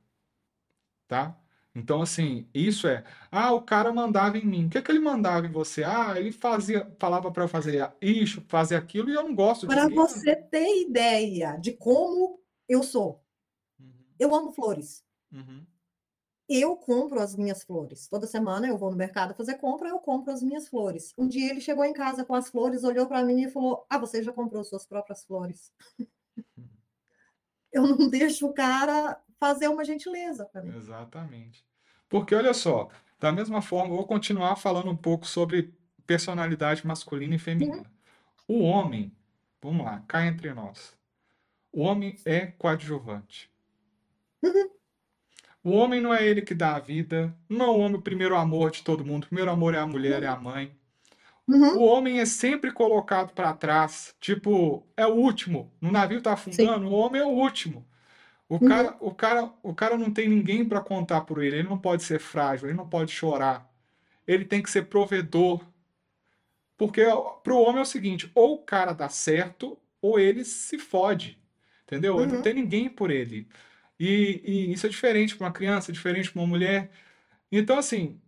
tá? 1.06 1.38
Então, 1.74 2.02
assim, 2.02 2.48
isso 2.52 2.88
é. 2.88 3.04
Ah, 3.30 3.52
o 3.52 3.62
cara 3.62 3.92
mandava 3.92 4.36
em 4.36 4.44
mim. 4.44 4.66
O 4.66 4.70
que 4.70 4.78
é 4.78 4.82
que 4.82 4.90
ele 4.90 4.98
mandava 4.98 5.46
em 5.46 5.52
você? 5.52 5.84
Ah, 5.84 6.14
ele 6.16 6.32
fazia, 6.32 6.90
falava 6.98 7.30
para 7.30 7.44
eu 7.44 7.48
fazer 7.48 7.92
isso, 8.00 8.42
fazer 8.48 8.76
aquilo, 8.76 9.10
e 9.10 9.14
eu 9.14 9.22
não 9.22 9.34
gosto 9.34 9.66
disso. 9.66 9.78
Para 9.78 9.88
você 9.88 10.34
ter 10.34 10.82
ideia 10.82 11.56
de 11.56 11.72
como 11.72 12.40
eu 12.68 12.82
sou. 12.82 13.22
Uhum. 13.78 13.92
Eu 14.18 14.34
amo 14.34 14.52
flores. 14.52 15.04
Uhum. 15.32 15.64
Eu 16.48 16.76
compro 16.76 17.20
as 17.20 17.36
minhas 17.36 17.62
flores. 17.62 18.08
Toda 18.08 18.26
semana 18.26 18.66
eu 18.66 18.78
vou 18.78 18.90
no 18.90 18.96
mercado 18.96 19.34
fazer 19.34 19.56
compra, 19.56 19.90
eu 19.90 19.98
compro 19.98 20.32
as 20.32 20.42
minhas 20.42 20.66
flores. 20.66 21.12
Um 21.16 21.28
dia 21.28 21.50
ele 21.50 21.60
chegou 21.60 21.84
em 21.84 21.92
casa 21.92 22.24
com 22.24 22.34
as 22.34 22.48
flores, 22.48 22.84
olhou 22.84 23.06
para 23.06 23.22
mim 23.22 23.42
e 23.42 23.50
falou: 23.50 23.86
Ah, 23.88 23.98
você 23.98 24.22
já 24.22 24.32
comprou 24.32 24.64
suas 24.64 24.86
próprias 24.86 25.22
flores? 25.24 25.70
eu 27.70 27.86
não 27.86 28.08
deixo 28.08 28.46
o 28.46 28.54
cara 28.54 29.22
fazer 29.38 29.68
uma 29.68 29.84
gentileza 29.84 30.44
para 30.44 30.62
mim. 30.62 30.76
Exatamente. 30.76 31.64
Porque 32.08 32.34
olha 32.34 32.54
só, 32.54 32.88
da 33.18 33.32
mesma 33.32 33.60
forma, 33.60 33.92
eu 33.92 33.96
vou 33.96 34.06
continuar 34.06 34.56
falando 34.56 34.90
um 34.90 34.96
pouco 34.96 35.26
sobre 35.26 35.74
personalidade 36.06 36.86
masculina 36.86 37.34
e 37.34 37.38
feminina. 37.38 37.84
Uhum. 38.48 38.56
O 38.56 38.62
homem, 38.62 39.12
vamos 39.60 39.84
lá, 39.84 40.02
cá 40.08 40.24
entre 40.26 40.52
nós. 40.54 40.96
O 41.72 41.82
homem 41.82 42.16
é 42.24 42.46
coadjuvante. 42.46 43.50
Uhum. 44.42 44.70
O 45.64 45.72
homem 45.72 46.00
não 46.00 46.14
é 46.14 46.24
ele 46.24 46.40
que 46.40 46.54
dá 46.54 46.76
a 46.76 46.78
vida, 46.78 47.36
não 47.48 47.66
é 47.66 47.68
o 47.68 47.78
homem 47.78 47.96
o 47.96 48.02
primeiro 48.02 48.36
amor 48.36 48.70
de 48.70 48.82
todo 48.82 49.04
mundo. 49.04 49.24
O 49.24 49.26
primeiro 49.26 49.50
amor 49.50 49.74
é 49.74 49.78
a 49.78 49.86
mulher, 49.86 50.22
é 50.22 50.26
a 50.26 50.36
mãe. 50.36 50.72
Uhum. 51.46 51.78
O 51.78 51.82
homem 51.82 52.20
é 52.20 52.24
sempre 52.24 52.70
colocado 52.70 53.34
para 53.34 53.52
trás, 53.52 54.14
tipo, 54.20 54.86
é 54.96 55.06
o 55.06 55.14
último. 55.14 55.70
No 55.80 55.90
navio 55.90 56.22
tá 56.22 56.34
afundando, 56.34 56.86
Sim. 56.86 56.94
o 56.94 56.96
homem 56.96 57.20
é 57.20 57.24
o 57.24 57.30
último. 57.30 57.86
O 58.48 58.54
uhum. 58.54 58.68
cara, 58.68 58.96
o 59.00 59.14
cara, 59.14 59.52
o 59.62 59.74
cara 59.74 59.98
não 59.98 60.10
tem 60.12 60.28
ninguém 60.28 60.64
para 60.64 60.80
contar 60.80 61.22
por 61.22 61.42
ele. 61.42 61.56
Ele 61.58 61.68
não 61.68 61.78
pode 61.78 62.02
ser 62.02 62.18
frágil, 62.18 62.68
ele 62.68 62.76
não 62.76 62.88
pode 62.88 63.12
chorar. 63.12 63.70
Ele 64.26 64.44
tem 64.44 64.62
que 64.62 64.70
ser 64.70 64.86
provedor. 64.86 65.64
Porque 66.76 67.04
para 67.42 67.52
o 67.52 67.62
homem 67.62 67.80
é 67.80 67.82
o 67.82 67.86
seguinte: 67.86 68.30
ou 68.34 68.54
o 68.54 68.62
cara 68.62 68.92
dá 68.92 69.08
certo, 69.08 69.78
ou 70.00 70.18
ele 70.18 70.44
se 70.44 70.78
fode. 70.78 71.38
Entendeu? 71.84 72.16
Uhum. 72.16 72.22
Ele 72.22 72.32
não 72.32 72.42
tem 72.42 72.54
ninguém 72.54 72.88
por 72.88 73.10
ele. 73.10 73.46
E, 74.00 74.40
e 74.44 74.72
isso 74.72 74.86
é 74.86 74.88
diferente 74.88 75.36
para 75.36 75.46
uma 75.46 75.52
criança, 75.52 75.90
é 75.90 75.94
diferente 75.94 76.30
para 76.30 76.40
uma 76.40 76.48
mulher. 76.48 76.90
Então, 77.52 77.78
assim, 77.78 78.20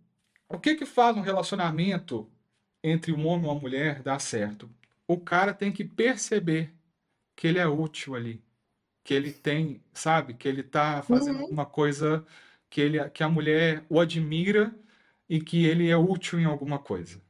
o 0.49 0.59
que 0.59 0.75
que 0.75 0.85
faz 0.85 1.15
um 1.17 1.21
relacionamento 1.21 2.29
entre 2.83 3.11
um 3.11 3.25
homem 3.27 3.45
e 3.45 3.49
uma 3.49 3.59
mulher 3.59 4.01
dar 4.03 4.19
certo? 4.19 4.69
O 5.07 5.17
cara 5.19 5.53
tem 5.53 5.71
que 5.71 5.83
perceber 5.83 6.73
que 7.35 7.47
ele 7.47 7.59
é 7.59 7.67
útil 7.67 8.15
ali 8.15 8.43
que 9.03 9.13
ele 9.13 9.31
tem, 9.31 9.81
sabe? 9.93 10.33
Que 10.33 10.47
ele 10.47 10.63
tá 10.63 11.01
fazendo 11.01 11.39
uhum. 11.39 11.47
uma 11.47 11.65
coisa 11.65 12.25
que, 12.69 12.81
ele, 12.81 13.09
que 13.09 13.23
a 13.23 13.29
mulher 13.29 13.83
o 13.89 13.99
admira 13.99 14.73
e 15.29 15.39
que 15.39 15.65
ele 15.65 15.89
é 15.89 15.97
útil 15.97 16.39
em 16.39 16.45
alguma 16.45 16.79
coisa. 16.79 17.21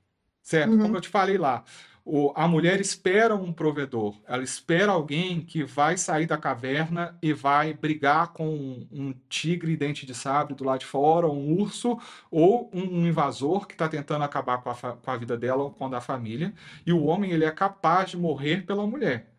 Certo? 0.42 0.74
Uhum. 0.74 0.80
Como 0.80 0.98
eu 0.98 1.02
te 1.02 1.08
falei 1.08 1.38
lá, 1.38 1.64
o, 2.04 2.34
a 2.36 2.48
mulher 2.48 2.82
espera 2.82 3.36
um 3.36 3.54
provedor, 3.54 4.20
ela 4.28 4.44
espera 4.44 4.92
alguém 4.92 5.40
que 5.42 5.64
vai 5.64 5.98
sair 5.98 6.26
da 6.26 6.36
caverna 6.36 7.16
e 7.22 7.32
vai 7.32 7.74
brigar 7.76 8.30
com 8.30 8.48
um, 8.48 8.88
um 8.92 9.14
tigre 9.30 9.78
dente 9.78 10.06
de 10.06 10.16
sabre 10.16 10.56
do 10.56 10.64
lado 10.64 10.80
de 10.80 10.86
fora, 10.88 11.28
um 11.28 11.60
urso 11.60 12.00
ou 12.32 12.72
um, 12.74 13.02
um 13.02 13.08
invasor 13.08 13.68
que 13.68 13.74
está 13.74 13.88
tentando 13.88 14.24
acabar 14.24 14.58
com 14.64 14.72
a, 14.72 14.76
com 14.76 15.12
a 15.12 15.18
vida 15.18 15.38
dela 15.38 15.64
ou 15.64 15.72
com 15.72 15.86
a 15.86 15.90
da 15.90 16.02
família. 16.02 16.54
E 16.86 16.92
o 16.92 17.04
homem 17.04 17.32
ele 17.32 17.46
é 17.46 17.52
capaz 17.52 18.10
de 18.10 18.18
morrer 18.18 18.66
pela 18.66 18.86
mulher. 18.88 19.31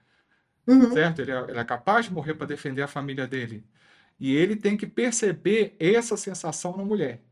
Uhum. 0.67 0.93
Certo? 0.93 1.21
Ele 1.21 1.33
é, 1.33 1.41
ele 1.49 1.59
é 1.59 1.65
capaz 1.65 2.07
de 2.07 2.13
morrer 2.13 2.35
para 2.35 2.47
defender 2.47 2.83
a 2.83 2.89
família 2.89 3.27
dele. 3.27 3.65
E 4.19 4.35
ele 4.37 4.57
tem 4.57 4.77
que 4.77 4.87
perceber 4.87 5.75
essa 5.81 6.17
sensação 6.17 6.77
na 6.77 6.85
mulher. 6.85 7.23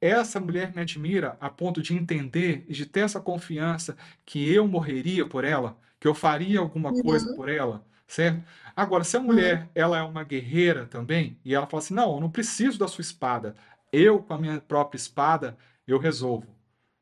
Essa 0.00 0.40
mulher 0.40 0.74
me 0.74 0.82
admira 0.82 1.36
a 1.40 1.48
ponto 1.48 1.80
de 1.80 1.94
entender 1.94 2.64
e 2.68 2.72
de 2.72 2.84
ter 2.84 3.00
essa 3.00 3.20
confiança 3.20 3.96
que 4.26 4.52
eu 4.52 4.66
morreria 4.66 5.26
por 5.26 5.44
ela, 5.44 5.78
que 6.00 6.08
eu 6.08 6.14
faria 6.14 6.58
alguma 6.58 6.90
uhum. 6.90 7.02
coisa 7.02 7.34
por 7.36 7.48
ela, 7.48 7.86
certo? 8.06 8.42
Agora, 8.74 9.04
se 9.04 9.16
a 9.16 9.20
mulher 9.20 9.62
uhum. 9.62 9.68
ela 9.74 9.98
é 9.98 10.02
uma 10.02 10.24
guerreira 10.24 10.86
também 10.86 11.38
e 11.44 11.54
ela 11.54 11.66
fala 11.66 11.82
assim, 11.82 11.94
não, 11.94 12.14
eu 12.14 12.20
não 12.20 12.30
preciso 12.30 12.78
da 12.78 12.88
sua 12.88 13.02
espada, 13.02 13.54
eu 13.92 14.20
com 14.20 14.34
a 14.34 14.38
minha 14.38 14.60
própria 14.60 14.96
espada 14.96 15.56
eu 15.86 15.98
resolvo, 15.98 16.48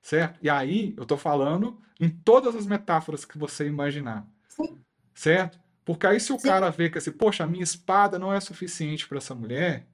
certo? 0.03 0.39
E 0.43 0.51
aí 0.51 0.93
eu 0.97 1.05
estou 1.05 1.17
falando 1.17 1.81
em 1.99 2.11
todas 2.11 2.55
as 2.55 2.67
metáforas 2.67 3.25
que 3.25 3.39
você 3.39 3.67
imaginar. 3.67 4.27
Sim 4.47 4.79
certo? 5.21 5.61
Porque 5.85 6.07
aí 6.07 6.19
se 6.19 6.33
o 6.33 6.39
Sim. 6.39 6.49
cara 6.49 6.71
vê 6.71 6.89
que 6.89 6.97
assim, 6.97 7.13
poxa, 7.13 7.45
a 7.45 7.47
minha 7.47 7.63
espada 7.63 8.19
não 8.19 8.33
é 8.33 8.41
suficiente 8.41 9.07
para 9.07 9.19
essa 9.19 9.35
mulher, 9.35 9.87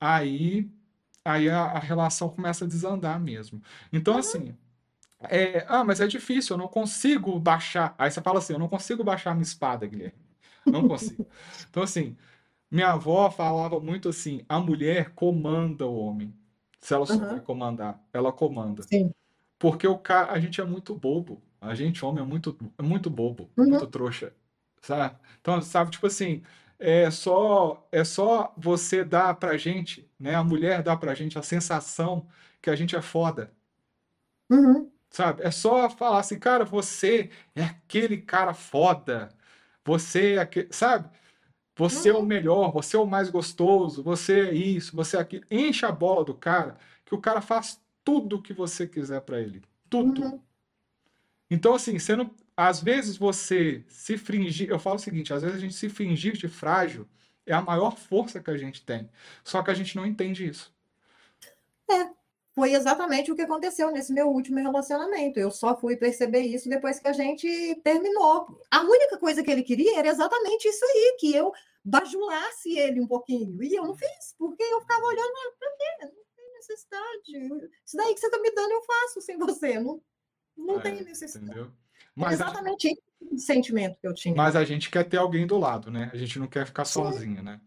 aí 0.00 0.70
aí 1.24 1.50
a, 1.50 1.62
a, 1.64 1.78
relação 1.80 2.28
começa 2.28 2.64
a 2.64 2.68
desandar 2.68 3.18
mesmo. 3.18 3.60
Então 3.92 4.14
uhum. 4.14 4.20
assim, 4.20 4.56
é, 5.18 5.66
ah, 5.68 5.82
mas 5.82 6.00
é 6.00 6.06
difícil, 6.06 6.54
eu 6.54 6.58
não 6.58 6.68
consigo 6.68 7.40
baixar. 7.40 7.92
Aí 7.98 8.08
você 8.08 8.22
fala 8.22 8.38
assim, 8.38 8.52
eu 8.52 8.58
não 8.60 8.68
consigo 8.68 9.02
baixar 9.02 9.32
a 9.32 9.34
minha 9.34 9.42
espada, 9.42 9.84
Guilherme. 9.84 10.14
Não 10.64 10.86
consigo. 10.86 11.26
então 11.68 11.82
assim, 11.82 12.16
minha 12.70 12.92
avó 12.92 13.28
falava 13.28 13.80
muito 13.80 14.08
assim, 14.08 14.42
a 14.48 14.60
mulher 14.60 15.10
comanda 15.10 15.86
o 15.86 15.98
homem. 15.98 16.32
Se 16.80 16.94
ela 16.94 17.04
souber 17.04 17.32
uhum. 17.32 17.40
comandar, 17.40 18.00
ela 18.12 18.32
comanda. 18.32 18.84
Sim. 18.84 19.12
Porque 19.58 19.88
o 19.88 19.98
cara, 19.98 20.30
a 20.30 20.38
gente 20.38 20.60
é 20.60 20.64
muito 20.64 20.94
bobo. 20.94 21.42
A 21.66 21.74
gente, 21.74 22.04
homem, 22.04 22.22
é 22.22 22.26
muito, 22.26 22.56
é 22.78 22.82
muito 22.82 23.10
bobo, 23.10 23.50
uhum. 23.56 23.70
muito 23.70 23.86
trouxa, 23.86 24.32
sabe? 24.80 25.16
Então, 25.40 25.60
sabe, 25.60 25.90
tipo 25.90 26.06
assim, 26.06 26.42
é 26.78 27.10
só, 27.10 27.86
é 27.90 28.04
só 28.04 28.54
você 28.56 29.04
dar 29.04 29.34
pra 29.34 29.56
gente, 29.56 30.08
né? 30.18 30.34
A 30.34 30.44
mulher 30.44 30.82
dá 30.82 30.96
pra 30.96 31.14
gente 31.14 31.38
a 31.38 31.42
sensação 31.42 32.26
que 32.60 32.70
a 32.70 32.76
gente 32.76 32.94
é 32.96 33.02
foda. 33.02 33.52
Uhum. 34.50 34.90
Sabe? 35.10 35.42
É 35.42 35.50
só 35.50 35.88
falar 35.88 36.20
assim, 36.20 36.38
cara, 36.38 36.64
você 36.64 37.30
é 37.54 37.62
aquele 37.62 38.18
cara 38.18 38.52
foda. 38.52 39.30
Você 39.84 40.34
é 40.34 40.38
aquele, 40.38 40.68
sabe? 40.72 41.08
Você 41.76 42.10
uhum. 42.10 42.16
é 42.16 42.18
o 42.18 42.22
uhum. 42.22 42.26
melhor, 42.26 42.72
você 42.72 42.96
é 42.96 42.98
o 42.98 43.06
mais 43.06 43.30
gostoso, 43.30 44.02
você 44.02 44.48
é 44.48 44.54
isso, 44.54 44.96
você 44.96 45.16
é 45.16 45.20
aquilo. 45.20 45.44
Enche 45.50 45.86
a 45.86 45.92
bola 45.92 46.24
do 46.24 46.34
cara, 46.34 46.76
que 47.04 47.14
o 47.14 47.20
cara 47.20 47.40
faz 47.40 47.80
tudo 48.04 48.36
o 48.36 48.42
que 48.42 48.52
você 48.52 48.86
quiser 48.86 49.20
para 49.20 49.40
ele. 49.40 49.62
Tudo. 49.88 50.22
Uhum. 50.22 50.40
Então, 51.50 51.74
assim, 51.74 51.96
não, 52.16 52.34
às 52.56 52.82
vezes 52.82 53.16
você 53.16 53.84
se 53.88 54.16
fingir. 54.16 54.70
Eu 54.70 54.78
falo 54.78 54.96
o 54.96 55.00
seguinte: 55.00 55.32
às 55.32 55.42
vezes 55.42 55.56
a 55.56 55.60
gente 55.60 55.74
se 55.74 55.88
fingir 55.88 56.32
de 56.32 56.48
frágil 56.48 57.08
é 57.44 57.52
a 57.52 57.62
maior 57.62 57.96
força 57.96 58.40
que 58.40 58.50
a 58.50 58.56
gente 58.56 58.84
tem. 58.84 59.08
Só 59.44 59.62
que 59.62 59.70
a 59.70 59.74
gente 59.74 59.94
não 59.94 60.04
entende 60.04 60.48
isso. 60.48 60.74
É, 61.88 62.10
foi 62.52 62.72
exatamente 62.72 63.30
o 63.30 63.36
que 63.36 63.42
aconteceu 63.42 63.92
nesse 63.92 64.12
meu 64.12 64.28
último 64.28 64.58
relacionamento. 64.58 65.38
Eu 65.38 65.50
só 65.50 65.78
fui 65.78 65.96
perceber 65.96 66.40
isso 66.40 66.68
depois 66.68 66.98
que 66.98 67.06
a 67.06 67.12
gente 67.12 67.46
terminou. 67.84 68.60
A 68.70 68.80
única 68.80 69.18
coisa 69.18 69.44
que 69.44 69.50
ele 69.50 69.62
queria 69.62 69.98
era 69.98 70.08
exatamente 70.08 70.66
isso 70.66 70.84
aí, 70.84 71.16
que 71.20 71.34
eu 71.34 71.52
bajulasse 71.84 72.76
ele 72.76 73.00
um 73.00 73.06
pouquinho. 73.06 73.62
E 73.62 73.76
eu 73.76 73.84
não 73.84 73.94
fiz, 73.94 74.34
porque 74.36 74.62
eu 74.62 74.80
ficava 74.80 75.04
olhando 75.04 75.32
para 75.56 75.70
quê? 75.70 76.06
Não 76.06 76.24
tem 76.34 76.52
necessidade. 76.54 77.70
Isso 77.84 77.96
daí 77.96 78.12
que 78.12 78.20
você 78.20 78.26
está 78.26 78.40
me 78.40 78.50
dando, 78.50 78.72
eu 78.72 78.82
faço 78.82 79.20
sem 79.20 79.38
você. 79.38 79.78
Não 79.78 80.02
não 80.56 80.78
é, 80.78 80.82
tem 80.82 81.04
necessidade. 81.04 81.50
Entendeu? 81.50 81.72
Mas 82.14 82.40
é 82.40 82.44
exatamente 82.44 82.86
esse 82.88 83.02
tipo 83.18 83.38
sentimento 83.38 83.98
que 84.00 84.06
eu 84.06 84.14
tinha. 84.14 84.34
Mas 84.34 84.56
a 84.56 84.64
gente 84.64 84.90
quer 84.90 85.04
ter 85.04 85.18
alguém 85.18 85.46
do 85.46 85.58
lado, 85.58 85.90
né? 85.90 86.10
A 86.12 86.16
gente 86.16 86.38
não 86.38 86.46
quer 86.46 86.66
ficar 86.66 86.84
Sim. 86.84 86.94
sozinha, 86.94 87.42
né? 87.42 87.60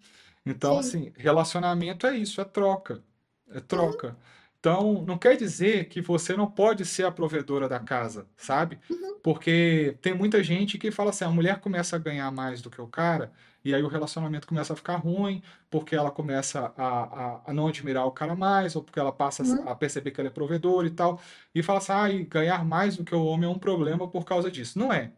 Então, 0.46 0.82
Sim. 0.82 0.90
assim, 0.90 1.14
relacionamento 1.16 2.08
é 2.08 2.18
isso, 2.18 2.42
é 2.42 2.46
troca. 2.46 3.04
É 3.52 3.60
troca. 3.60 4.10
Uhum. 4.10 4.16
Então, 4.60 5.06
não 5.06 5.18
quer 5.18 5.38
dizer 5.38 5.88
que 5.88 6.02
você 6.02 6.36
não 6.36 6.50
pode 6.50 6.86
ser 6.86 7.06
a 7.06 7.12
provedora 7.12 7.70
da 7.70 7.80
casa, 7.80 8.28
sabe? 8.36 8.78
Uhum. 8.90 9.20
Porque 9.24 9.98
tem 10.02 10.14
muita 10.14 10.44
gente 10.44 10.78
que 10.78 10.92
fala 10.92 11.12
assim: 11.12 11.24
a 11.24 11.30
mulher 11.30 11.60
começa 11.60 11.96
a 11.96 12.00
ganhar 12.00 12.30
mais 12.32 12.62
do 12.62 12.70
que 12.70 12.82
o 12.82 12.88
cara, 12.88 13.32
e 13.64 13.74
aí 13.74 13.84
o 13.84 13.88
relacionamento 13.88 14.48
começa 14.48 14.74
a 14.74 14.76
ficar 14.76 14.96
ruim, 14.98 15.42
porque 15.70 15.96
ela 15.96 16.12
começa 16.12 16.74
a, 16.78 16.88
a, 16.88 17.42
a 17.48 17.54
não 17.54 17.68
admirar 17.68 18.06
o 18.06 18.12
cara 18.12 18.36
mais, 18.36 18.76
ou 18.76 18.84
porque 18.84 19.00
ela 19.00 19.12
passa 19.12 19.44
uhum. 19.44 19.68
a 19.68 19.76
perceber 19.76 20.12
que 20.12 20.22
ele 20.22 20.30
é 20.30 20.32
provedor 20.32 20.86
e 20.86 20.90
tal, 20.90 21.20
e 21.54 21.62
fala 21.64 21.80
assim: 21.80 21.92
ah, 21.92 22.26
ganhar 22.30 22.66
mais 22.66 22.98
do 22.98 23.04
que 23.04 23.14
o 23.16 23.26
homem 23.26 23.50
é 23.50 23.52
um 23.52 23.60
problema 23.60 24.08
por 24.08 24.26
causa 24.26 24.50
disso. 24.52 24.80
Não 24.80 24.92
é. 24.94 25.12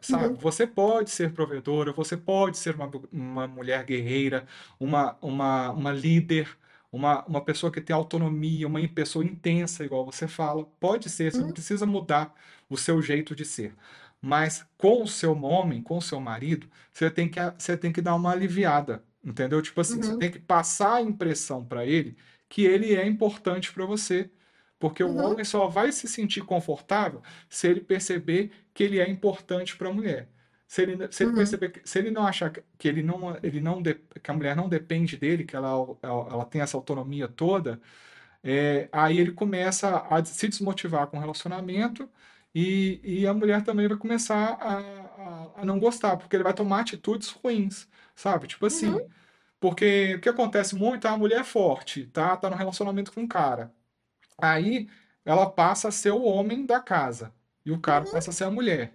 Sabe? 0.00 0.28
Uhum. 0.28 0.34
Você 0.36 0.66
pode 0.66 1.10
ser 1.10 1.32
provedora, 1.32 1.92
você 1.92 2.16
pode 2.16 2.56
ser 2.56 2.76
uma, 2.76 2.90
uma 3.12 3.48
mulher 3.48 3.84
guerreira, 3.84 4.46
uma, 4.78 5.16
uma, 5.20 5.70
uma 5.72 5.92
líder 5.92 6.56
uma, 6.96 7.24
uma 7.26 7.44
pessoa 7.44 7.70
que 7.70 7.80
tem 7.80 7.94
autonomia, 7.94 8.66
uma 8.66 8.86
pessoa 8.88 9.24
intensa, 9.24 9.84
igual 9.84 10.04
você 10.04 10.26
fala. 10.26 10.64
Pode 10.80 11.08
ser, 11.10 11.32
você 11.32 11.40
uhum. 11.40 11.46
não 11.46 11.52
precisa 11.52 11.86
mudar 11.86 12.34
o 12.68 12.76
seu 12.76 13.00
jeito 13.02 13.34
de 13.34 13.44
ser. 13.44 13.74
Mas 14.20 14.66
com 14.76 15.02
o 15.02 15.08
seu 15.08 15.32
homem, 15.42 15.82
com 15.82 15.98
o 15.98 16.02
seu 16.02 16.20
marido, 16.20 16.68
você 16.92 17.10
tem 17.10 17.28
que, 17.30 17.38
você 17.58 17.76
tem 17.76 17.92
que 17.92 18.02
dar 18.02 18.14
uma 18.14 18.32
aliviada, 18.32 19.04
entendeu? 19.24 19.62
Tipo 19.62 19.80
assim, 19.80 19.98
uhum. 19.98 20.02
você 20.02 20.16
tem 20.16 20.30
que 20.30 20.38
passar 20.40 20.96
a 20.96 21.02
impressão 21.02 21.64
para 21.64 21.84
ele 21.86 22.16
que 22.48 22.64
ele 22.64 22.94
é 22.94 23.06
importante 23.06 23.72
para 23.72 23.84
você. 23.86 24.30
Porque 24.78 25.02
uhum. 25.02 25.16
o 25.16 25.16
homem 25.18 25.44
só 25.44 25.68
vai 25.68 25.90
se 25.92 26.06
sentir 26.08 26.42
confortável 26.44 27.22
se 27.48 27.66
ele 27.68 27.80
perceber 27.80 28.50
que 28.74 28.82
ele 28.84 28.98
é 29.00 29.08
importante 29.08 29.76
para 29.76 29.88
a 29.88 29.92
mulher. 29.92 30.28
Se 30.66 30.82
ele, 30.82 31.10
se 31.12 31.22
ele 31.24 31.32
Uhum. 31.32 31.36
perceber 31.36 31.70
que, 31.70 31.88
se 31.88 31.98
ele 31.98 32.10
não 32.10 32.26
achar 32.26 32.50
que 32.52 32.88
ele 32.88 33.02
não, 33.02 33.36
ele 33.42 33.60
não 33.60 33.80
de- 33.80 33.94
que 33.94 34.30
a 34.30 34.34
mulher 34.34 34.56
não 34.56 34.68
depende 34.68 35.16
dele, 35.16 35.44
que 35.44 35.54
ela, 35.56 35.68
ela, 36.02 36.28
ela 36.30 36.44
tem 36.44 36.60
essa 36.60 36.76
autonomia 36.76 37.28
toda, 37.28 37.80
é, 38.42 38.88
aí 38.92 39.18
ele 39.18 39.32
começa 39.32 39.98
a 40.10 40.24
se 40.24 40.48
desmotivar 40.48 41.06
com 41.08 41.16
o 41.18 41.20
relacionamento 41.20 42.08
e, 42.56 43.22
e 43.22 43.28
a 43.28 43.34
mulher 43.34 43.64
também 43.64 43.88
vai 43.88 43.98
começar 43.98 44.54
a, 44.60 44.78
a, 45.58 45.62
a 45.62 45.66
não 45.66 45.78
gostar, 45.80 46.16
porque 46.18 46.36
ele 46.36 46.44
vai 46.44 46.54
tomar 46.54 46.80
atitudes 46.82 47.30
ruins, 47.30 47.88
sabe? 48.14 48.48
Tipo 48.48 48.66
assim, 48.66 48.94
Uhum. 48.94 49.08
porque 49.60 50.16
o 50.16 50.20
que 50.20 50.28
acontece 50.30 50.76
muito, 50.76 51.06
a 51.08 51.16
mulher 51.18 51.40
é 51.42 51.44
forte, 51.44 52.06
tá? 52.08 52.36
Tá 52.36 52.50
no 52.50 52.56
relacionamento 52.56 53.12
com 53.12 53.22
um 53.22 53.28
cara. 53.28 53.72
Aí 54.38 54.88
ela 55.24 55.50
passa 55.50 55.88
a 55.88 55.92
ser 55.92 56.10
o 56.12 56.22
homem 56.24 56.66
da 56.66 56.80
casa 56.80 57.34
e 57.64 57.72
o 57.72 57.80
cara 57.80 58.06
passa 58.06 58.30
a 58.30 58.34
ser 58.34 58.44
a 58.44 58.50
mulher. 58.50 58.94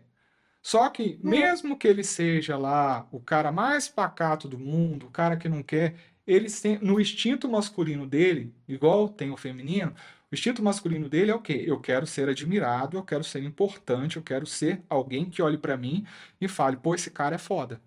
Só 0.62 0.90
que, 0.90 1.20
Uhum. 1.24 1.24
mesmo 1.24 1.78
que 1.78 1.88
ele 1.88 2.04
seja 2.04 2.58
lá 2.58 3.08
o 3.12 3.20
cara 3.20 3.52
mais 3.52 3.88
pacato 3.88 4.48
do 4.48 4.60
mundo, 4.60 5.08
o 5.08 5.12
cara 5.12 5.38
que 5.38 5.50
não 5.50 5.64
quer, 5.64 5.96
ele 6.28 6.50
tem, 6.52 6.78
no 6.80 7.00
instinto 7.00 7.50
masculino 7.50 8.06
dele, 8.08 8.54
igual 8.68 9.10
tem 9.10 9.32
o 9.32 9.38
feminino, 9.38 9.96
o 10.32 10.36
instinto 10.36 10.64
masculino 10.64 11.10
dele 11.10 11.32
é 11.32 11.36
o 11.36 11.42
quê? 11.42 11.64
Eu 11.68 11.80
quero 11.80 12.08
ser 12.08 12.30
admirado, 12.30 12.98
eu 12.98 13.04
quero 13.04 13.24
ser 13.24 13.44
importante, 13.44 14.16
eu 14.16 14.24
quero 14.24 14.46
ser 14.46 14.82
alguém 14.90 15.30
que 15.30 15.42
olhe 15.42 15.58
pra 15.58 15.76
mim 15.76 16.06
e 16.40 16.48
fale, 16.48 16.78
pô, 16.78 16.96
esse 16.96 17.12
cara 17.12 17.36
é 17.36 17.38
foda. 17.38 17.82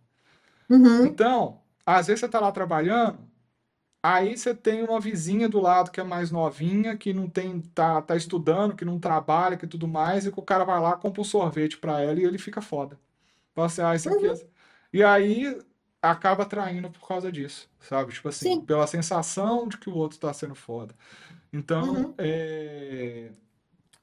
Uhum. 0.68 1.06
Então, 1.06 1.60
às 1.86 2.06
vezes 2.06 2.20
você 2.20 2.28
tá 2.28 2.38
lá 2.40 2.52
trabalhando, 2.52 3.18
aí 4.02 4.36
você 4.36 4.54
tem 4.54 4.82
uma 4.82 5.00
vizinha 5.00 5.48
do 5.48 5.58
lado 5.58 5.90
que 5.90 6.00
é 6.00 6.04
mais 6.04 6.30
novinha, 6.30 6.96
que 6.98 7.14
não 7.14 7.30
tem, 7.30 7.60
tá, 7.60 8.02
tá 8.02 8.14
estudando, 8.14 8.76
que 8.76 8.84
não 8.84 8.98
trabalha, 9.00 9.56
que 9.56 9.66
tudo 9.66 9.88
mais, 9.88 10.26
e 10.26 10.32
que 10.32 10.38
o 10.38 10.42
cara 10.42 10.64
vai 10.64 10.78
lá, 10.78 10.96
compra 10.96 11.22
um 11.22 11.24
sorvete 11.24 11.78
pra 11.78 12.02
ela 12.02 12.20
e 12.20 12.24
ele 12.24 12.36
fica 12.38 12.60
foda. 12.60 12.98
Fala 13.54 13.66
assim, 13.68 13.82
ah, 13.82 13.94
isso 13.94 14.10
aqui 14.10 14.26
é... 14.26 14.34
E 14.92 15.02
aí 15.02 15.58
acaba 16.02 16.44
traindo 16.44 16.90
por 16.90 17.08
causa 17.08 17.32
disso, 17.32 17.68
sabe? 17.80 18.12
Tipo 18.12 18.28
assim, 18.28 18.56
Sim. 18.56 18.60
pela 18.60 18.86
sensação 18.86 19.66
de 19.66 19.78
que 19.78 19.88
o 19.88 19.94
outro 19.96 20.18
tá 20.18 20.32
sendo 20.32 20.54
foda. 20.54 20.94
Então, 21.54 21.96
Uhum. 21.96 22.14
é... 22.18 23.32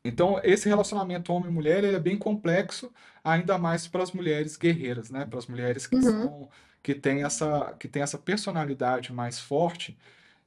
Então, 0.05 0.39
esse 0.43 0.69
relacionamento 0.69 1.33
homem-mulher 1.33 1.83
é 1.83 1.99
bem 1.99 2.17
complexo, 2.17 2.93
ainda 3.23 3.57
mais 3.59 3.87
para 3.87 4.03
as 4.03 4.11
mulheres 4.13 4.57
guerreiras, 4.57 5.11
né? 5.11 5.25
Para 5.25 5.39
as 5.39 5.47
mulheres 5.47 5.87
que 5.87 5.97
Uhum. 5.97 6.03
são, 6.03 6.49
que 6.83 6.95
têm 6.95 7.23
essa, 7.23 7.73
que 7.79 7.87
têm 7.87 8.01
essa 8.03 8.17
personalidade 8.17 9.13
mais 9.13 9.39
forte 9.39 9.97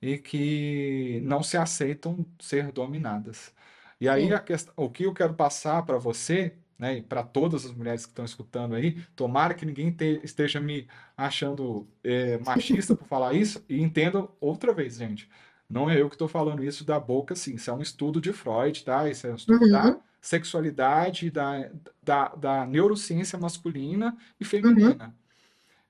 e 0.02 0.18
que 0.18 1.20
não 1.24 1.42
se 1.42 1.56
aceitam 1.56 2.26
ser 2.40 2.72
dominadas. 2.72 3.54
E 4.00 4.08
aí, 4.08 4.28
questão, 4.42 4.74
o 4.76 4.90
que 4.90 5.04
eu 5.04 5.14
quero 5.14 5.34
passar 5.34 5.84
para 5.84 5.98
você, 5.98 6.54
né, 6.78 6.98
e 6.98 7.02
para 7.02 7.22
todas 7.22 7.64
as 7.64 7.72
mulheres 7.72 8.04
que 8.04 8.10
estão 8.12 8.24
escutando 8.24 8.74
aí, 8.74 9.00
tomara 9.16 9.54
que 9.54 9.64
ninguém 9.64 9.92
te- 9.92 10.20
esteja 10.24 10.60
me 10.60 10.88
achando 11.16 11.88
é, 12.02 12.38
machista 12.38 12.94
por 12.94 13.06
falar 13.06 13.34
isso, 13.34 13.64
e 13.68 13.80
entenda 13.80 14.28
outra 14.40 14.72
vez, 14.74 14.96
gente. 14.96 15.28
Não 15.68 15.88
é 15.90 16.00
eu 16.00 16.08
que 16.08 16.14
estou 16.14 16.28
falando 16.28 16.62
isso 16.64 16.84
da 16.84 16.98
boca, 17.00 17.34
assim. 17.34 17.54
Isso 17.56 17.70
é 17.70 17.74
um 17.74 17.82
estudo 17.82 18.20
de 18.20 18.32
Freud, 18.32 18.84
tá? 18.84 19.08
Isso 19.08 19.26
é 19.26 19.32
um 19.32 19.36
estudo 19.36 19.68
da 19.68 19.84
Uhum. 19.86 20.00
sexualidade, 20.20 21.30
da, 21.30 21.70
da, 22.02 22.28
da 22.36 22.66
neurociência 22.66 23.38
masculina 23.38 24.16
e 24.40 24.44
Uhum. 24.44 24.48
feminina. 24.50 25.16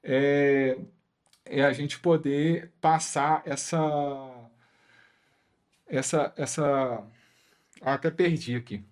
É, 0.02 0.78
é 1.46 1.64
a 1.64 1.72
gente 1.72 1.98
poder 2.00 2.72
passar 2.80 3.42
essa, 3.46 3.78
essa, 5.86 6.32
essa. 6.36 7.06
Ah, 7.82 7.94
até 7.94 8.10
perdi 8.10 8.56
aqui. 8.56 8.84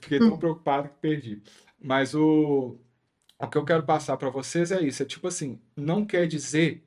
Fiquei 0.00 0.20
tão 0.20 0.34
Hum. 0.34 0.38
preocupado 0.38 0.88
que 0.90 0.96
perdi. 1.00 1.42
Mas 1.80 2.14
o, 2.14 2.78
o 3.38 3.48
que 3.48 3.58
eu 3.58 3.64
quero 3.64 3.84
passar 3.84 4.16
para 4.16 4.30
vocês 4.30 4.72
é 4.72 4.82
isso. 4.82 5.02
É 5.02 5.06
tipo 5.06 5.28
assim, 5.28 5.60
não 5.76 6.04
quer 6.06 6.26
dizer 6.28 6.84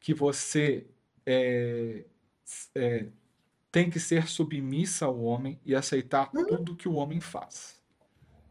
que 0.00 0.14
você 0.14 0.86
é, 1.26 2.04
é, 2.74 3.10
tem 3.72 3.90
que 3.90 4.00
ser 4.00 4.28
submissa 4.28 5.06
ao 5.06 5.20
homem 5.22 5.60
e 5.64 5.74
aceitar 5.74 6.34
Uhum. 6.34 6.44
tudo 6.46 6.76
que 6.76 6.88
o 6.88 6.94
homem 6.94 7.20
faz. 7.20 7.80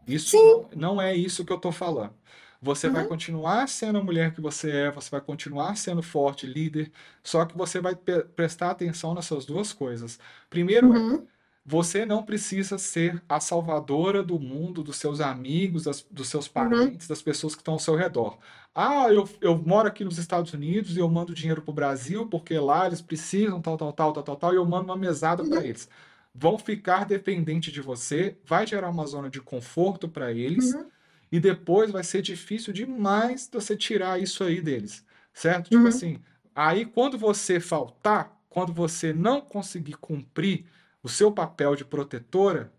Isso 0.08 0.42
não, 0.44 0.70
não 0.76 1.02
é 1.02 1.16
isso 1.16 1.46
que 1.46 1.52
eu 1.52 1.58
estou 1.58 1.72
falando. 1.72 2.14
Você 2.62 2.90
vai 2.90 3.04
Uhum. 3.04 3.10
continuar 3.10 3.68
sendo 3.68 4.00
a 4.00 4.04
mulher 4.04 4.34
que 4.34 4.42
você 4.42 4.72
é, 4.72 4.92
você 4.92 5.10
vai 5.12 5.22
continuar 5.22 5.76
sendo 5.78 6.02
forte, 6.04 6.46
líder, 6.48 6.92
só 7.24 7.46
que 7.46 7.58
você 7.58 7.80
vai 7.82 7.96
prestar 7.96 8.72
atenção 8.72 9.14
nessas 9.14 9.46
duas 9.46 9.74
coisas. 9.74 10.20
Primeiro 10.50 10.94
é, 10.96 11.00
Uhum. 11.00 11.28
Você 11.66 12.06
não 12.06 12.24
precisa 12.24 12.78
ser 12.78 13.24
a 13.28 13.40
salvadora 13.40 14.22
do 14.24 14.40
mundo, 14.40 14.84
dos 14.84 14.98
seus 14.98 15.22
amigos, 15.22 15.84
das- 15.86 16.02
dos 16.12 16.28
seus 16.28 16.48
Uhum. 16.56 16.94
parentes, 16.94 17.08
das 17.08 17.22
pessoas 17.22 17.56
que 17.56 17.62
estão 17.62 17.76
ao 17.76 17.80
seu 17.80 17.96
redor. 17.96 18.38
Ah, 18.76 19.08
eu, 19.10 19.28
eu 19.42 19.58
moro 19.58 19.88
aqui 19.88 20.04
nos 20.04 20.18
Estados 20.18 20.52
Unidos 20.54 20.96
e 20.98 21.00
eu 21.00 21.10
mando 21.10 21.34
dinheiro 21.34 21.62
pro 21.62 21.74
Brasil 21.74 22.28
porque 22.30 22.58
lá 22.60 22.86
eles 22.88 23.02
precisam, 23.02 23.62
tal, 23.62 23.78
tal, 23.78 23.94
tal, 23.94 24.14
tal, 24.14 24.24
tal, 24.24 24.36
tal, 24.38 24.54
e 24.54 24.58
eu 24.58 24.66
mando 24.66 24.86
uma 24.86 24.98
mesada 24.98 25.44
para 25.46 25.62
Uhum. 25.62 25.64
eles. 25.64 25.88
Vão 26.34 26.58
ficar 26.58 27.06
dependentes 27.06 27.72
de 27.72 27.82
você, 27.82 28.38
vai 28.44 28.66
gerar 28.68 28.90
uma 28.90 29.06
zona 29.06 29.30
de 29.30 29.40
conforto 29.42 30.10
para 30.10 30.32
eles, 30.34 30.76
Uhum. 30.76 30.92
e 31.32 31.40
depois 31.40 31.92
vai 31.92 32.04
ser 32.04 32.22
difícil 32.22 32.74
demais 32.74 33.50
você 33.52 33.76
tirar 33.76 34.22
isso 34.22 34.44
aí 34.44 34.62
deles, 34.62 35.04
certo? 35.34 35.70
Tipo 35.70 35.88
Uhum. 35.88 35.88
assim, 35.88 36.20
aí 36.56 36.86
quando 36.86 37.18
você 37.18 37.60
faltar, 37.60 38.40
quando 38.50 38.72
você 38.74 39.14
não 39.14 39.42
conseguir 39.42 39.94
cumprir 39.98 40.66
o 41.04 41.10
seu 41.10 41.34
papel 41.34 41.76
de 41.76 41.86
protetora, 41.86 42.74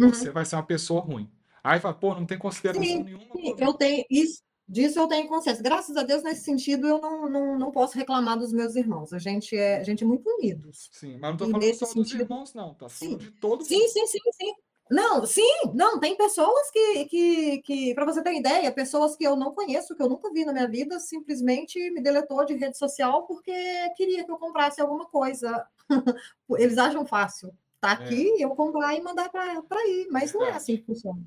Uhum. 0.00 0.12
você 0.16 0.30
vai 0.30 0.44
ser 0.46 0.56
uma 0.56 0.66
pessoa 0.66 1.00
ruim. 1.02 1.32
Aí 1.64 1.80
fala, 1.80 1.94
pô, 1.94 2.14
não 2.14 2.26
tem 2.26 2.38
consideração 2.38 3.00
Sim, 3.00 3.04
nenhuma 3.04 3.36
sim, 3.36 3.54
eu 3.58 3.74
tenho 3.74 4.04
isso, 4.10 4.42
disso 4.68 4.98
eu 4.98 5.08
tenho 5.08 5.28
consciência. 5.28 5.62
Graças 5.62 5.96
a 5.96 6.02
Deus, 6.02 6.22
nesse 6.22 6.44
sentido, 6.44 6.86
eu 6.88 7.00
não, 7.00 7.28
não, 7.28 7.58
não 7.58 7.70
posso 7.70 7.96
reclamar 7.98 8.38
dos 8.38 8.52
meus 8.52 8.76
irmãos. 8.76 9.12
A 9.12 9.18
gente 9.18 9.56
é, 9.56 9.76
a 9.78 9.82
gente 9.84 10.04
é 10.04 10.06
muito 10.06 10.28
unidos. 10.30 10.90
Sim, 10.90 11.18
mas 11.18 11.30
não 11.30 11.36
tô 11.36 11.48
E 11.50 11.50
falando 11.50 11.74
só 11.74 11.92
dos 11.92 12.14
sentido, 12.14 12.14
irmãos, 12.14 12.54
não, 12.54 12.72
tá 12.74 12.88
sim, 12.88 13.18
de 13.18 13.30
todo 13.32 13.66
sim, 13.66 13.88
mundo. 13.88 13.88
sim, 13.88 14.06
sim, 14.06 14.18
sim. 14.32 14.52
Não, 14.90 15.24
sim, 15.26 15.42
não, 15.74 15.98
tem 16.00 16.16
pessoas 16.16 16.70
que, 16.70 17.06
que, 17.06 17.62
que 17.62 17.94
para 17.94 18.04
você 18.04 18.22
ter 18.22 18.34
ideia, 18.34 18.70
pessoas 18.72 19.16
que 19.16 19.24
eu 19.24 19.36
não 19.36 19.54
conheço, 19.54 19.96
que 19.96 20.02
eu 20.02 20.08
nunca 20.08 20.30
vi 20.32 20.44
na 20.44 20.52
minha 20.52 20.68
vida, 20.68 21.00
simplesmente 21.00 21.78
me 21.92 22.02
deletou 22.02 22.44
de 22.44 22.54
rede 22.54 22.76
social 22.76 23.26
porque 23.26 23.52
queria 23.96 24.24
que 24.24 24.30
eu 24.30 24.38
comprasse 24.38 24.80
alguma 24.80 25.06
coisa. 25.08 25.66
Eles 26.58 26.78
acham 26.78 27.06
fácil. 27.06 27.52
Tá 27.80 27.92
É, 27.96 28.22
aqui, 28.22 28.34
eu 28.40 28.50
comprar 28.54 28.94
e 28.94 29.02
mandar 29.02 29.28
para 29.30 29.54
ir, 29.88 30.08
mas 30.10 30.32
não 30.32 30.44
é 30.46 30.54
assim 30.56 30.76
verdade. 30.76 30.78
que 30.78 30.84
funciona. 30.84 31.22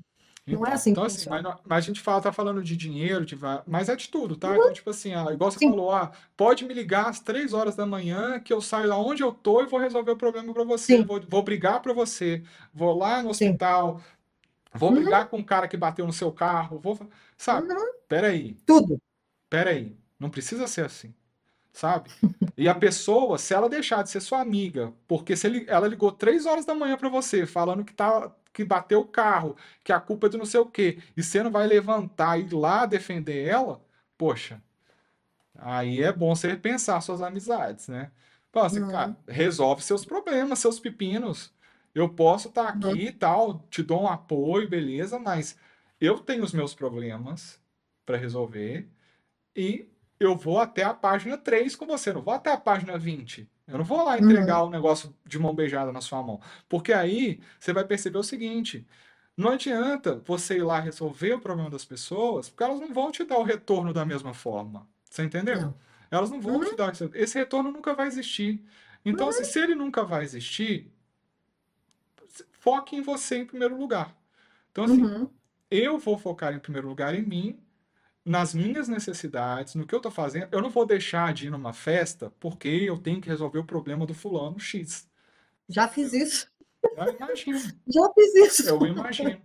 Não 0.50 0.64
é 0.66 0.72
Então, 0.72 0.74
assim 0.74 0.94
que 0.94 1.02
então 1.02 1.04
assim, 1.04 1.28
mas, 1.28 1.42
mas 1.64 1.78
a 1.84 1.86
gente 1.88 2.00
fala, 2.00 2.22
tá 2.22 2.32
falando 2.32 2.62
de 2.62 2.76
dinheiro, 2.76 3.26
de, 3.26 3.36
mas 3.66 3.88
é 3.88 3.96
de 3.96 4.08
tudo, 4.08 4.36
tá? 4.36 4.56
Então, 4.56 4.72
tipo 4.72 4.88
assim, 4.90 5.12
ah, 5.14 5.32
igual 5.32 5.50
você 5.50 5.60
Sim, 5.60 5.72
falou, 5.72 5.90
ah, 5.92 6.12
pode 6.36 6.64
me 6.64 6.72
ligar 6.72 7.08
às 7.08 7.18
três 7.20 7.52
horas 7.52 7.74
da 7.74 7.84
manhã 7.84 8.38
que 8.40 8.52
eu 8.52 8.60
saio 8.60 8.88
da 8.88 8.96
onde 8.96 9.22
eu 9.24 9.32
tô 9.32 9.62
e 9.62 9.66
vou 9.66 9.80
resolver 9.80 10.12
o 10.12 10.16
problema 10.16 10.54
pra 10.54 10.62
você, 10.64 11.02
vou, 11.02 11.20
vou 11.28 11.42
brigar 11.42 11.82
pra 11.82 11.92
você, 11.92 12.44
vou 12.72 12.96
lá 12.96 13.22
no 13.22 13.30
sim. 13.30 13.60
hospital, 13.60 14.00
vou 14.74 14.90
Uhum, 14.90 14.92
brigar 14.92 15.28
com 15.30 15.38
o 15.40 15.44
cara 15.46 15.68
que 15.68 15.76
bateu 15.76 16.06
no 16.06 16.12
seu 16.12 16.32
carro, 16.32 16.78
vou, 16.80 16.98
sabe? 17.36 17.68
uhum, 17.68 17.92
Peraí, 18.08 18.56
tudo. 18.66 19.00
peraí, 19.50 19.98
não 20.18 20.30
precisa 20.30 20.66
ser 20.68 20.84
assim, 20.86 21.14
sabe? 21.76 22.10
E 22.56 22.68
a 22.68 22.74
pessoa, 22.74 23.38
se 23.38 23.54
ela 23.54 23.68
deixar 23.68 24.02
de 24.02 24.10
ser 24.10 24.20
sua 24.20 24.40
amiga, 24.40 24.92
porque 25.08 25.36
se 25.36 25.46
ele- 25.46 25.66
ela 25.68 25.86
ligou 25.88 26.10
três 26.12 26.46
horas 26.46 26.64
da 26.66 26.74
manhã 26.74 26.96
pra 26.96 27.08
você, 27.10 27.46
falando 27.46 27.84
que 27.84 27.92
tá, 27.94 28.34
que 28.52 28.64
bateu 28.64 29.00
o 29.00 29.08
carro, 29.08 29.56
que 29.84 29.92
a 29.92 30.00
culpa 30.00 30.26
é 30.26 30.30
do 30.30 30.38
não 30.38 30.46
sei 30.46 30.60
o 30.60 30.66
quê, 30.66 30.98
e 31.16 31.22
você 31.22 31.42
não 31.42 31.50
vai 31.50 31.66
levantar 31.66 32.38
e 32.38 32.44
ir 32.44 32.54
lá 32.54 32.86
defender 32.86 33.46
ela, 33.46 33.84
poxa, 34.18 34.62
aí 35.54 36.02
é 36.02 36.12
bom 36.12 36.34
você 36.34 36.48
repensar 36.48 37.00
suas 37.00 37.22
amizades, 37.22 37.88
né? 37.88 38.12
Fala 38.52 38.66
assim, 38.66 38.84
cara, 38.84 39.10
Uhum, 39.10 39.16
resolve 39.28 39.82
seus 39.82 40.04
problemas, 40.04 40.58
seus 40.58 40.80
pepinos. 40.80 41.52
Eu 41.94 42.08
posso 42.10 42.48
estar 42.48 42.68
uhum, 42.74 43.00
aqui 43.00 43.06
e 43.08 43.12
tal, 43.12 43.60
te 43.70 43.82
dou 43.82 44.02
um 44.02 44.08
apoio, 44.08 44.68
beleza, 44.68 45.18
mas 45.18 45.58
eu 46.00 46.18
tenho 46.20 46.44
os 46.44 46.52
meus 46.52 46.74
problemas 46.74 47.60
para 48.04 48.16
resolver 48.18 48.88
e 49.56 49.88
eu 50.20 50.36
vou 50.36 50.58
até 50.60 50.82
a 50.84 50.94
página 50.94 51.36
3 51.38 51.76
com 51.76 51.86
você, 51.86 52.12
não 52.12 52.22
vou 52.22 52.34
até 52.34 52.52
a 52.52 52.56
página 52.58 52.98
20. 52.98 53.50
Eu 53.66 53.78
não 53.78 53.84
vou 53.84 54.04
lá 54.04 54.18
entregar 54.18 54.62
uhum, 54.62 54.64
o 54.64 54.70
negócio 54.70 55.14
de 55.24 55.38
mão 55.38 55.54
beijada 55.54 55.92
na 55.92 56.00
sua 56.00 56.22
mão. 56.22 56.40
Porque 56.68 56.92
aí 56.92 57.40
você 57.58 57.72
vai 57.72 57.84
perceber 57.84 58.18
o 58.18 58.22
seguinte: 58.22 58.86
não 59.36 59.50
adianta 59.50 60.20
você 60.24 60.56
ir 60.58 60.62
lá 60.62 60.80
resolver 60.80 61.34
o 61.34 61.40
problema 61.40 61.70
das 61.70 61.84
pessoas, 61.84 62.48
porque 62.48 62.62
elas 62.64 62.80
não 62.80 62.92
vão 62.94 63.10
te 63.12 63.24
dar 63.24 63.38
o 63.38 63.42
retorno 63.42 63.92
da 63.92 64.04
mesma 64.06 64.32
forma. 64.34 64.88
Você 65.10 65.22
entendeu? 65.24 65.60
não. 65.60 65.80
Elas 66.10 66.30
não 66.30 66.40
vão 66.40 66.62
te 66.64 66.74
Uhum, 66.74 66.76
dar 66.76 66.92
esse, 66.92 67.10
esse 67.14 67.38
retorno 67.38 67.70
nunca 67.72 67.94
vai 67.94 68.06
existir. 68.06 68.64
Então, 69.04 69.28
assim, 69.28 69.44
se 69.44 69.58
ele 69.60 69.74
nunca 69.74 70.04
vai 70.04 70.22
existir, 70.24 70.92
foque 72.52 72.96
em 72.96 73.02
você 73.02 73.36
em 73.38 73.46
primeiro 73.46 73.76
lugar. 73.78 74.16
Então, 74.72 74.84
assim, 74.84 75.10
uhum, 75.10 75.38
eu 75.70 75.98
vou 75.98 76.18
focar 76.18 76.54
em 76.54 76.60
primeiro 76.60 76.88
lugar 76.88 77.14
em 77.14 77.22
mim, 77.22 77.60
nas 78.26 78.52
minhas 78.52 78.88
necessidades, 78.88 79.76
no 79.76 79.86
que 79.86 79.94
eu 79.94 80.00
tô 80.00 80.10
fazendo. 80.10 80.48
Eu 80.50 80.60
não 80.60 80.68
vou 80.68 80.84
deixar 80.84 81.32
de 81.32 81.46
ir 81.46 81.50
numa 81.50 81.72
festa 81.72 82.32
porque 82.40 82.68
eu 82.68 82.98
tenho 82.98 83.20
que 83.20 83.28
resolver 83.28 83.60
o 83.60 83.64
problema 83.64 84.04
do 84.04 84.12
fulano 84.12 84.58
X. 84.58 85.08
Já 85.68 85.86
fiz 85.86 86.12
isso. 86.12 86.48
Eu 86.96 87.16
imagino, 87.16 87.58
Já 87.86 88.12
fiz 88.14 88.34
isso. 88.34 88.68
eu 88.68 88.86
imagino. 88.86 89.40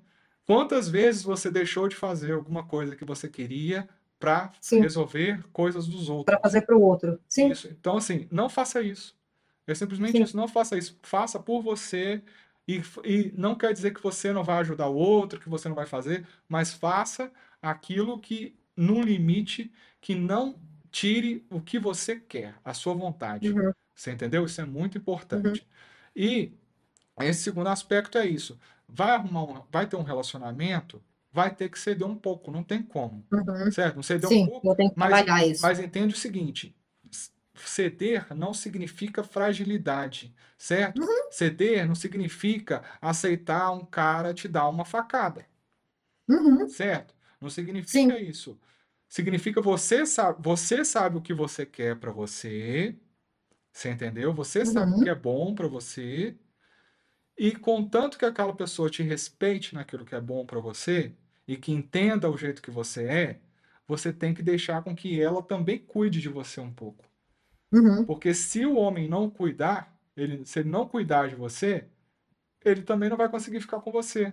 Quantas 0.45 0.89
vezes 0.89 1.23
você 1.23 1.51
deixou 1.51 1.88
de 1.88 1.95
fazer 1.95 2.34
alguma 2.34 2.65
coisa 2.65 2.95
que 2.95 3.05
você 3.05 3.29
queria 3.29 3.88
para 4.19 4.51
resolver 4.71 5.43
coisas 5.53 5.88
dos 5.88 6.09
outros? 6.09 6.25
Para 6.25 6.39
fazer 6.39 6.61
para 6.61 6.75
o 6.75 6.82
outro. 6.82 7.19
Sim. 7.29 7.49
Isso. 7.49 7.67
Então, 7.67 7.97
assim, 7.97 8.27
não 8.32 8.49
faça 8.49 8.82
isso. 8.82 9.15
É 9.67 9.75
simplesmente 9.75 10.13
Sim. 10.17 10.23
isso. 10.23 10.36
Não 10.36 10.47
faça 10.47 10.77
isso. 10.77 10.97
Faça 11.03 11.39
por 11.39 11.61
você. 11.61 12.21
E, 12.67 12.82
e 13.03 13.34
não 13.36 13.55
quer 13.55 13.73
dizer 13.73 13.93
que 13.93 14.01
você 14.01 14.34
não 14.34 14.43
vai 14.43 14.57
ajudar 14.57 14.88
o 14.88 14.95
outro, 14.95 15.39
que 15.39 15.49
você 15.49 15.69
não 15.69 15.75
vai 15.75 15.86
fazer, 15.86 16.25
mas 16.47 16.73
faça 16.73 17.32
aquilo 17.61 18.19
que, 18.19 18.55
num 18.82 19.01
limite, 19.01 19.71
que 19.99 20.15
não 20.15 20.59
tire 20.91 21.45
o 21.49 21.61
que 21.61 21.79
você 21.79 22.19
quer, 22.19 22.55
a 22.65 22.73
sua 22.73 22.93
vontade. 22.93 23.51
Uhum. 23.51 23.71
Você 23.95 24.11
entendeu? 24.11 24.45
Isso 24.45 24.59
é 24.59 24.65
muito 24.65 24.97
importante. 24.97 25.61
Uhum. 25.61 25.67
E 26.15 26.53
esse 27.19 27.43
segundo 27.43 27.67
aspecto 27.67 28.17
é 28.17 28.25
isso. 28.25 28.59
Vai 28.88 29.11
arrumar 29.11 29.43
um, 29.43 29.63
vai 29.71 29.88
ter 29.88 29.95
um 29.95 30.03
relacionamento, 30.03 31.01
vai 31.32 31.53
ter 31.53 31.69
que 31.69 31.79
ceder 31.79 32.07
um 32.07 32.15
pouco, 32.15 32.51
não 32.51 32.63
tem 32.63 32.82
como. 32.82 33.23
Uhum. 33.32 33.71
Certo? 33.71 33.95
Não 33.95 34.03
ceder 34.03 34.27
Sim, 34.27 34.43
um 34.43 34.59
pouco. 34.59 34.93
Mas. 34.95 35.61
Mas 35.61 35.79
entende 35.79 36.15
o 36.15 36.17
seguinte: 36.17 36.75
ceder 37.53 38.36
não 38.36 38.53
significa 38.53 39.23
fragilidade, 39.23 40.34
certo? 40.57 41.01
Uhum. 41.01 41.32
Ceder 41.32 41.88
não 41.88 41.95
significa 41.95 42.84
aceitar 42.99 43.71
um 43.71 43.86
cara 43.86 44.34
te 44.34 44.47
dar 44.47 44.67
uma 44.67 44.84
facada. 44.84 45.45
Uhum. 46.27 46.67
Certo? 46.67 47.13
Não 47.39 47.49
significa 47.49 48.17
Sim. 48.17 48.23
isso. 48.23 48.59
Significa 49.12 49.59
você 49.59 50.05
sabe, 50.05 50.41
você 50.41 50.86
sabe 50.86 51.18
o 51.18 51.22
que 51.22 51.34
você 51.34 51.66
quer 51.66 51.99
para 51.99 52.14
você. 52.14 52.95
Você 53.70 53.89
entendeu? 53.89 54.34
Você 54.34 54.59
uhum. 54.59 54.66
sabe 54.66 54.91
o 54.93 55.03
que 55.03 55.09
é 55.09 55.16
bom 55.16 55.53
para 55.53 55.68
você. 55.68 56.38
E 57.38 57.51
contanto 57.51 58.18
que 58.18 58.24
aquela 58.24 58.55
pessoa 58.55 58.89
te 58.89 59.03
respeite 59.03 59.76
naquilo 59.76 60.05
que 60.05 60.16
é 60.16 60.22
bom 60.22 60.45
para 60.45 60.62
você 60.62 61.14
e 61.45 61.57
que 61.57 61.74
entenda 61.74 62.30
o 62.30 62.38
jeito 62.38 62.62
que 62.62 62.72
você 62.72 63.03
é, 63.03 63.41
você 63.86 64.14
tem 64.14 64.34
que 64.34 64.41
deixar 64.41 64.82
com 64.82 64.95
que 64.95 65.22
ela 65.22 65.43
também 65.43 65.78
cuide 65.78 66.22
de 66.22 66.30
você 66.30 66.62
um 66.62 66.72
pouco. 66.74 67.03
Uhum. 67.70 68.05
Porque 68.05 68.34
se 68.34 68.66
o 68.66 68.78
homem 68.78 69.09
não 69.09 69.30
cuidar, 69.30 69.93
ele, 70.16 70.45
se 70.45 70.59
ele 70.59 70.70
não 70.70 70.88
cuidar 70.88 71.28
de 71.28 71.36
você, 71.36 71.86
ele 72.64 72.84
também 72.84 73.09
não 73.09 73.18
vai 73.18 73.28
conseguir 73.28 73.59
ficar 73.59 73.82
com 73.82 73.91
você. 73.91 74.32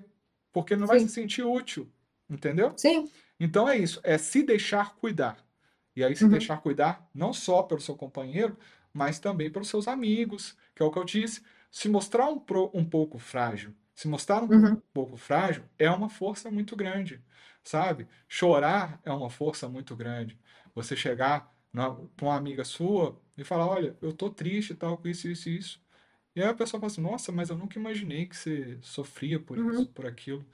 Porque 0.52 0.74
ele 0.74 0.82
não 0.82 0.86
Sim. 0.86 0.92
vai 0.92 1.00
se 1.00 1.08
sentir 1.08 1.42
útil. 1.42 1.90
Entendeu? 2.30 2.74
Sim. 2.76 3.10
Então 3.38 3.68
é 3.68 3.76
isso, 3.76 4.00
é 4.02 4.18
se 4.18 4.42
deixar 4.42 4.94
cuidar. 4.96 5.38
E 5.94 6.04
aí 6.04 6.14
se 6.14 6.24
uhum. 6.24 6.30
deixar 6.30 6.58
cuidar 6.58 7.08
não 7.14 7.32
só 7.32 7.62
pelo 7.62 7.80
seu 7.80 7.96
companheiro, 7.96 8.56
mas 8.92 9.18
também 9.18 9.50
pelos 9.50 9.68
seus 9.68 9.88
amigos, 9.88 10.56
que 10.74 10.82
é 10.82 10.86
o 10.86 10.90
que 10.90 10.98
eu 10.98 11.04
disse. 11.04 11.42
Se 11.70 11.88
mostrar 11.88 12.28
um, 12.28 12.38
pro, 12.38 12.70
um 12.72 12.84
pouco 12.84 13.18
frágil, 13.18 13.74
se 13.94 14.08
mostrar 14.08 14.42
um 14.42 14.48
uhum. 14.48 14.82
pouco 14.92 15.16
frágil 15.16 15.64
é 15.78 15.90
uma 15.90 16.08
força 16.08 16.50
muito 16.50 16.76
grande, 16.76 17.20
sabe? 17.62 18.06
Chorar 18.28 19.00
é 19.04 19.12
uma 19.12 19.28
força 19.28 19.68
muito 19.68 19.96
grande. 19.96 20.38
Você 20.74 20.96
chegar 20.96 21.52
para 21.72 22.26
uma 22.26 22.36
amiga 22.36 22.64
sua 22.64 23.20
e 23.36 23.44
falar, 23.44 23.66
olha, 23.66 23.96
eu 24.00 24.12
tô 24.12 24.30
triste 24.30 24.70
e 24.70 24.76
tal, 24.76 24.96
com 24.96 25.08
isso, 25.08 25.28
isso 25.28 25.48
e 25.48 25.58
isso. 25.58 25.80
E 26.34 26.40
aí 26.40 26.48
a 26.48 26.54
pessoa 26.54 26.80
fala 26.80 26.92
assim, 26.92 27.00
nossa, 27.00 27.32
mas 27.32 27.50
eu 27.50 27.56
nunca 27.56 27.78
imaginei 27.78 28.26
que 28.26 28.36
você 28.36 28.78
sofria 28.80 29.40
por 29.40 29.58
uhum. 29.58 29.70
isso, 29.70 29.86
por 29.88 30.06
aquilo. 30.06 30.46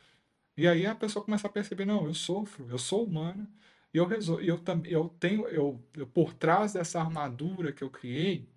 E 0.57 0.69
aí 0.69 0.87
a 0.87 0.95
pessoa 0.95 1.25
começa 1.25 1.47
a 1.47 1.51
perceber, 1.51 1.85
não, 1.85 2.07
eu 2.07 2.15
sofro, 2.15 2.69
eu 2.71 2.79
sou 2.79 3.05
humana, 3.05 3.49
e 3.93 3.99
eu 3.99 4.07
resol... 4.07 4.41
eu, 4.41 4.61
eu 4.85 5.09
tenho, 5.21 5.47
eu, 5.49 5.83
eu, 5.97 6.07
por 6.07 6.35
trás 6.35 6.73
dessa 6.75 7.01
armadura 7.01 7.73
que 7.73 7.83
eu 7.83 7.91
criei, 7.91 8.49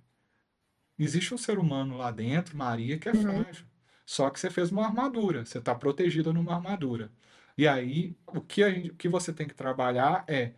existe 0.98 1.34
um 1.34 1.38
ser 1.38 1.60
humano 1.60 1.98
lá 1.98 2.12
dentro, 2.12 2.58
Maria, 2.58 2.98
que 3.00 3.10
é 3.10 3.14
uhum. 3.14 3.22
frágil. 3.22 3.66
Só 4.06 4.30
que 4.30 4.40
você 4.40 4.50
fez 4.50 4.72
uma 4.72 4.86
armadura, 4.86 5.46
você 5.46 5.58
está 5.60 5.76
protegida 5.76 6.32
numa 6.34 6.56
armadura. 6.56 7.12
E 7.58 7.68
aí, 7.68 8.16
o 8.28 8.42
que, 8.42 8.64
a 8.64 8.70
gente, 8.72 8.92
o 8.92 8.96
que 8.96 9.10
você 9.10 9.34
tem 9.34 9.48
que 9.48 9.56
trabalhar 9.56 10.24
é 10.28 10.54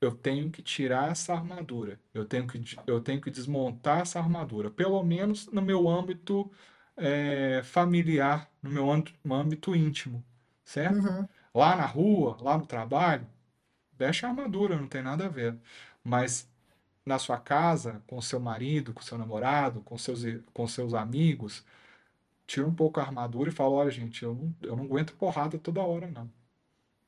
eu 0.00 0.12
tenho 0.14 0.50
que 0.50 0.62
tirar 0.62 1.10
essa 1.10 1.34
armadura, 1.34 2.00
eu 2.14 2.24
tenho 2.24 2.46
que, 2.46 2.60
eu 2.86 3.00
tenho 3.00 3.20
que 3.20 3.30
desmontar 3.30 4.00
essa 4.02 4.18
armadura, 4.20 4.70
pelo 4.70 5.02
menos 5.02 5.46
no 5.48 5.62
meu 5.62 5.88
âmbito 5.88 6.50
é, 6.96 7.62
familiar, 7.64 8.50
no 8.62 8.70
meu 8.70 8.90
âmbito, 8.90 9.18
âmbito 9.32 9.74
íntimo 9.76 10.24
certo? 10.68 10.98
Uhum. 10.98 11.26
Lá 11.54 11.74
na 11.74 11.86
rua, 11.86 12.36
lá 12.42 12.58
no 12.58 12.66
trabalho, 12.66 13.26
deixa 13.96 14.26
a 14.26 14.30
armadura, 14.30 14.76
não 14.76 14.86
tem 14.86 15.02
nada 15.02 15.24
a 15.24 15.28
ver. 15.28 15.56
Mas 16.04 16.46
na 17.06 17.18
sua 17.18 17.38
casa, 17.38 18.02
com 18.06 18.20
seu 18.20 18.38
marido, 18.38 18.92
com 18.92 19.00
seu 19.00 19.16
namorado, 19.16 19.80
com 19.80 19.96
seus, 19.96 20.22
com 20.52 20.68
seus 20.68 20.92
amigos, 20.92 21.64
tira 22.46 22.66
um 22.66 22.74
pouco 22.74 23.00
a 23.00 23.02
armadura 23.02 23.48
e 23.48 23.52
fala, 23.52 23.70
olha, 23.70 23.90
gente, 23.90 24.22
eu 24.22 24.34
não, 24.34 24.54
eu 24.60 24.76
não 24.76 24.84
aguento 24.84 25.14
porrada 25.14 25.58
toda 25.58 25.80
hora, 25.80 26.06
não. 26.06 26.30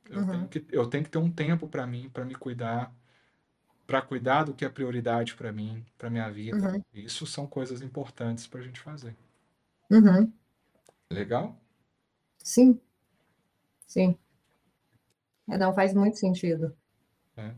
Eu, 0.09 0.21
uhum. 0.21 0.27
tenho, 0.27 0.49
que, 0.49 0.67
eu 0.73 0.87
tenho 0.87 1.05
que 1.05 1.11
ter 1.11 1.19
um 1.19 1.31
tempo 1.31 1.69
para 1.69 1.87
mim, 1.87 2.09
para 2.09 2.25
me 2.25 2.35
cuidar, 2.35 2.91
para 3.87 4.01
cuidar 4.01 4.45
do 4.45 4.55
que 4.55 4.65
é 4.65 4.71
prioridade 4.71 5.35
para 5.35 5.53
mim, 5.53 5.85
para 5.99 6.09
minha 6.09 6.31
vida. 6.31 6.57
Uhum. 6.57 6.83
Isso 6.95 7.27
são 7.27 7.47
coisas 7.47 7.83
importantes 7.83 8.47
para 8.47 8.61
a 8.61 8.63
gente 8.63 8.81
fazer. 8.81 9.15
Uhum. 9.91 10.33
Legal? 11.11 11.55
Sim. 12.43 12.81
Sim. 13.91 14.17
É, 15.49 15.59
não 15.59 15.75
faz 15.75 15.93
muito 15.93 16.17
sentido. 16.17 16.73
É. 17.37 17.51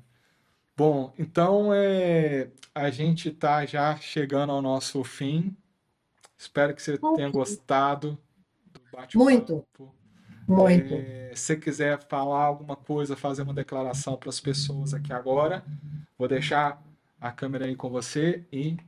Bom, 0.74 1.12
então 1.18 1.74
é, 1.74 2.50
a 2.74 2.90
gente 2.90 3.28
está 3.28 3.66
já 3.66 3.94
chegando 3.96 4.50
ao 4.50 4.62
nosso 4.62 5.04
fim. 5.04 5.54
Espero 6.38 6.74
que 6.74 6.82
você 6.82 6.96
tenha 6.96 7.28
gostado 7.30 8.18
do 8.72 8.80
bate-papo. 8.90 9.18
Muito. 9.18 9.66
Muito. 10.48 10.94
É, 10.94 11.32
se 11.36 11.54
quiser 11.58 12.02
falar 12.08 12.44
alguma 12.44 12.76
coisa, 12.76 13.14
fazer 13.14 13.42
uma 13.42 13.52
declaração 13.52 14.16
para 14.16 14.30
as 14.30 14.40
pessoas 14.40 14.94
aqui 14.94 15.12
agora, 15.12 15.62
vou 16.18 16.26
deixar 16.26 16.82
a 17.20 17.30
câmera 17.30 17.66
aí 17.66 17.76
com 17.76 17.90
você 17.90 18.42
e 18.50 18.78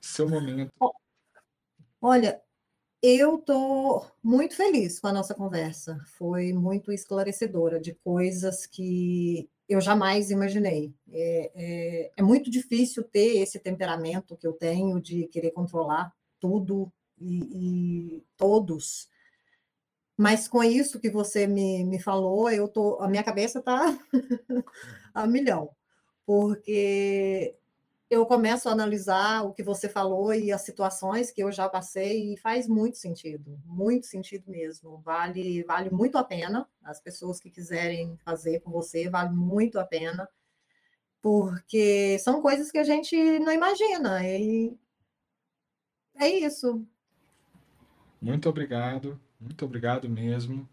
seu 0.00 0.28
momento. 0.28 0.72
Olha, 2.02 2.42
eu 3.02 3.36
estou 3.36 4.06
muito 4.22 4.54
feliz 4.54 5.00
com 5.00 5.06
a 5.06 5.12
nossa 5.12 5.34
conversa. 5.34 5.98
Foi 6.18 6.52
muito 6.52 6.92
esclarecedora 6.92 7.80
de 7.80 7.94
coisas 7.94 8.66
que 8.66 9.48
eu 9.68 9.80
jamais 9.80 10.30
imaginei. 10.30 10.92
É, 11.10 11.50
é, 11.54 12.12
é, 12.16 12.22
muito 12.22 12.50
difícil 12.50 13.02
ter 13.04 13.38
esse 13.38 13.58
temperamento 13.58 14.36
que 14.36 14.46
eu 14.46 14.52
tenho 14.52 15.00
de 15.00 15.26
querer 15.28 15.52
controlar 15.52 16.12
tudo 16.38 16.92
e, 17.18 18.16
e 18.18 18.24
todos. 18.36 19.08
Mas 20.16 20.46
com 20.46 20.62
isso 20.62 21.00
que 21.00 21.08
você 21.10 21.46
me, 21.46 21.84
me 21.84 21.98
falou, 21.98 22.50
eu 22.50 22.68
tô, 22.68 22.98
a 23.00 23.08
minha 23.08 23.22
cabeça 23.22 23.60
está 23.60 23.98
a 25.14 25.26
milhão, 25.26 25.70
porque 26.26 27.56
eu 28.10 28.26
começo 28.26 28.68
a 28.68 28.72
analisar 28.72 29.44
o 29.44 29.52
que 29.54 29.62
você 29.62 29.88
falou 29.88 30.34
e 30.34 30.50
as 30.50 30.62
situações 30.62 31.30
que 31.30 31.40
eu 31.40 31.52
já 31.52 31.68
passei 31.68 32.34
e 32.34 32.36
faz 32.36 32.66
muito 32.66 32.98
sentido, 32.98 33.56
muito 33.64 34.06
sentido 34.06 34.50
mesmo. 34.50 34.98
Vale, 34.98 35.62
vale 35.62 35.90
muito 35.90 36.18
a 36.18 36.24
pena. 36.24 36.68
As 36.82 37.00
pessoas 37.00 37.38
que 37.38 37.48
quiserem 37.48 38.18
fazer 38.24 38.60
com 38.60 38.72
você, 38.72 39.08
vale 39.08 39.30
muito 39.30 39.78
a 39.78 39.84
pena, 39.84 40.28
porque 41.22 42.18
são 42.18 42.42
coisas 42.42 42.72
que 42.72 42.78
a 42.78 42.84
gente 42.84 43.16
não 43.38 43.52
imagina. 43.52 44.26
E 44.26 44.76
é 46.16 46.28
isso. 46.28 46.84
Muito 48.20 48.48
obrigado, 48.48 49.20
muito 49.40 49.64
obrigado 49.64 50.10
mesmo. 50.10 50.68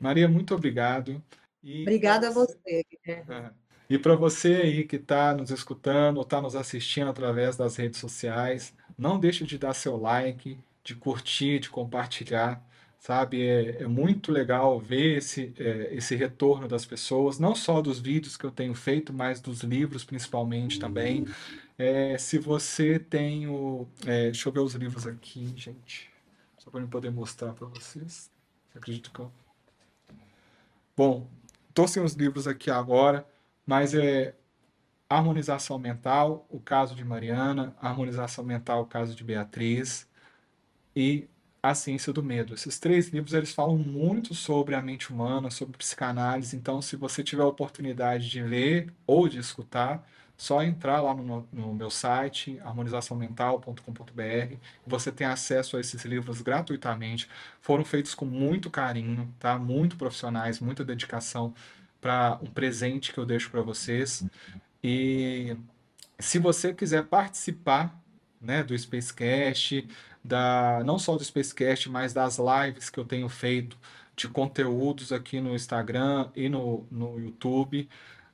Maria, 0.00 0.28
muito 0.28 0.54
obrigado. 0.56 1.22
E 1.62 1.82
Obrigada 1.82 2.28
a 2.28 2.30
você. 2.32 2.84
É. 3.06 3.52
E 3.88 3.98
para 3.98 4.16
você 4.16 4.56
aí 4.56 4.84
que 4.84 4.96
está 4.96 5.32
nos 5.34 5.50
escutando 5.50 6.16
ou 6.16 6.22
está 6.22 6.40
nos 6.40 6.56
assistindo 6.56 7.08
através 7.08 7.56
das 7.56 7.76
redes 7.76 8.00
sociais, 8.00 8.74
não 8.98 9.18
deixe 9.18 9.44
de 9.44 9.56
dar 9.58 9.74
seu 9.74 9.96
like, 9.96 10.58
de 10.82 10.94
curtir, 10.96 11.60
de 11.60 11.70
compartilhar, 11.70 12.60
sabe? 12.98 13.46
É, 13.46 13.82
é 13.82 13.86
muito 13.86 14.32
legal 14.32 14.80
ver 14.80 15.18
esse, 15.18 15.52
é, 15.58 15.94
esse 15.94 16.16
retorno 16.16 16.66
das 16.66 16.84
pessoas, 16.84 17.38
não 17.38 17.54
só 17.54 17.80
dos 17.80 18.00
vídeos 18.00 18.36
que 18.36 18.44
eu 18.44 18.50
tenho 18.50 18.74
feito, 18.74 19.12
mas 19.12 19.40
dos 19.40 19.60
livros 19.60 20.04
principalmente 20.04 20.80
também. 20.80 21.24
É, 21.78 22.18
se 22.18 22.38
você 22.38 22.98
tem 22.98 23.46
o. 23.46 23.86
É, 24.04 24.24
deixa 24.24 24.48
eu 24.48 24.52
ver 24.52 24.60
os 24.60 24.74
livros 24.74 25.06
aqui, 25.06 25.52
gente. 25.56 26.10
Só 26.58 26.70
para 26.70 26.80
eu 26.80 26.88
poder 26.88 27.10
mostrar 27.10 27.52
para 27.52 27.68
vocês. 27.68 28.30
Acredito 28.74 29.12
que 29.12 29.20
eu. 29.20 29.30
Bom, 30.96 31.28
estou 31.68 31.86
sem 31.86 32.02
os 32.02 32.14
livros 32.14 32.48
aqui 32.48 32.70
agora 32.70 33.24
mas 33.66 33.94
é 33.94 34.34
harmonização 35.08 35.78
mental, 35.78 36.46
o 36.50 36.60
caso 36.60 36.94
de 36.94 37.04
Mariana, 37.04 37.76
harmonização 37.80 38.44
mental, 38.44 38.82
o 38.82 38.86
caso 38.86 39.14
de 39.14 39.24
Beatriz 39.24 40.08
e 40.94 41.28
a 41.62 41.74
ciência 41.74 42.12
do 42.12 42.22
medo. 42.22 42.54
Esses 42.54 42.78
três 42.78 43.08
livros 43.08 43.34
eles 43.34 43.52
falam 43.52 43.76
muito 43.78 44.34
sobre 44.34 44.74
a 44.74 44.82
mente 44.82 45.12
humana, 45.12 45.50
sobre 45.50 45.76
psicanálise. 45.78 46.56
Então, 46.56 46.80
se 46.82 46.96
você 46.96 47.22
tiver 47.24 47.42
a 47.42 47.46
oportunidade 47.46 48.30
de 48.30 48.42
ler 48.42 48.92
ou 49.06 49.28
de 49.28 49.38
escutar, 49.38 50.06
só 50.36 50.62
entrar 50.62 51.00
lá 51.00 51.14
no, 51.14 51.48
no 51.52 51.74
meu 51.74 51.90
site, 51.90 52.60
harmonizaçãomental.com.br. 52.60 54.56
Você 54.86 55.10
tem 55.10 55.26
acesso 55.26 55.76
a 55.76 55.80
esses 55.80 56.04
livros 56.04 56.42
gratuitamente. 56.42 57.28
Foram 57.60 57.84
feitos 57.84 58.14
com 58.14 58.26
muito 58.26 58.70
carinho, 58.70 59.34
tá? 59.38 59.58
Muito 59.58 59.96
profissionais, 59.96 60.60
muita 60.60 60.84
dedicação 60.84 61.54
para 62.06 62.38
um 62.40 62.46
presente 62.46 63.12
que 63.12 63.18
eu 63.18 63.26
deixo 63.26 63.50
para 63.50 63.62
vocês. 63.62 64.24
E 64.80 65.56
se 66.20 66.38
você 66.38 66.72
quiser 66.72 67.04
participar 67.06 68.00
né, 68.40 68.62
do 68.62 68.78
Spacecast, 68.78 69.88
da, 70.22 70.84
não 70.84 71.00
só 71.00 71.16
do 71.16 71.24
Spacecast, 71.24 71.90
mas 71.90 72.12
das 72.12 72.38
lives 72.38 72.88
que 72.90 73.00
eu 73.00 73.04
tenho 73.04 73.28
feito 73.28 73.76
de 74.14 74.28
conteúdos 74.28 75.12
aqui 75.12 75.40
no 75.40 75.52
Instagram 75.52 76.30
e 76.36 76.48
no, 76.48 76.86
no 76.92 77.18
YouTube, 77.18 77.88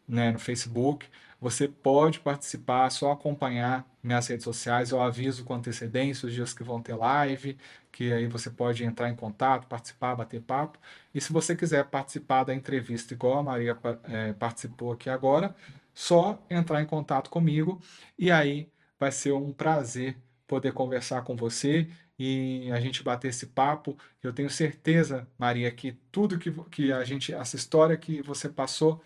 né, 0.07 0.33
no 0.33 0.39
Facebook. 0.39 1.07
Você 1.41 1.67
pode 1.67 2.21
participar, 2.21 2.91
só 2.91 3.13
acompanhar 3.13 3.87
minhas 4.03 4.27
redes 4.27 4.45
sociais. 4.45 4.91
Eu 4.91 5.01
aviso 5.01 5.45
com 5.45 5.55
antecedência 5.55 6.27
os 6.27 6.35
dias 6.35 6.53
que 6.53 6.65
vão 6.65 6.83
ter 6.83 6.95
live, 6.95 7.57
que 7.91 8.13
aí 8.13 8.27
você 8.27 8.51
pode 8.51 8.85
entrar 8.85 9.09
em 9.11 9.15
contato, 9.17 9.67
participar, 9.67 10.17
bater 10.17 10.41
papo. 10.41 10.79
E 11.15 11.21
se 11.21 11.33
você 11.33 11.55
quiser 11.55 11.85
participar 11.87 12.45
da 12.45 12.55
entrevista, 12.55 13.15
igual 13.15 13.39
a 13.39 13.43
Maria 13.43 13.79
é, 14.05 14.33
participou 14.33 14.93
aqui 14.93 15.09
agora, 15.09 15.55
só 15.95 16.43
entrar 16.51 16.83
em 16.83 16.87
contato 16.87 17.31
comigo 17.31 17.81
e 18.19 18.31
aí 18.31 18.69
vai 18.99 19.13
ser 19.13 19.33
um 19.33 19.53
prazer 19.53 20.17
poder 20.47 20.73
conversar 20.73 21.23
com 21.23 21.37
você 21.37 21.89
e 22.19 22.71
a 22.73 22.81
gente 22.81 23.03
bater 23.03 23.29
esse 23.29 23.47
papo. 23.47 23.97
Eu 24.23 24.33
tenho 24.33 24.51
certeza, 24.51 25.27
Maria, 25.39 25.71
que 25.71 25.93
tudo 26.11 26.39
que, 26.39 26.53
que 26.71 26.93
a 26.93 27.05
gente, 27.05 27.33
essa 27.35 27.57
história 27.57 27.97
que 27.97 28.23
você 28.23 28.49
passou, 28.49 29.03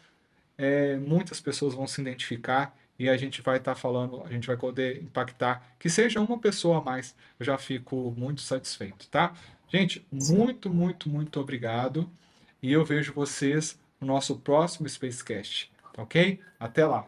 é, 0.59 0.97
muitas 0.97 1.41
pessoas 1.41 1.75
vão 1.75 1.87
se 1.87 2.01
identificar 2.01 2.77
e 2.99 3.09
a 3.09 3.17
gente 3.17 3.43
vai 3.43 3.59
estar 3.59 3.75
tá 3.75 3.81
falando, 3.81 4.23
a 4.25 4.29
gente 4.29 4.47
vai 4.47 4.57
poder 4.57 5.03
impactar, 5.03 5.63
que 5.79 5.89
seja 5.91 6.21
uma 6.21 6.39
pessoa 6.39 6.79
a 6.79 6.81
mais. 6.81 7.15
Eu 7.39 7.47
já 7.47 7.59
fico 7.59 8.15
muito 8.17 8.41
satisfeito, 8.41 9.09
tá? 9.09 9.35
Gente, 9.69 10.07
muito, 10.11 10.71
muito, 10.71 11.09
muito 11.09 11.41
obrigado. 11.41 12.09
E 12.63 12.73
eu 12.73 12.85
vejo 12.85 13.13
vocês 13.13 13.79
no 14.01 14.07
nosso 14.07 14.37
próximo 14.39 14.89
Spacecast, 14.89 15.71
ok? 15.97 16.41
Até 16.59 16.87
lá! 16.87 17.07